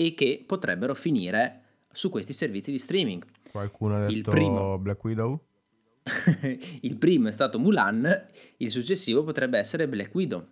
e 0.00 0.14
che 0.14 0.44
potrebbero 0.46 0.94
finire 0.94 1.62
su 1.90 2.08
questi 2.08 2.32
servizi 2.32 2.70
di 2.70 2.78
streaming. 2.78 3.24
Qualcuno 3.50 3.96
ha 3.96 4.00
detto 4.02 4.12
il 4.12 4.22
primo, 4.22 4.78
Black 4.78 5.02
Widow? 5.02 5.44
il 6.82 6.96
primo 6.96 7.26
è 7.26 7.32
stato 7.32 7.58
Mulan, 7.58 8.26
il 8.58 8.70
successivo 8.70 9.24
potrebbe 9.24 9.58
essere 9.58 9.88
Black 9.88 10.14
Widow. 10.14 10.46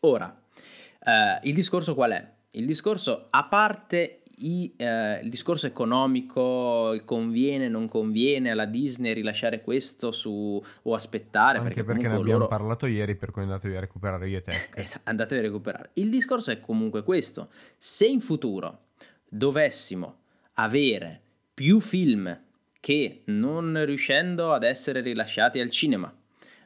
Ora, 0.00 0.42
eh, 1.04 1.38
il 1.44 1.54
discorso 1.54 1.94
qual 1.94 2.10
è? 2.10 2.32
Il 2.50 2.66
discorso, 2.66 3.28
a 3.30 3.44
parte 3.44 4.19
i, 4.40 4.74
eh, 4.76 5.20
il 5.22 5.28
discorso 5.28 5.66
economico, 5.66 7.00
conviene, 7.04 7.68
non 7.68 7.88
conviene 7.88 8.50
alla 8.50 8.64
Disney 8.64 9.12
rilasciare 9.12 9.60
questo 9.60 10.12
su, 10.12 10.62
o 10.82 10.94
aspettare. 10.94 11.58
Anche 11.58 11.82
perché, 11.82 11.84
perché 11.84 12.08
ne 12.08 12.14
abbiamo 12.14 12.38
loro... 12.38 12.48
parlato 12.48 12.86
ieri, 12.86 13.14
per 13.14 13.30
cui 13.30 13.42
andatevi 13.42 13.76
a 13.76 13.80
recuperare 13.80 14.28
io 14.28 14.38
e 14.38 14.42
te. 14.42 14.68
Esatto, 14.74 15.08
andatevi 15.08 15.40
a 15.40 15.44
recuperare. 15.44 15.90
Il 15.94 16.10
discorso 16.10 16.50
è 16.50 16.60
comunque 16.60 17.02
questo. 17.02 17.48
Se 17.76 18.06
in 18.06 18.20
futuro 18.20 18.86
dovessimo 19.28 20.18
avere 20.54 21.20
più 21.52 21.80
film 21.80 22.38
che 22.80 23.22
non 23.26 23.84
riuscendo 23.84 24.52
ad 24.52 24.62
essere 24.62 25.00
rilasciati 25.00 25.60
al 25.60 25.70
cinema 25.70 26.12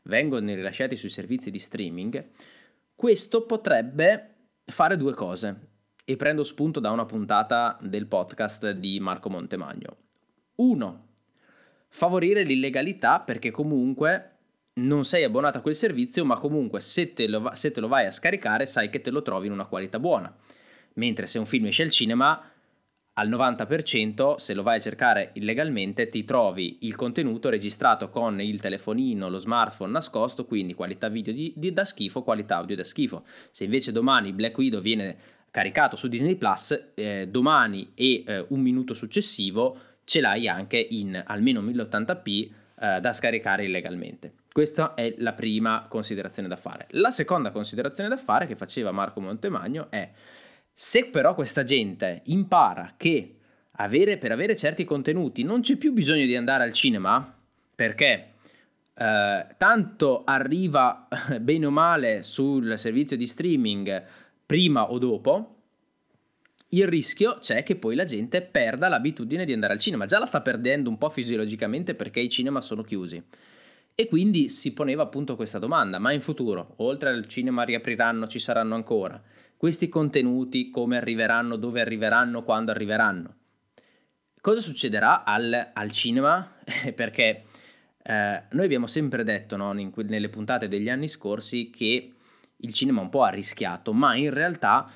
vengono 0.05 0.55
rilasciati 0.55 0.97
sui 0.97 1.09
servizi 1.09 1.51
di 1.51 1.59
streaming, 1.59 2.25
questo 2.95 3.45
potrebbe 3.45 4.35
fare 4.65 4.97
due 4.97 5.15
cose 5.15 5.73
e 6.05 6.17
prendo 6.17 6.43
spunto 6.43 6.81
da 6.81 6.91
una 6.91 7.07
puntata 7.07 7.79
del 7.81 8.07
podcast 8.07 8.71
di 8.73 9.01
Marco 9.01 9.31
Montemagno. 9.31 9.97
Uno, 10.57 11.09
favorire 11.89 12.43
l'illegalità 12.43 13.21
perché 13.21 13.51
comunque 13.51 14.31
non 14.75 15.05
sei 15.05 15.25
abbonato 15.25 15.59
a 15.59 15.61
quel 15.61 15.77
servizio, 15.77 16.25
ma 16.25 16.37
comunque 16.37 16.81
se 16.81 17.13
te, 17.13 17.29
lo, 17.29 17.51
se 17.55 17.71
te 17.71 17.81
lo 17.81 17.89
vai 17.89 18.07
a 18.07 18.11
scaricare 18.11 18.67
sai 18.67 18.91
che 18.91 19.01
te 19.01 19.11
lo 19.11 19.23
trovi 19.23 19.47
in 19.47 19.53
una 19.53 19.67
qualità 19.67 19.99
buona. 19.99 20.35
Mentre 20.95 21.27
se 21.27 21.39
un 21.39 21.47
film 21.47 21.67
esce 21.67 21.83
al 21.83 21.91
cinema, 21.91 22.51
al 23.15 23.29
90% 23.29 24.35
se 24.37 24.55
lo 24.55 24.63
vai 24.65 24.79
a 24.79 24.81
cercare 24.81 25.31
illegalmente 25.35 26.09
ti 26.09 26.25
trovi 26.25 26.79
il 26.81 26.97
contenuto 26.97 27.49
registrato 27.49 28.11
con 28.11 28.41
il 28.41 28.61
telefonino, 28.61 29.29
lo 29.29 29.39
smartphone 29.39 29.93
nascosto, 29.93 30.45
quindi 30.45 30.75
qualità 30.75 31.09
video 31.09 31.33
di, 31.33 31.53
di, 31.57 31.73
da 31.73 31.85
schifo, 31.85 32.23
qualità 32.23 32.57
audio 32.57 32.75
da 32.75 32.85
schifo. 32.85 33.25
Se 33.53 33.65
invece 33.65 33.93
domani 33.93 34.33
Black 34.33 34.59
Widow 34.59 34.81
viene 34.81 35.17
caricato 35.55 35.95
su 35.95 36.09
Disney 36.09 36.35
Plus, 36.35 36.91
eh, 36.95 37.29
domani 37.31 37.93
e 37.95 38.25
eh, 38.27 38.45
un 38.49 38.61
minuto 38.61 38.93
successivo 38.93 39.79
ce 40.03 40.21
l'hai 40.21 40.49
anche 40.49 40.77
in 40.77 41.23
almeno 41.25 41.63
1080p 41.63 42.51
eh, 42.81 43.01
da 43.01 43.13
scaricare 43.13 43.65
illegalmente. 43.65 44.33
Questa 44.51 44.95
è 44.95 45.15
la 45.19 45.33
prima 45.33 45.87
considerazione 45.89 46.49
da 46.49 46.57
fare. 46.57 46.89
La 46.91 47.13
seconda 47.13 47.53
considerazione 47.53 48.09
da 48.09 48.17
fare 48.17 48.49
che 48.49 48.57
faceva 48.57 48.91
Marco 48.91 49.21
Montemagno 49.21 49.87
è 49.91 50.11
se 50.73 51.05
però 51.05 51.37
questa 51.37 51.63
gente 51.63 52.23
impara 52.25 52.95
che 52.97 53.37
avere, 53.77 54.19
per 54.19 54.33
avere 54.33 54.57
certi 54.57 54.83
contenuti 54.83 55.45
non 55.45 55.61
c'è 55.61 55.77
più 55.77 55.93
bisogno 55.93 56.27
di 56.27 56.35
andare 56.35 56.65
al 56.65 56.73
cinema, 56.73 57.33
perché 57.77 58.31
eh, 58.93 59.47
tanto 59.57 60.25
arriva 60.25 61.07
bene 61.41 61.67
o 61.67 61.71
male 61.71 62.25
sul 62.25 62.77
servizio 62.77 63.17
di 63.17 63.27
streaming 63.29 64.05
prima 64.47 64.91
o 64.91 64.99
dopo, 64.99 65.55
il 66.75 66.89
rischio 66.89 67.39
c'è 67.39 67.63
che 67.63 67.77
poi 67.77 67.95
la 67.95 68.05
gente 68.05 68.43
perda 68.43 68.89
l'abitudine 68.89 69.45
di 69.45 69.53
andare 69.53 69.75
al 69.75 69.79
cinema. 69.79 70.07
Già 70.07 70.19
la 70.19 70.27
sta 70.27 70.43
perdendo 70.43 70.91
un 70.91 70.99
po' 70.99 71.09
fisiologicamente 71.09 71.95
perché 71.95 72.21
i 72.21 72.29
cinema 72.29 72.61
sono 72.61 72.83
chiusi. 72.83 73.23
E 73.95 74.09
quindi 74.09 74.49
si 74.49 74.73
poneva 74.73 75.05
appunto 75.05 75.37
questa 75.37 75.61
domanda, 75.61 76.01
ma 76.01 76.11
in 76.11 76.21
futuro, 76.21 76.75
oltre 76.79 77.11
al 77.11 77.27
cinema 77.27 77.63
riapriranno, 77.63 78.27
ci 78.27 78.41
saranno 78.41 78.75
ancora? 78.75 79.23
Questi 79.57 79.89
contenuti 79.89 80.69
come 80.69 80.97
arriveranno, 80.97 81.55
dove 81.55 81.81
arriveranno, 81.81 82.43
quando 82.43 82.73
arriveranno? 82.73 83.37
Cosa 84.41 84.61
succederà 84.61 85.23
al, 85.23 85.71
al 85.73 85.91
cinema? 85.93 86.57
perché 86.95 87.45
eh, 88.03 88.43
noi 88.51 88.65
abbiamo 88.65 88.89
sempre 88.89 89.23
detto 89.23 89.57
no, 89.57 89.79
in, 89.79 89.93
nelle 89.95 90.29
puntate 90.29 90.67
degli 90.67 90.89
anni 90.89 91.07
scorsi 91.07 91.71
che 91.71 92.15
il 92.59 92.73
cinema 92.73 93.01
un 93.01 93.09
po' 93.09 93.23
ha 93.23 93.31
rischiato, 93.31 93.93
ma 93.93 94.15
in 94.17 94.33
realtà 94.33 94.91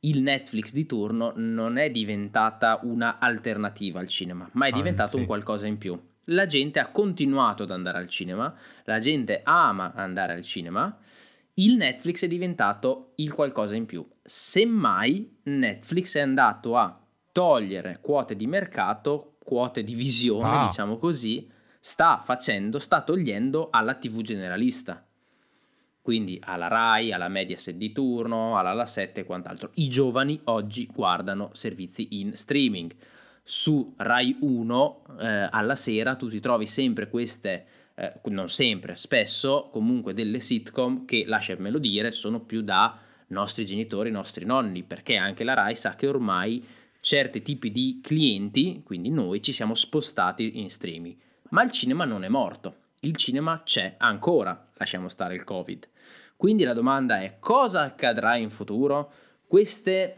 il 0.00 0.20
Netflix 0.20 0.72
di 0.72 0.86
turno 0.86 1.32
non 1.36 1.76
è 1.76 1.90
diventata 1.90 2.80
una 2.82 3.18
alternativa 3.18 4.00
al 4.00 4.08
cinema, 4.08 4.48
ma 4.52 4.66
è 4.66 4.70
diventato 4.70 5.10
ah, 5.10 5.14
sì. 5.14 5.18
un 5.18 5.26
qualcosa 5.26 5.66
in 5.66 5.78
più. 5.78 5.98
La 6.28 6.46
gente 6.46 6.78
ha 6.78 6.90
continuato 6.90 7.64
ad 7.64 7.70
andare 7.70 7.98
al 7.98 8.08
cinema, 8.08 8.54
la 8.84 8.98
gente 8.98 9.40
ama 9.44 9.92
andare 9.94 10.32
al 10.32 10.42
cinema, 10.42 10.96
il 11.54 11.76
Netflix 11.76 12.24
è 12.24 12.28
diventato 12.28 13.12
il 13.16 13.32
qualcosa 13.32 13.76
in 13.76 13.86
più. 13.86 14.06
Semmai 14.22 15.40
Netflix 15.44 16.16
è 16.16 16.20
andato 16.20 16.76
a 16.76 16.98
togliere 17.32 17.98
quote 18.00 18.36
di 18.36 18.46
mercato, 18.46 19.36
quote 19.42 19.82
di 19.82 19.94
visione, 19.94 20.58
ah. 20.58 20.66
diciamo 20.66 20.96
così, 20.96 21.50
sta 21.78 22.20
facendo, 22.24 22.78
sta 22.78 23.02
togliendo 23.02 23.68
alla 23.70 23.94
TV 23.94 24.22
generalista 24.22 25.06
quindi 26.04 26.38
alla 26.44 26.68
RAI, 26.68 27.12
alla 27.12 27.28
Mediaset 27.28 27.76
di 27.76 27.90
turno, 27.90 28.58
alla 28.58 28.74
La 28.74 28.84
7 28.84 29.22
e 29.22 29.24
quant'altro. 29.24 29.70
I 29.76 29.88
giovani 29.88 30.38
oggi 30.44 30.86
guardano 30.92 31.48
servizi 31.54 32.20
in 32.20 32.36
streaming. 32.36 32.94
Su 33.42 33.94
Rai 33.96 34.36
1 34.38 35.02
eh, 35.18 35.48
alla 35.50 35.74
sera 35.74 36.14
tu 36.14 36.28
ti 36.28 36.40
trovi 36.40 36.66
sempre 36.66 37.08
queste, 37.08 37.64
eh, 37.94 38.20
non 38.24 38.50
sempre, 38.50 38.96
spesso 38.96 39.70
comunque 39.72 40.12
delle 40.12 40.40
sitcom 40.40 41.06
che, 41.06 41.24
lasciamelo 41.26 41.78
dire, 41.78 42.10
sono 42.10 42.40
più 42.40 42.60
da 42.60 42.98
nostri 43.28 43.64
genitori, 43.64 44.10
nostri 44.10 44.44
nonni, 44.44 44.82
perché 44.82 45.16
anche 45.16 45.42
la 45.42 45.54
RAI 45.54 45.74
sa 45.74 45.94
che 45.94 46.06
ormai 46.06 46.62
certi 47.00 47.40
tipi 47.40 47.72
di 47.72 48.00
clienti, 48.02 48.82
quindi 48.84 49.08
noi, 49.08 49.42
ci 49.42 49.52
siamo 49.52 49.74
spostati 49.74 50.60
in 50.60 50.68
streaming. 50.68 51.16
Ma 51.48 51.62
il 51.62 51.70
cinema 51.70 52.04
non 52.04 52.24
è 52.24 52.28
morto, 52.28 52.74
il 53.00 53.16
cinema 53.16 53.62
c'è 53.64 53.94
ancora, 53.96 54.68
lasciamo 54.74 55.08
stare 55.08 55.34
il 55.34 55.44
Covid. 55.44 55.92
Quindi 56.36 56.64
la 56.64 56.72
domanda 56.72 57.20
è 57.20 57.36
cosa 57.38 57.82
accadrà 57.82 58.36
in 58.36 58.50
futuro? 58.50 59.12
Queste, 59.46 60.16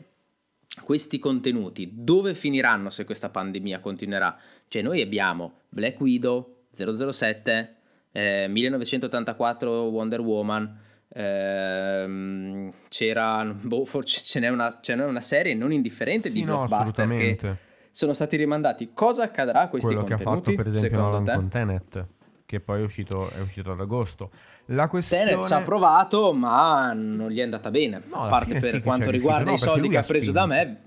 questi 0.83 1.19
contenuti 1.19 1.91
dove 1.93 2.35
finiranno 2.35 2.91
se 2.91 3.05
questa 3.05 3.29
pandemia 3.29 3.81
continuerà? 3.81 4.37
Cioè 4.69 4.83
noi 4.83 5.03
abbiamo 5.03 5.61
Black 5.69 6.01
Widow, 6.01 6.65
007, 6.73 7.77
eh, 8.13 8.49
1984 8.49 9.71
Wonder 9.83 10.21
Woman, 10.21 10.79
ehm, 11.09 12.71
c'era, 12.89 13.45
boh, 13.45 13.85
forse 13.85 14.23
ce 14.25 14.41
n'è, 14.41 14.49
una, 14.49 14.79
ce 14.81 14.95
n'è 14.95 15.05
una 15.05 15.21
serie 15.21 15.55
non 15.55 15.73
indifferente 15.73 16.31
di 16.31 16.39
sì, 16.39 16.45
blockbuster 16.45 17.07
no, 17.07 17.17
che 17.17 17.39
sono 17.91 18.13
stati 18.13 18.37
rimandati. 18.37 18.91
Cosa 18.93 19.23
accadrà 19.25 19.63
a 19.63 19.69
questi 19.69 19.95
Quello 19.95 20.07
contenuti? 20.09 20.25
Quello 20.25 20.41
che 20.43 20.51
ha 20.51 20.55
fatto 20.55 20.71
per 20.71 20.73
esempio 20.73 20.99
Nolan 20.99 21.25
con 21.25 21.49
Tenet 21.49 22.07
che 22.47 22.61
poi 22.61 22.81
è 22.81 22.83
uscito, 22.85 23.29
è 23.31 23.41
uscito 23.41 23.73
ad 23.73 23.81
agosto. 23.81 24.31
La 24.67 24.87
questione... 24.87 25.25
Tenet 25.25 25.47
ci 25.47 25.53
ha 25.53 25.63
provato, 25.63 26.33
ma 26.33 26.93
non 26.93 27.29
gli 27.29 27.41
è 27.41 27.43
andata 27.43 27.71
bene. 27.71 28.03
No, 28.09 28.23
a 28.23 28.29
parte 28.29 28.61
per 28.61 28.75
sì 28.75 28.81
quanto 28.81 29.11
riguarda 29.11 29.51
no, 29.51 29.57
i 29.57 29.59
soldi 29.59 29.89
che 29.89 29.99
ha 29.99 30.03
preso 30.03 30.31
da 30.31 30.47
me, 30.47 30.81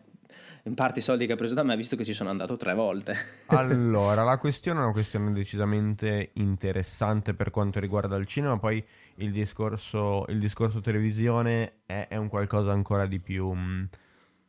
in 0.64 0.74
parte 0.74 1.00
i 1.00 1.02
soldi 1.02 1.26
che 1.26 1.34
ha 1.34 1.36
preso 1.36 1.54
da 1.54 1.64
me, 1.64 1.76
visto 1.76 1.96
che 1.96 2.06
ci 2.06 2.14
sono 2.14 2.30
andato 2.30 2.56
tre 2.56 2.74
volte. 2.74 3.16
allora, 3.48 4.24
la 4.24 4.38
questione 4.38 4.80
è 4.80 4.84
una 4.84 4.92
questione 4.94 5.32
decisamente 5.34 6.32
interessante 6.34 7.34
per 7.34 7.50
quanto 7.50 7.80
riguarda 7.80 8.16
il 8.16 8.26
cinema, 8.26 8.58
poi 8.58 8.84
il 9.16 9.32
discorso, 9.32 10.26
il 10.30 10.40
discorso 10.40 10.80
televisione 10.80 11.82
è, 11.86 12.08
è, 12.08 12.16
un 12.16 12.30
qualcosa 12.30 12.72
ancora 12.72 13.06
di 13.06 13.20
più, 13.20 13.52
mm, 13.52 13.84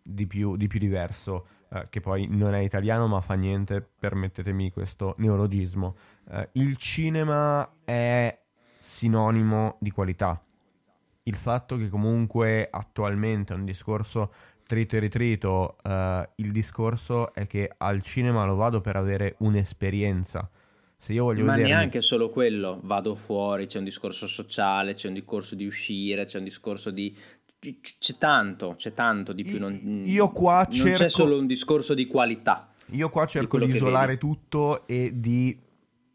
di 0.02 0.26
più, 0.26 0.56
di 0.56 0.68
più 0.68 0.78
diverso. 0.78 1.46
Eh, 1.72 1.86
che 1.88 2.00
poi 2.00 2.26
non 2.28 2.54
è 2.54 2.58
italiano 2.58 3.06
ma 3.06 3.20
fa 3.20 3.34
niente, 3.34 3.86
permettetemi 3.98 4.72
questo 4.72 5.14
neologismo. 5.18 5.94
Eh, 6.30 6.48
il 6.52 6.76
cinema 6.76 7.68
è 7.84 8.38
sinonimo 8.78 9.76
di 9.80 9.90
qualità. 9.90 10.42
Il 11.24 11.36
fatto 11.36 11.76
che 11.76 11.88
comunque 11.88 12.68
attualmente 12.70 13.52
è 13.52 13.56
un 13.56 13.64
discorso 13.64 14.32
trito 14.66 14.96
e 14.96 15.00
ritrito, 15.00 15.76
eh, 15.82 16.28
il 16.36 16.52
discorso 16.52 17.34
è 17.34 17.46
che 17.46 17.72
al 17.76 18.02
cinema 18.02 18.44
lo 18.44 18.54
vado 18.54 18.80
per 18.80 18.96
avere 18.96 19.34
un'esperienza. 19.38 20.48
Se 20.96 21.12
io 21.12 21.24
voglio 21.24 21.44
Ma 21.44 21.52
vedermi... 21.52 21.72
neanche 21.72 22.00
solo 22.00 22.30
quello, 22.30 22.78
vado 22.84 23.16
fuori, 23.16 23.66
c'è 23.66 23.78
un 23.78 23.84
discorso 23.84 24.26
sociale, 24.26 24.94
c'è 24.94 25.08
un 25.08 25.14
discorso 25.14 25.54
di 25.54 25.66
uscire, 25.66 26.24
c'è 26.24 26.38
un 26.38 26.44
discorso 26.44 26.90
di 26.90 27.16
c'è 27.58 28.16
tanto, 28.16 28.74
c'è 28.76 28.92
tanto 28.92 29.32
di 29.32 29.42
più. 29.42 29.58
Non, 29.58 29.78
io 30.06 30.30
qua 30.30 30.66
cerco... 30.70 30.86
non 30.86 30.94
c'è 30.94 31.08
solo 31.08 31.38
un 31.38 31.46
discorso 31.46 31.94
di 31.94 32.06
qualità. 32.06 32.68
Io 32.92 33.08
qua 33.08 33.26
cerco 33.26 33.58
di, 33.58 33.66
di 33.66 33.76
isolare 33.76 34.18
tutto 34.18 34.86
e 34.86 35.10
di 35.14 35.58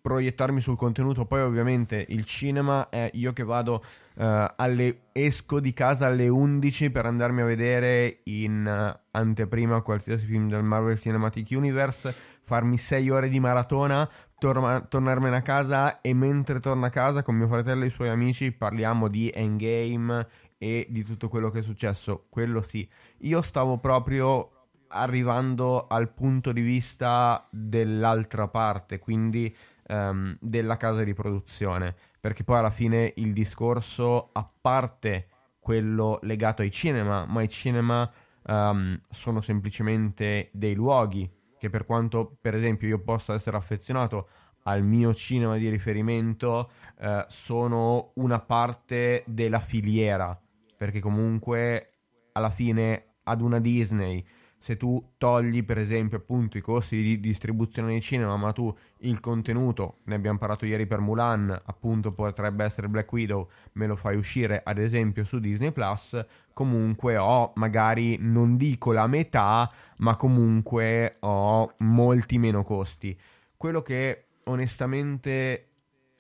proiettarmi 0.06 0.62
sul 0.62 0.78
contenuto. 0.78 1.26
Poi, 1.26 1.42
ovviamente, 1.42 2.06
il 2.10 2.26
cinema 2.26 2.90
è 2.90 3.10
io 3.14 3.34
che 3.34 3.44
vado 3.44 3.84
uh, 4.18 4.46
alle. 4.56 5.00
esco 5.12 5.60
di 5.60 5.74
casa 5.74 6.06
alle 6.06 6.28
11 6.28 6.92
per 6.92 7.08
andarmi 7.08 7.42
a 7.42 7.46
vedere 7.46 8.20
in 8.26 8.68
uh, 8.68 9.00
anteprima 9.10 9.82
qualsiasi 9.82 10.28
film 10.28 10.48
del 10.48 10.62
Marvel 10.62 11.00
Cinematic 11.00 11.48
Universe, 11.50 12.14
farmi 12.44 12.78
6 12.78 13.10
ore 13.10 13.30
di 13.30 13.40
maratona, 13.40 14.08
torna- 14.38 14.82
tornarmene 14.82 15.38
a 15.38 15.42
casa 15.42 16.02
e 16.02 16.14
mentre 16.14 16.60
torno 16.60 16.86
a 16.86 16.90
casa 16.90 17.24
con 17.24 17.34
mio 17.34 17.48
fratello 17.48 17.84
e 17.84 17.88
i 17.88 17.90
suoi 17.90 18.10
amici 18.10 18.52
parliamo 18.52 19.08
di 19.08 19.32
Endgame 19.34 20.28
e 20.60 20.86
di 20.88 21.04
tutto 21.04 21.30
quello 21.30 21.50
che 21.50 21.60
è 21.60 21.64
successo, 21.64 22.28
quello 22.30 22.62
sì. 22.62 22.88
Io 23.22 23.42
stavo 23.42 23.80
proprio 23.80 24.52
arrivando 24.90 25.88
al 25.88 26.14
punto 26.14 26.52
di 26.52 26.62
vista 26.62 27.48
dell'altra 27.50 28.48
parte, 28.48 29.00
quindi 29.00 29.54
um, 29.88 30.38
della 30.40 30.78
casa 30.78 31.04
di 31.04 31.14
produzione, 31.14 31.96
perché 32.20 32.44
poi 32.44 32.58
alla 32.58 32.70
fine 32.70 33.14
il 33.18 33.34
discorso, 33.34 34.30
a 34.32 34.50
parte 34.62 35.28
quello 35.60 36.20
legato 36.22 36.62
ai 36.62 36.72
cinema, 36.72 37.26
ma 37.26 37.42
i 37.42 37.50
cinema 37.50 38.10
um, 38.44 39.00
sono 39.10 39.42
semplicemente 39.42 40.50
dei 40.54 40.76
luoghi 40.76 41.30
che 41.58 41.70
per 41.70 41.86
quanto 41.86 42.38
per 42.40 42.54
esempio 42.54 42.88
io 42.88 43.00
possa 43.00 43.34
essere 43.34 43.58
affezionato 43.58 44.30
al 44.64 44.84
mio 44.84 45.14
cinema 45.14 45.58
di 45.58 45.70
riferimento, 45.70 46.72
eh, 47.00 47.26
sono 47.28 48.12
una 48.16 48.40
parte 48.40 49.24
della 49.28 49.60
filiera 49.60 50.40
perché 50.76 51.00
comunque 51.00 51.92
alla 52.34 52.50
fine 52.50 53.16
ad 53.24 53.42
una 53.42 53.60
Disney 53.60 54.26
se 54.66 54.78
tu 54.78 55.12
togli 55.20 55.64
per 55.64 55.78
esempio 55.78 56.18
appunto 56.18 56.58
i 56.58 56.62
costi 56.62 57.00
di 57.00 57.20
distribuzione 57.20 57.94
di 57.94 58.02
cinema 58.02 58.36
ma 58.36 58.52
tu 58.52 58.76
il 59.02 59.20
contenuto 59.20 59.98
ne 60.06 60.16
abbiamo 60.16 60.40
parlato 60.40 60.66
ieri 60.66 60.88
per 60.88 61.02
Mulan 61.02 61.62
appunto 61.66 62.12
potrebbe 62.14 62.64
essere 62.64 62.90
Black 62.90 63.12
Widow 63.12 63.48
me 63.74 63.86
lo 63.86 63.96
fai 63.96 64.18
uscire 64.18 64.64
ad 64.66 64.80
esempio 64.80 65.24
su 65.24 65.38
Disney 65.38 65.72
Plus 65.72 66.20
comunque 66.52 67.16
ho 67.16 67.52
magari 67.58 68.18
non 68.20 68.58
dico 68.58 68.92
la 68.92 69.06
metà 69.06 69.72
ma 69.98 70.16
comunque 70.16 71.18
ho 71.20 71.70
molti 71.78 72.40
meno 72.40 72.64
costi 72.64 73.16
quello 73.56 73.84
che 73.84 74.24
onestamente 74.46 75.68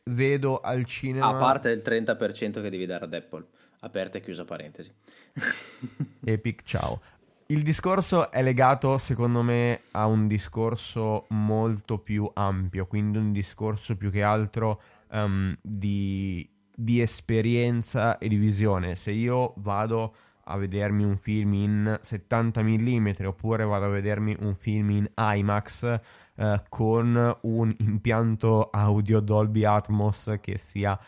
vedo 0.03 0.59
al 0.59 0.85
cinema... 0.85 1.29
A 1.29 1.33
parte 1.33 1.71
il 1.71 1.81
30% 1.83 2.61
che 2.61 2.69
devi 2.69 2.85
dare 2.85 3.05
ad 3.05 3.13
Apple, 3.15 3.47
aperta 3.79 4.19
e 4.19 4.21
chiusa 4.21 4.45
parentesi. 4.45 4.93
Epic, 6.23 6.61
ciao. 6.63 7.01
Il 7.47 7.61
discorso 7.61 8.31
è 8.31 8.41
legato, 8.41 8.97
secondo 8.97 9.43
me, 9.43 9.81
a 9.91 10.07
un 10.07 10.25
discorso 10.25 11.27
molto 11.29 11.99
più 11.99 12.27
ampio, 12.33 12.87
quindi 12.87 13.19
un 13.19 13.31
discorso 13.31 13.95
più 13.95 14.09
che 14.09 14.23
altro 14.23 14.81
um, 15.11 15.55
di, 15.61 16.49
di 16.73 17.01
esperienza 17.01 18.17
e 18.17 18.29
di 18.29 18.37
visione. 18.37 18.95
Se 18.95 19.11
io 19.11 19.53
vado 19.57 20.15
a 20.45 20.57
vedermi 20.57 21.03
un 21.03 21.17
film 21.17 21.53
in 21.53 21.99
70 22.01 22.63
mm 22.63 23.09
oppure 23.25 23.63
vado 23.63 23.85
a 23.85 23.89
vedermi 23.89 24.35
un 24.39 24.55
film 24.55 24.89
in 24.89 25.11
IMAX 25.15 25.99
eh, 26.35 26.63
con 26.67 27.37
un 27.41 27.75
impianto 27.77 28.69
audio 28.71 29.19
Dolby 29.19 29.63
Atmos 29.65 30.37
che 30.41 30.57
sia 30.57 30.99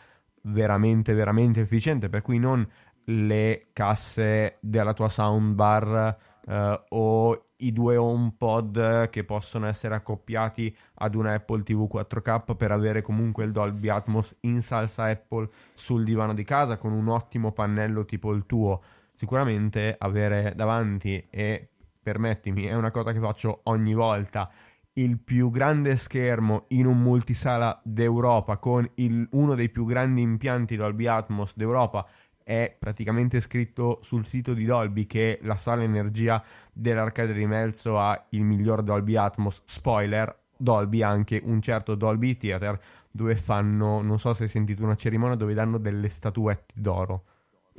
veramente 0.42 1.14
veramente 1.14 1.60
efficiente 1.60 2.08
per 2.08 2.22
cui 2.22 2.38
non 2.38 2.66
le 3.04 3.68
casse 3.72 4.58
della 4.60 4.92
tua 4.92 5.08
soundbar 5.08 6.16
eh, 6.48 6.84
o 6.88 7.42
i 7.58 7.72
due 7.72 7.96
HomePod 7.96 9.10
che 9.10 9.24
possono 9.24 9.66
essere 9.66 9.94
accoppiati 9.94 10.74
ad 10.94 11.14
una 11.14 11.34
Apple 11.34 11.62
TV 11.62 11.88
4K 11.92 12.56
per 12.56 12.70
avere 12.70 13.02
comunque 13.02 13.44
il 13.44 13.52
Dolby 13.52 13.88
Atmos 13.88 14.34
in 14.40 14.62
salsa 14.62 15.04
Apple 15.04 15.48
sul 15.74 16.04
divano 16.04 16.34
di 16.34 16.44
casa 16.44 16.78
con 16.78 16.92
un 16.92 17.08
ottimo 17.08 17.52
pannello 17.52 18.04
tipo 18.04 18.32
il 18.32 18.46
tuo. 18.46 18.82
Sicuramente 19.14 19.96
avere 19.98 20.52
davanti 20.54 21.26
e 21.28 21.68
permettimi, 22.00 22.64
è 22.64 22.74
una 22.74 22.90
cosa 22.92 23.12
che 23.12 23.18
faccio 23.18 23.60
ogni 23.64 23.92
volta 23.92 24.48
il 24.94 25.18
più 25.18 25.50
grande 25.50 25.96
schermo 25.96 26.64
in 26.68 26.86
un 26.86 27.00
multisala 27.00 27.80
d'Europa 27.84 28.56
con 28.56 28.88
il, 28.94 29.26
uno 29.32 29.54
dei 29.54 29.68
più 29.68 29.84
grandi 29.84 30.22
impianti 30.22 30.76
Dolby 30.76 31.06
Atmos 31.06 31.56
d'Europa 31.56 32.06
è 32.48 32.74
praticamente 32.78 33.42
scritto 33.42 34.00
sul 34.02 34.24
sito 34.24 34.54
di 34.54 34.64
Dolby 34.64 35.06
che 35.06 35.38
la 35.42 35.56
sala 35.56 35.82
energia 35.82 36.42
dell'arcade 36.72 37.34
di 37.34 37.44
Melzo 37.44 37.98
ha 37.98 38.24
il 38.30 38.42
miglior 38.42 38.82
Dolby 38.82 39.16
Atmos. 39.16 39.60
Spoiler, 39.66 40.34
Dolby 40.56 41.02
anche 41.02 41.42
un 41.44 41.60
certo 41.60 41.94
Dolby 41.94 42.38
Theater 42.38 42.80
dove 43.10 43.36
fanno, 43.36 44.00
non 44.00 44.18
so 44.18 44.32
se 44.32 44.44
hai 44.44 44.48
sentito 44.48 44.82
una 44.82 44.94
cerimonia 44.94 45.36
dove 45.36 45.52
danno 45.52 45.76
delle 45.76 46.08
statuette 46.08 46.72
d'oro. 46.74 47.24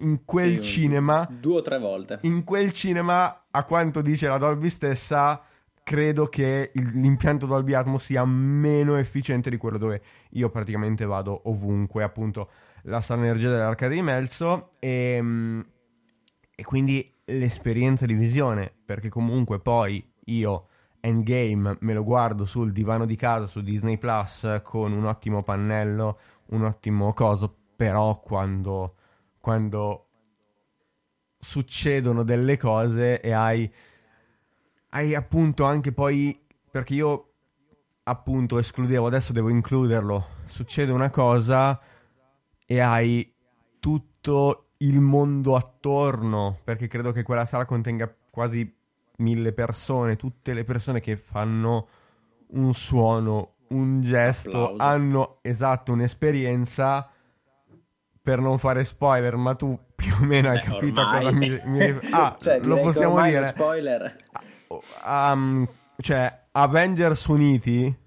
In 0.01 0.23
quel 0.23 0.61
sì, 0.61 0.69
cinema... 0.69 1.27
Due 1.27 1.55
o 1.57 1.61
tre 1.63 1.79
volte. 1.79 2.19
In 2.21 2.43
quel 2.43 2.71
cinema, 2.71 3.45
a 3.49 3.63
quanto 3.63 4.01
dice 4.01 4.27
la 4.27 4.37
Dolby 4.37 4.69
stessa, 4.69 5.41
credo 5.81 6.27
che 6.27 6.69
il, 6.75 6.91
l'impianto 6.93 7.47
Dolby 7.47 7.73
Atmos 7.73 8.03
sia 8.03 8.23
meno 8.23 8.97
efficiente 8.97 9.49
di 9.49 9.57
quello 9.57 9.79
dove 9.79 10.03
io 10.33 10.51
praticamente 10.51 11.05
vado 11.05 11.49
ovunque, 11.49 12.03
appunto 12.03 12.49
la 12.83 13.01
sala 13.01 13.23
energia 13.23 13.49
dell'arcade 13.49 13.95
di 13.95 14.01
Melzo 14.01 14.71
e, 14.79 15.15
ehm, 15.17 15.65
e 16.55 16.63
quindi 16.63 17.13
l'esperienza 17.25 18.05
di 18.05 18.13
visione, 18.13 18.71
perché 18.85 19.09
comunque 19.09 19.59
poi 19.59 20.05
io 20.25 20.67
Endgame 21.01 21.77
me 21.79 21.93
lo 21.93 22.03
guardo 22.03 22.45
sul 22.45 22.71
divano 22.71 23.05
di 23.05 23.15
casa 23.15 23.47
su 23.47 23.61
Disney 23.61 23.97
Plus 23.97 24.61
con 24.63 24.91
un 24.91 25.05
ottimo 25.05 25.43
pannello, 25.43 26.19
un 26.47 26.65
ottimo 26.65 27.13
coso, 27.13 27.55
però 27.75 28.19
quando, 28.19 28.95
quando 29.39 30.07
succedono 31.39 32.23
delle 32.23 32.57
cose 32.57 33.21
e 33.21 33.31
hai, 33.31 33.71
hai 34.89 35.15
appunto 35.15 35.63
anche 35.63 35.93
poi, 35.93 36.37
perché 36.69 36.95
io 36.95 37.25
appunto 38.03 38.57
escludevo, 38.57 39.07
adesso 39.07 39.31
devo 39.31 39.49
includerlo, 39.49 40.27
succede 40.47 40.91
una 40.91 41.09
cosa 41.09 41.79
e 42.71 42.79
hai 42.81 43.33
tutto 43.79 44.73
il 44.77 44.99
mondo 44.99 45.55
attorno, 45.55 46.59
perché 46.63 46.87
credo 46.87 47.11
che 47.11 47.23
quella 47.23 47.45
sala 47.45 47.65
contenga 47.65 48.13
quasi 48.29 48.71
mille 49.17 49.53
persone, 49.53 50.15
tutte 50.17 50.53
le 50.53 50.63
persone 50.63 50.99
che 50.99 51.17
fanno 51.17 51.87
un 52.49 52.71
suono, 52.75 53.55
un 53.69 54.01
gesto, 54.01 54.65
Applauso. 54.65 54.83
hanno 54.83 55.37
esatto 55.41 55.93
un'esperienza 55.93 57.09
per 58.21 58.39
non 58.39 58.59
fare 58.59 58.83
spoiler, 58.83 59.35
ma 59.35 59.55
tu 59.55 59.75
più 59.95 60.13
o 60.21 60.23
meno 60.23 60.49
hai 60.49 60.59
Beh, 60.59 60.63
capito 60.63 61.01
ormai. 61.01 61.19
cosa 61.23 61.31
mi, 61.31 61.61
mi... 61.65 61.99
Ah, 62.11 62.37
cioè, 62.39 62.59
lo 62.59 62.77
possiamo 62.77 63.19
dire. 63.23 63.45
Spoiler. 63.45 64.15
Um, 65.03 65.67
cioè, 65.97 66.45
Avengers 66.51 67.25
Uniti 67.25 67.97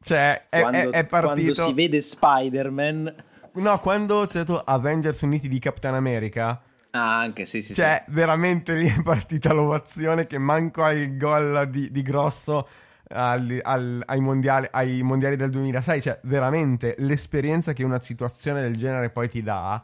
cioè, 0.00 0.46
è, 0.48 0.60
quando, 0.60 0.78
è, 0.78 0.88
è 0.90 1.04
partito... 1.04 1.52
Quando 1.52 1.62
si 1.62 1.72
vede 1.72 2.00
Spider-Man 2.00 3.14
No, 3.56 3.78
quando 3.78 4.22
c'è 4.22 4.42
stato 4.42 4.60
Avengers 4.60 5.20
Uniti 5.22 5.48
di 5.48 5.58
Capitan 5.58 5.94
America. 5.94 6.60
Ah, 6.90 7.18
anche 7.18 7.46
sì, 7.46 7.62
sì. 7.62 7.74
Cioè, 7.74 8.04
sì. 8.06 8.12
veramente 8.12 8.74
lì 8.74 8.86
è 8.88 9.02
partita 9.02 9.52
l'ovazione 9.52 10.26
che 10.26 10.38
manco 10.38 10.82
ai 10.82 11.16
gol 11.16 11.68
di, 11.70 11.90
di 11.90 12.02
grosso 12.02 12.68
al, 13.08 13.58
al, 13.62 14.02
ai, 14.06 14.20
mondiali, 14.20 14.68
ai, 14.70 15.02
mondiali, 15.02 15.36
del 15.36 15.50
2006. 15.50 16.02
Cioè, 16.02 16.20
veramente 16.24 16.94
l'esperienza 16.98 17.72
che 17.72 17.82
una 17.82 18.00
situazione 18.00 18.60
del 18.60 18.76
genere 18.76 19.10
poi 19.10 19.28
ti 19.28 19.42
dà 19.42 19.82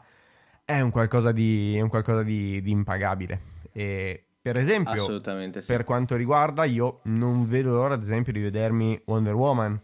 è 0.65 0.79
un 0.79 0.91
qualcosa 0.91 1.31
di, 1.31 1.77
un 1.81 1.89
qualcosa 1.89 2.23
di, 2.23 2.61
di 2.61 2.71
impagabile. 2.71 3.41
E 3.71 4.25
per 4.41 4.59
esempio, 4.59 5.19
sì. 5.19 5.67
per 5.67 5.83
quanto 5.83 6.15
riguarda, 6.15 6.63
io 6.65 6.99
non 7.03 7.47
vedo 7.47 7.71
l'ora, 7.71 7.93
ad 7.95 8.03
esempio, 8.03 8.33
di 8.33 8.41
vedermi 8.41 9.01
Wonder 9.05 9.33
Woman. 9.33 9.81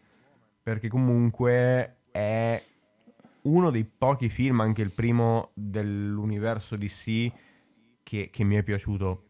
Perché 0.62 0.88
comunque 0.88 2.02
è 2.12 2.62
uno 3.44 3.70
dei 3.70 3.86
pochi 3.86 4.30
film, 4.30 4.62
anche 4.62 4.82
il 4.82 4.92
primo 4.92 5.52
dell'universo 5.54 6.76
DC, 6.76 7.32
che, 8.04 8.30
che 8.32 8.44
mi 8.44 8.56
è 8.56 8.64
piaciuto. 8.64 9.24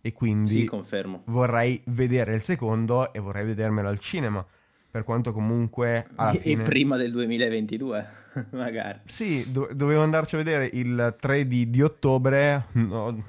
E 0.00 0.12
quindi 0.12 0.60
sì, 0.60 0.64
confermo. 0.66 1.22
vorrei 1.26 1.82
vedere 1.86 2.34
il 2.34 2.40
secondo 2.40 3.12
e 3.12 3.18
vorrei 3.18 3.44
vedermelo 3.44 3.88
al 3.88 3.98
cinema. 3.98 4.44
Per 4.88 5.04
quanto 5.04 5.32
comunque 5.32 6.06
e, 6.16 6.38
fine... 6.38 6.62
prima 6.62 6.96
del 6.96 7.10
2022, 7.10 8.08
magari. 8.52 9.00
Sì, 9.04 9.50
do- 9.50 9.68
dovevo 9.72 10.02
andarci 10.02 10.36
a 10.36 10.38
vedere 10.38 10.70
il 10.72 11.16
3 11.20 11.46
di, 11.46 11.68
di 11.68 11.82
ottobre. 11.82 12.66
No, 12.72 13.22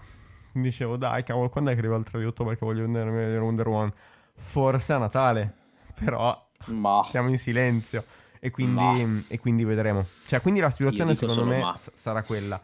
dicevo, 0.53 0.97
dai, 0.97 1.23
cavolo, 1.23 1.49
quando 1.49 1.71
è 1.71 1.73
che 1.73 1.80
arriva 1.80 1.97
il 1.97 2.03
3 2.03 2.19
di 2.19 2.25
ottobre 2.25 2.57
che 2.57 2.65
voglio 2.65 2.86
vedere 2.86 3.38
Wonder 3.39 3.67
Woman? 3.67 3.91
Forse 4.36 4.93
a 4.93 4.97
Natale, 4.97 5.53
però 5.99 6.49
Ma... 6.67 7.01
siamo 7.09 7.30
in 7.30 7.38
silenzio. 7.38 8.03
E 8.39 8.51
quindi, 8.51 9.25
e 9.27 9.39
quindi 9.39 9.63
vedremo. 9.63 10.05
Cioè, 10.25 10.41
quindi 10.41 10.59
la 10.59 10.69
situazione 10.69 11.15
secondo 11.15 11.45
me 11.45 11.73
s- 11.75 11.91
sarà 11.93 12.23
quella. 12.23 12.61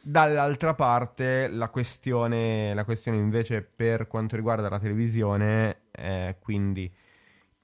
Dall'altra 0.00 0.74
parte, 0.74 1.48
la 1.48 1.68
questione, 1.68 2.74
la 2.74 2.84
questione 2.84 3.18
invece 3.18 3.62
per 3.62 4.08
quanto 4.08 4.36
riguarda 4.36 4.68
la 4.68 4.80
televisione, 4.80 5.82
è 5.90 6.36
quindi 6.40 6.92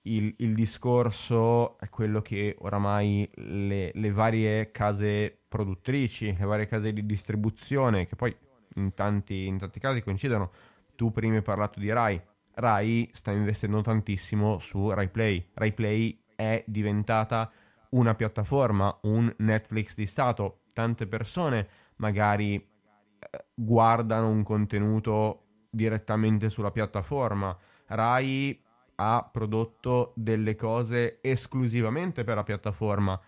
il, 0.02 0.32
il 0.38 0.54
discorso 0.54 1.78
è 1.78 1.88
quello 1.88 2.22
che 2.22 2.56
oramai 2.61 3.28
le, 3.34 3.90
le, 3.92 4.11
varie 4.12 4.70
case 4.70 5.36
produttrici, 5.48 6.34
le 6.38 6.44
varie 6.44 6.66
case 6.66 6.92
di 6.92 7.04
distribuzione, 7.04 8.06
che 8.06 8.16
poi 8.16 8.34
in 8.76 8.94
tanti, 8.94 9.46
in 9.46 9.59
tanti 9.59 9.80
casi 9.80 10.02
coincidono, 10.02 10.52
tu 10.94 11.11
prima 11.12 11.36
hai 11.36 11.42
parlato 11.42 11.78
di 11.80 11.90
Rai, 11.90 12.20
Rai 12.54 13.09
sta 13.12 13.30
investendo 13.30 13.80
tantissimo 13.82 14.59
su 14.59 14.90
Rai 14.90 15.09
Play. 15.09 15.48
Rai 15.54 15.72
Play 15.72 16.20
è 16.39 16.62
diventata 16.68 17.51
una 17.91 18.14
piattaforma, 18.14 18.97
un 19.03 19.32
Netflix 19.39 19.97
di 19.97 20.07
Stato. 20.07 20.61
Tante 20.72 21.09
persone 21.09 21.68
magari 21.97 22.55
eh, 22.55 23.45
guardano 23.53 24.28
un 24.28 24.45
contenuto 24.45 25.47
direttamente 25.68 26.49
sulla 26.49 26.70
piattaforma. 26.70 27.57
Rai 27.86 28.62
ha 28.95 29.28
prodotto 29.32 30.12
delle 30.14 30.55
cose 30.55 31.18
esclusivamente 31.22 32.22
per 32.22 32.36
la 32.36 32.45
piattaforma. 32.45 33.20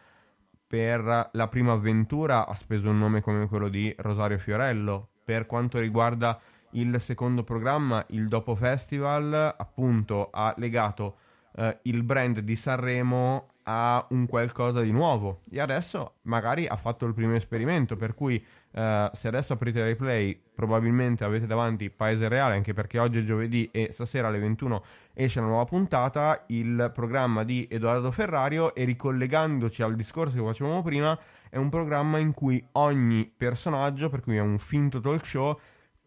Per 0.68 1.30
la 1.32 1.48
prima 1.48 1.72
avventura 1.72 2.46
ha 2.46 2.54
speso 2.54 2.90
un 2.90 2.98
nome 2.98 3.22
come 3.22 3.48
quello 3.48 3.68
di 3.68 3.92
Rosario 3.98 4.38
Fiorello. 4.38 5.08
Per 5.24 5.46
quanto 5.46 5.80
riguarda 5.80 6.40
il 6.72 7.00
secondo 7.00 7.42
programma, 7.42 8.04
il 8.10 8.28
Dopo 8.28 8.54
Festival, 8.54 9.32
appunto 9.58 10.30
ha 10.30 10.54
legato 10.58 11.16
uh, 11.52 11.76
il 11.82 12.02
brand 12.02 12.40
di 12.40 12.56
Sanremo 12.56 13.48
a 13.64 14.04
un 14.10 14.26
qualcosa 14.26 14.80
di 14.80 14.90
nuovo. 14.90 15.42
E 15.50 15.60
adesso 15.60 16.14
magari 16.22 16.66
ha 16.66 16.76
fatto 16.76 17.06
il 17.06 17.14
primo 17.14 17.34
esperimento 17.34 17.96
per 17.96 18.14
cui 18.14 18.34
uh, 18.34 18.80
se 19.12 19.28
adesso 19.28 19.52
aprite 19.52 19.84
replay 19.84 20.38
probabilmente 20.54 21.24
avete 21.24 21.46
davanti 21.46 21.88
Paese 21.90 22.28
Reale 22.28 22.54
anche 22.54 22.72
perché 22.72 22.98
oggi 22.98 23.20
è 23.20 23.22
giovedì 23.22 23.68
e 23.70 23.90
stasera 23.92 24.28
alle 24.28 24.38
21 24.38 24.84
esce 25.14 25.38
una 25.38 25.48
nuova 25.48 25.64
puntata 25.64 26.44
il 26.48 26.90
programma 26.92 27.44
di 27.44 27.66
Edoardo 27.70 28.10
Ferrario 28.10 28.74
e 28.74 28.84
ricollegandoci 28.84 29.82
al 29.82 29.94
discorso 29.94 30.36
che 30.36 30.44
facevamo 30.44 30.82
prima 30.82 31.18
è 31.48 31.56
un 31.56 31.68
programma 31.68 32.18
in 32.18 32.32
cui 32.32 32.62
ogni 32.72 33.30
personaggio 33.34 34.08
per 34.08 34.20
cui 34.20 34.36
è 34.36 34.40
un 34.40 34.58
finto 34.58 35.00
talk 35.00 35.24
show 35.24 35.58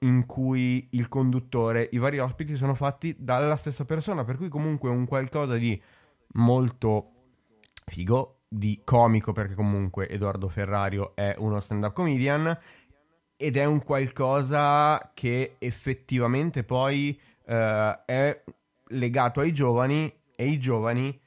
in 0.04 0.26
cui 0.26 0.88
il 0.92 1.08
conduttore, 1.08 1.90
i 1.92 1.98
vari 1.98 2.20
ospiti 2.20 2.56
sono 2.56 2.76
fatti 2.76 3.16
dalla 3.18 3.56
stessa 3.56 3.86
persona, 3.86 4.24
per 4.24 4.38
cui 4.38 4.50
comunque 4.50 4.90
un 4.90 5.06
qualcosa 5.06 5.56
di 5.56 5.82
molto 6.34 7.12
figo, 7.86 8.44
di 8.48 8.82
comico 8.84 9.32
perché 9.32 9.56
comunque 9.56 10.08
Edoardo 10.08 10.48
Ferrario 10.48 11.16
è 11.16 11.34
uno 11.40 11.60
stand-up 11.60 11.94
comedian 11.94 12.56
ed 13.36 13.58
è 13.58 13.66
un 13.66 13.84
qualcosa 13.84 15.12
che 15.16 15.56
effettivamente 15.58 16.64
poi 16.64 17.20
eh, 17.46 18.00
è 18.06 18.44
legato 18.90 19.40
ai 19.40 19.54
giovani 19.54 20.14
e 20.36 20.46
i 20.46 20.60
giovani 20.60 21.20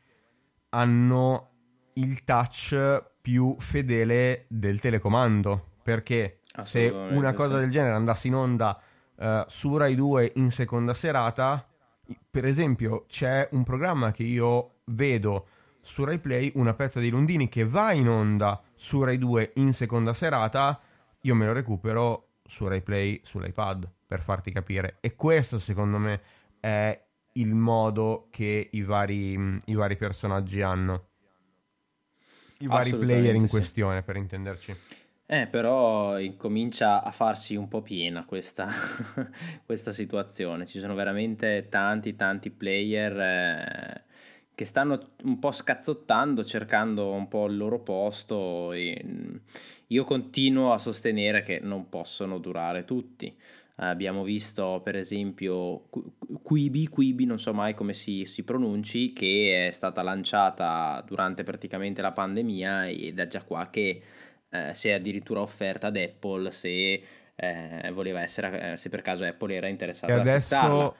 hanno 0.71 1.51
il 1.95 2.23
touch 2.23 3.05
più 3.21 3.57
fedele 3.59 4.45
del 4.49 4.79
telecomando 4.79 5.75
perché 5.83 6.43
se 6.63 6.89
una 6.89 7.33
cosa 7.33 7.55
sì. 7.55 7.61
del 7.61 7.71
genere 7.71 7.95
andasse 7.95 8.27
in 8.27 8.35
onda 8.35 8.81
uh, 9.17 9.45
su 9.47 9.77
Rai 9.77 9.95
2 9.95 10.33
in 10.37 10.51
seconda 10.51 10.95
serata 10.95 11.67
per 12.31 12.45
esempio 12.45 13.05
c'è 13.09 13.49
un 13.53 13.65
programma 13.65 14.13
che 14.13 14.23
io 14.23 14.77
vedo 14.87 15.49
su 15.81 16.05
Rai 16.05 16.19
Play 16.19 16.53
una 16.55 16.75
pezza 16.75 17.01
di 17.01 17.11
Lundini 17.11 17.49
che 17.49 17.67
va 17.67 17.93
in 17.93 18.09
onda 18.09 18.63
su 18.75 19.03
Rai 19.03 19.19
2 19.19 19.53
in 19.57 19.73
seconda 19.73 20.13
serata 20.13 20.81
io 21.21 21.35
me 21.35 21.47
lo 21.47 21.53
recupero 21.53 22.29
su 22.45 22.67
Rai 22.67 22.83
Play 22.83 23.21
sull'iPad 23.25 23.91
per 24.07 24.21
farti 24.21 24.53
capire 24.53 24.99
e 25.01 25.15
questo 25.15 25.59
secondo 25.59 25.99
me 25.99 26.21
è 26.61 27.07
il 27.37 27.55
modo 27.55 28.29
che 28.31 28.69
i 28.73 28.83
vari, 28.83 29.61
i 29.65 29.75
vari 29.75 29.97
personaggi 29.97 30.63
hanno. 30.63 31.09
I 32.59 32.67
vari 32.67 32.97
player 32.97 33.35
in 33.35 33.49
questione, 33.49 34.03
per 34.03 34.17
intenderci. 34.17 34.75
Eh, 35.29 35.49
però 35.49 36.21
incomincia 36.21 37.03
a 37.03 37.11
farsi 37.11 37.57
un 37.57 37.67
po' 37.67 37.83
piena 37.83 38.25
questa, 38.25 38.69
questa 39.67 39.91
situazione. 39.91 40.67
Ci 40.67 40.79
sono 40.79 40.95
veramente 40.95 41.67
tanti, 41.69 42.15
tanti 42.15 42.51
player 42.51 43.19
eh, 43.19 44.05
che 44.55 44.65
stanno 44.65 45.15
un 45.25 45.41
po' 45.41 45.51
scazzottando, 45.51 46.45
cercando 46.45 47.11
un 47.13 47.27
po' 47.27 47.47
il 47.47 47.57
loro 47.57 47.81
posto. 47.81 48.71
Mm, 48.73 49.37
io 49.89 50.05
continuo 50.05 50.73
a 50.73 50.79
sostenere 50.79 51.43
che 51.43 51.59
non 51.61 51.89
possono 51.89 52.39
durare 52.39 52.85
tutti. 52.85 53.37
Abbiamo 53.79 54.23
visto 54.23 54.81
per 54.83 54.97
esempio 54.97 55.89
Quibi, 56.43 56.89
Quibi 56.89 57.27
non 57.27 57.39
so 57.39 57.53
mai 57.53 57.75
come 57.75 57.93
si, 57.95 58.25
si, 58.25 58.43
pronunci, 58.45 59.13
che 59.13 59.67
è 59.67 59.71
stata 59.71 60.03
lanciata 60.03 61.03
durante 61.07 61.43
praticamente 61.43 62.01
la 62.01 62.13
pandemia 62.13 62.89
ed 62.89 63.19
è 63.19 63.27
già 63.27 63.43
qua 63.43 63.69
che 63.69 64.01
eh, 64.57 64.75
si 64.75 64.89
è 64.89 64.93
addirittura 64.93 65.41
offerta 65.41 65.89
ad 65.89 65.97
Apple 65.97 66.51
se, 66.51 67.03
eh, 67.35 67.91
voleva 67.93 68.23
essere, 68.23 68.73
eh, 68.73 68.77
se 68.77 68.89
per 68.89 69.03
caso 69.03 69.25
Apple 69.25 69.55
era 69.55 69.69
interessata 69.69 70.13
e 70.13 70.15
ad 70.15 70.21
adesso 70.21 70.95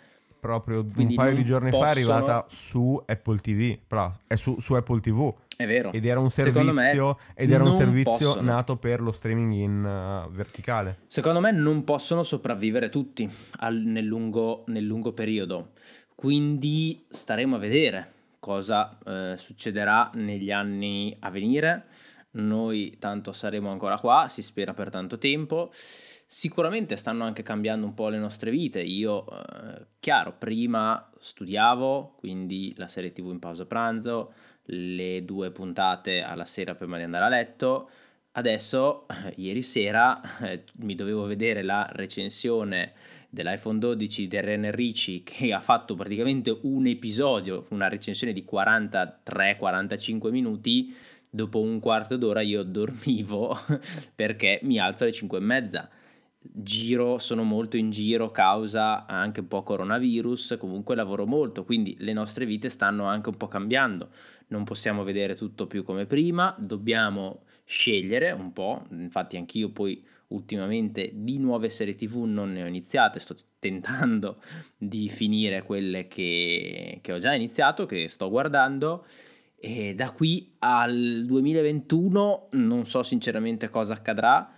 proprio 0.47 0.85
Quindi 0.85 1.15
un 1.15 1.19
paio 1.19 1.35
di 1.35 1.45
giorni 1.45 1.71
possono... 1.71 1.89
fa 1.89 1.93
è 1.93 1.97
arrivata 1.97 2.47
su 2.49 3.03
Apple 3.05 3.39
TV, 3.39 3.79
è 4.27 4.37
su, 4.37 4.61
su 4.61 4.75
Apple 4.75 5.01
TV. 5.01 5.35
È 5.57 5.67
vero. 5.67 5.91
Ed 5.91 6.05
era 6.05 6.21
un 6.21 6.31
servizio, 6.31 7.19
ed 7.35 7.51
era 7.51 7.65
un 7.65 7.77
servizio 7.77 8.41
nato 8.43 8.77
per 8.77 9.01
lo 9.01 9.11
streaming 9.11 9.53
in 9.53 9.83
uh, 9.83 10.31
verticale. 10.31 10.99
Secondo 11.09 11.41
me 11.41 11.51
non 11.51 11.83
possono 11.83 12.23
sopravvivere 12.23 12.91
tutti 12.91 13.29
al, 13.59 13.75
nel, 13.77 14.05
lungo, 14.05 14.65
nel, 14.67 14.85
lungo, 14.85 15.13
periodo. 15.13 15.71
Quindi 16.15 17.07
staremo 17.09 17.57
a 17.57 17.59
vedere 17.59 18.13
cosa 18.39 18.97
eh, 19.05 19.35
succederà 19.37 20.11
negli 20.15 20.53
anni 20.53 21.17
a 21.21 21.31
venire. 21.31 21.87
Noi 22.37 22.97
tanto 22.99 23.33
saremo 23.33 23.71
ancora 23.71 23.99
qua, 23.99 24.27
si 24.29 24.43
spera 24.43 24.75
per 24.75 24.91
tanto 24.91 25.19
tempo. 25.19 25.71
Sicuramente 26.29 26.97
stanno 26.97 27.25
anche 27.25 27.43
cambiando 27.43 27.87
un 27.87 27.95
po' 27.95 28.09
le 28.09 28.19
nostre 28.19 28.51
vite. 28.51 28.81
Io, 28.83 29.27
eh, 29.27 29.87
chiaro, 30.01 30.35
prima 30.37 31.11
studiavo, 31.19 32.15
quindi 32.19 32.75
la 32.77 32.89
serie 32.89 33.13
TV 33.13 33.31
in 33.31 33.39
pausa 33.39 33.65
pranzo, 33.65 34.33
le 34.65 35.25
due 35.25 35.51
puntate 35.51 36.21
alla 36.23 36.45
sera 36.45 36.75
prima 36.75 36.97
di 36.97 37.05
andare 37.05 37.25
a 37.25 37.29
letto. 37.29 37.91
Adesso, 38.33 39.07
ieri 39.37 39.63
sera, 39.63 40.21
eh, 40.41 40.65
mi 40.81 40.95
dovevo 40.95 41.25
vedere 41.25 41.63
la 41.63 41.89
recensione 41.93 42.93
dell'iPhone 43.31 43.79
12 43.79 44.29
di 44.29 44.41
René 44.41 44.71
Ricci 44.71 45.23
che 45.23 45.53
ha 45.53 45.61
fatto 45.61 45.95
praticamente 45.95 46.59
un 46.63 46.87
episodio, 46.87 47.67
una 47.71 47.89
recensione 47.89 48.33
di 48.33 48.47
43-45 48.51 50.31
minuti. 50.31 50.95
Dopo 51.37 51.61
un 51.61 51.81
quarto 51.81 52.17
d'ora 52.17 52.41
io 52.41 52.63
dormivo 52.63 53.55
perché 54.17 54.59
mi 54.63 54.79
alzo 54.79 55.03
alle 55.03 55.13
5 55.13 55.37
e 55.37 55.41
mezza. 55.43 55.91
Giro, 56.41 57.19
sono 57.19 57.43
molto 57.43 57.77
in 57.77 57.91
giro 57.91 58.31
causa 58.31 59.05
anche 59.05 59.41
un 59.41 59.49
po' 59.49 59.63
coronavirus, 59.63 60.57
comunque 60.59 60.95
lavoro 60.95 61.27
molto, 61.27 61.65
quindi 61.65 61.95
le 61.99 62.15
nostre 62.15 62.47
vite 62.47 62.71
stanno 62.71 63.05
anche 63.05 63.29
un 63.29 63.37
po' 63.37 63.49
cambiando, 63.49 64.09
non 64.47 64.65
possiamo 64.65 65.05
vedere 65.05 65.35
tutto 65.35 65.67
più 65.67 65.83
come 65.83 66.07
prima, 66.07 66.55
dobbiamo 66.59 67.43
scegliere 67.65 68.31
un 68.31 68.55
po', 68.55 68.87
infatti 68.93 69.37
anch'io 69.37 69.69
poi 69.71 70.03
ultimamente 70.29 71.11
di 71.13 71.37
nuove 71.39 71.69
serie 71.69 71.97
tv 71.97 72.23
non 72.23 72.53
ne 72.53 72.63
ho 72.63 72.67
iniziate, 72.67 73.19
sto 73.19 73.37
tentando 73.59 74.41
di 74.79 75.11
finire 75.11 75.65
quelle 75.65 76.07
che, 76.07 77.01
che 77.03 77.13
ho 77.13 77.19
già 77.19 77.35
iniziato, 77.35 77.85
che 77.85 78.09
sto 78.09 78.31
guardando 78.31 79.05
e 79.59 79.95
da 79.95 80.11
qui 80.13 80.55
al 80.59 81.25
2021 81.27 82.49
non 82.53 82.85
so 82.85 83.03
sinceramente 83.03 83.69
cosa 83.71 83.95
accadrà 83.95 84.55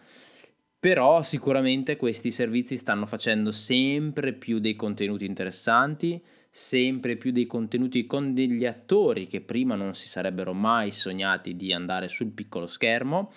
però 0.81 1.23
sicuramente 1.23 1.97
questi 1.97 2.31
servizi 2.31 2.77
stanno 2.77 3.07
facendo 3.07 3.51
sempre 3.51 4.33
più 4.33 4.61
dei 4.61 4.77
contenuti 4.77 5.25
interessanti, 5.25 6.23
sempre 6.51 7.17
più 7.17 7.33
dei 7.33 7.47
contenuti 7.47 8.07
con 8.07 8.33
degli 8.33 8.65
attori 8.65 9.27
che 9.27 9.41
prima 9.41 9.75
non 9.75 9.95
si 9.95 10.07
sarebbero 10.07 10.53
mai 10.53 10.93
sognati 10.93 11.57
di 11.57 11.73
andare 11.73 12.07
sul 12.07 12.31
piccolo 12.31 12.67
schermo 12.67 13.33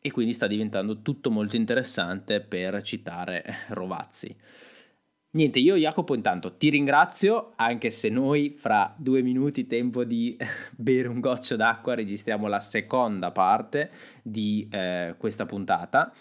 e 0.00 0.10
quindi 0.10 0.32
sta 0.32 0.46
diventando 0.46 1.02
tutto 1.02 1.30
molto 1.30 1.56
interessante 1.56 2.40
per 2.40 2.80
citare 2.82 3.66
Rovazzi. 3.68 4.34
Niente, 5.32 5.60
io 5.60 5.76
Jacopo 5.76 6.16
intanto 6.16 6.56
ti 6.56 6.70
ringrazio, 6.70 7.52
anche 7.54 7.92
se 7.92 8.08
noi 8.08 8.50
fra 8.50 8.92
due 8.96 9.22
minuti 9.22 9.68
tempo 9.68 10.02
di 10.02 10.36
bere 10.76 11.06
un 11.06 11.20
goccio 11.20 11.54
d'acqua 11.54 11.94
registriamo 11.94 12.48
la 12.48 12.58
seconda 12.58 13.30
parte 13.30 13.92
di 14.22 14.66
eh, 14.68 15.14
questa 15.16 15.46
puntata 15.46 16.12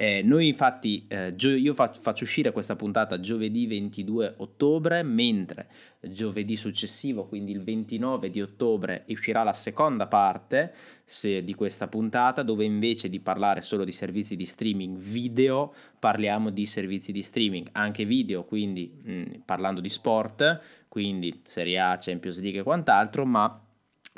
eh, 0.00 0.22
noi 0.22 0.46
infatti, 0.46 1.06
eh, 1.08 1.34
gio- 1.34 1.50
io 1.50 1.74
faccio, 1.74 2.00
faccio 2.00 2.22
uscire 2.22 2.52
questa 2.52 2.76
puntata 2.76 3.18
giovedì 3.18 3.66
22 3.66 4.34
ottobre, 4.36 5.02
mentre 5.02 5.66
giovedì 6.00 6.54
successivo, 6.54 7.26
quindi 7.26 7.50
il 7.50 7.64
29 7.64 8.30
di 8.30 8.40
ottobre, 8.40 9.02
uscirà 9.08 9.42
la 9.42 9.52
seconda 9.52 10.06
parte 10.06 10.72
se, 11.04 11.42
di 11.42 11.52
questa 11.52 11.88
puntata, 11.88 12.44
dove 12.44 12.64
invece 12.64 13.08
di 13.08 13.18
parlare 13.18 13.60
solo 13.60 13.82
di 13.82 13.90
servizi 13.90 14.36
di 14.36 14.44
streaming 14.44 14.96
video, 14.96 15.74
parliamo 15.98 16.50
di 16.50 16.64
servizi 16.64 17.10
di 17.10 17.22
streaming 17.22 17.70
anche 17.72 18.04
video, 18.04 18.44
quindi 18.44 18.88
mh, 19.02 19.22
parlando 19.44 19.80
di 19.80 19.88
sport, 19.88 20.60
quindi 20.86 21.40
Serie 21.44 21.80
A, 21.80 21.96
Champions 21.98 22.38
League 22.38 22.60
e 22.60 22.62
quant'altro, 22.62 23.26
ma 23.26 23.67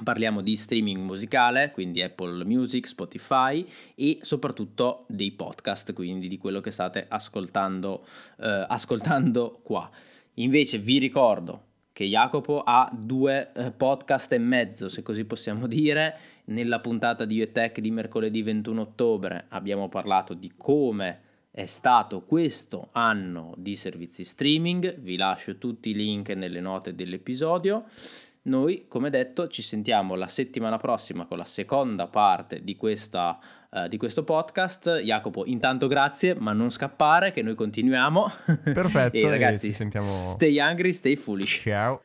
Parliamo 0.03 0.41
di 0.41 0.57
streaming 0.57 1.03
musicale, 1.03 1.71
quindi 1.73 2.03
Apple 2.03 2.45
Music, 2.45 2.87
Spotify 2.87 3.67
e 3.95 4.19
soprattutto 4.23 5.05
dei 5.09 5.33
podcast, 5.33 5.93
quindi 5.93 6.27
di 6.27 6.39
quello 6.39 6.61
che 6.61 6.71
state 6.71 7.07
ascoltando, 7.09 8.07
eh, 8.39 8.65
ascoltando 8.69 9.61
qua. 9.63 9.91
Invece 10.35 10.79
vi 10.79 10.99
ricordo 10.99 11.65
che 11.93 12.07
Jacopo 12.07 12.63
ha 12.65 12.91
due 12.93 13.53
eh, 13.53 13.73
podcast 13.73 14.33
e 14.33 14.39
mezzo, 14.39 14.89
se 14.89 15.03
così 15.03 15.25
possiamo 15.25 15.67
dire. 15.67 16.19
Nella 16.47 16.81
puntata 16.81 17.27
di 17.27 17.41
UTech 17.41 17.79
di 17.79 17.91
mercoledì 17.91 18.43
21 18.43 18.81
ottobre 18.81 19.45
abbiamo 19.51 19.89
parlato 19.89 20.35
di 20.35 20.53
come 20.57 21.21
è 21.51 21.67
stato 21.67 22.23
questo 22.23 22.89
anno 22.93 23.55
di 23.57 23.77
servizi 23.77 24.25
streaming. 24.25 24.99
Vi 24.99 25.17
lascio 25.17 25.59
tutti 25.59 25.91
i 25.91 25.95
link 25.95 26.31
nelle 26.31 26.61
note 26.61 26.95
dell'episodio. 26.95 27.85
Noi, 28.43 28.87
come 28.89 29.11
detto, 29.11 29.49
ci 29.49 29.61
sentiamo 29.61 30.15
la 30.15 30.29
settimana 30.29 30.79
prossima 30.79 31.27
con 31.27 31.37
la 31.37 31.45
seconda 31.45 32.07
parte 32.07 32.65
di, 32.65 32.75
questa, 32.75 33.39
uh, 33.71 33.87
di 33.87 33.99
questo 33.99 34.25
podcast. 34.25 35.01
Jacopo, 35.01 35.45
intanto 35.45 35.87
grazie, 35.87 36.35
ma 36.35 36.53
non 36.53 36.71
scappare 36.71 37.33
che 37.33 37.43
noi 37.43 37.55
continuiamo. 37.55 38.33
Perfetto. 38.65 39.17
e 39.17 39.29
ragazzi, 39.29 39.73
sentiamo... 39.73 40.07
stay 40.07 40.59
hungry, 40.59 40.93
stay 40.93 41.17
foolish. 41.17 41.61
Ciao. 41.61 42.01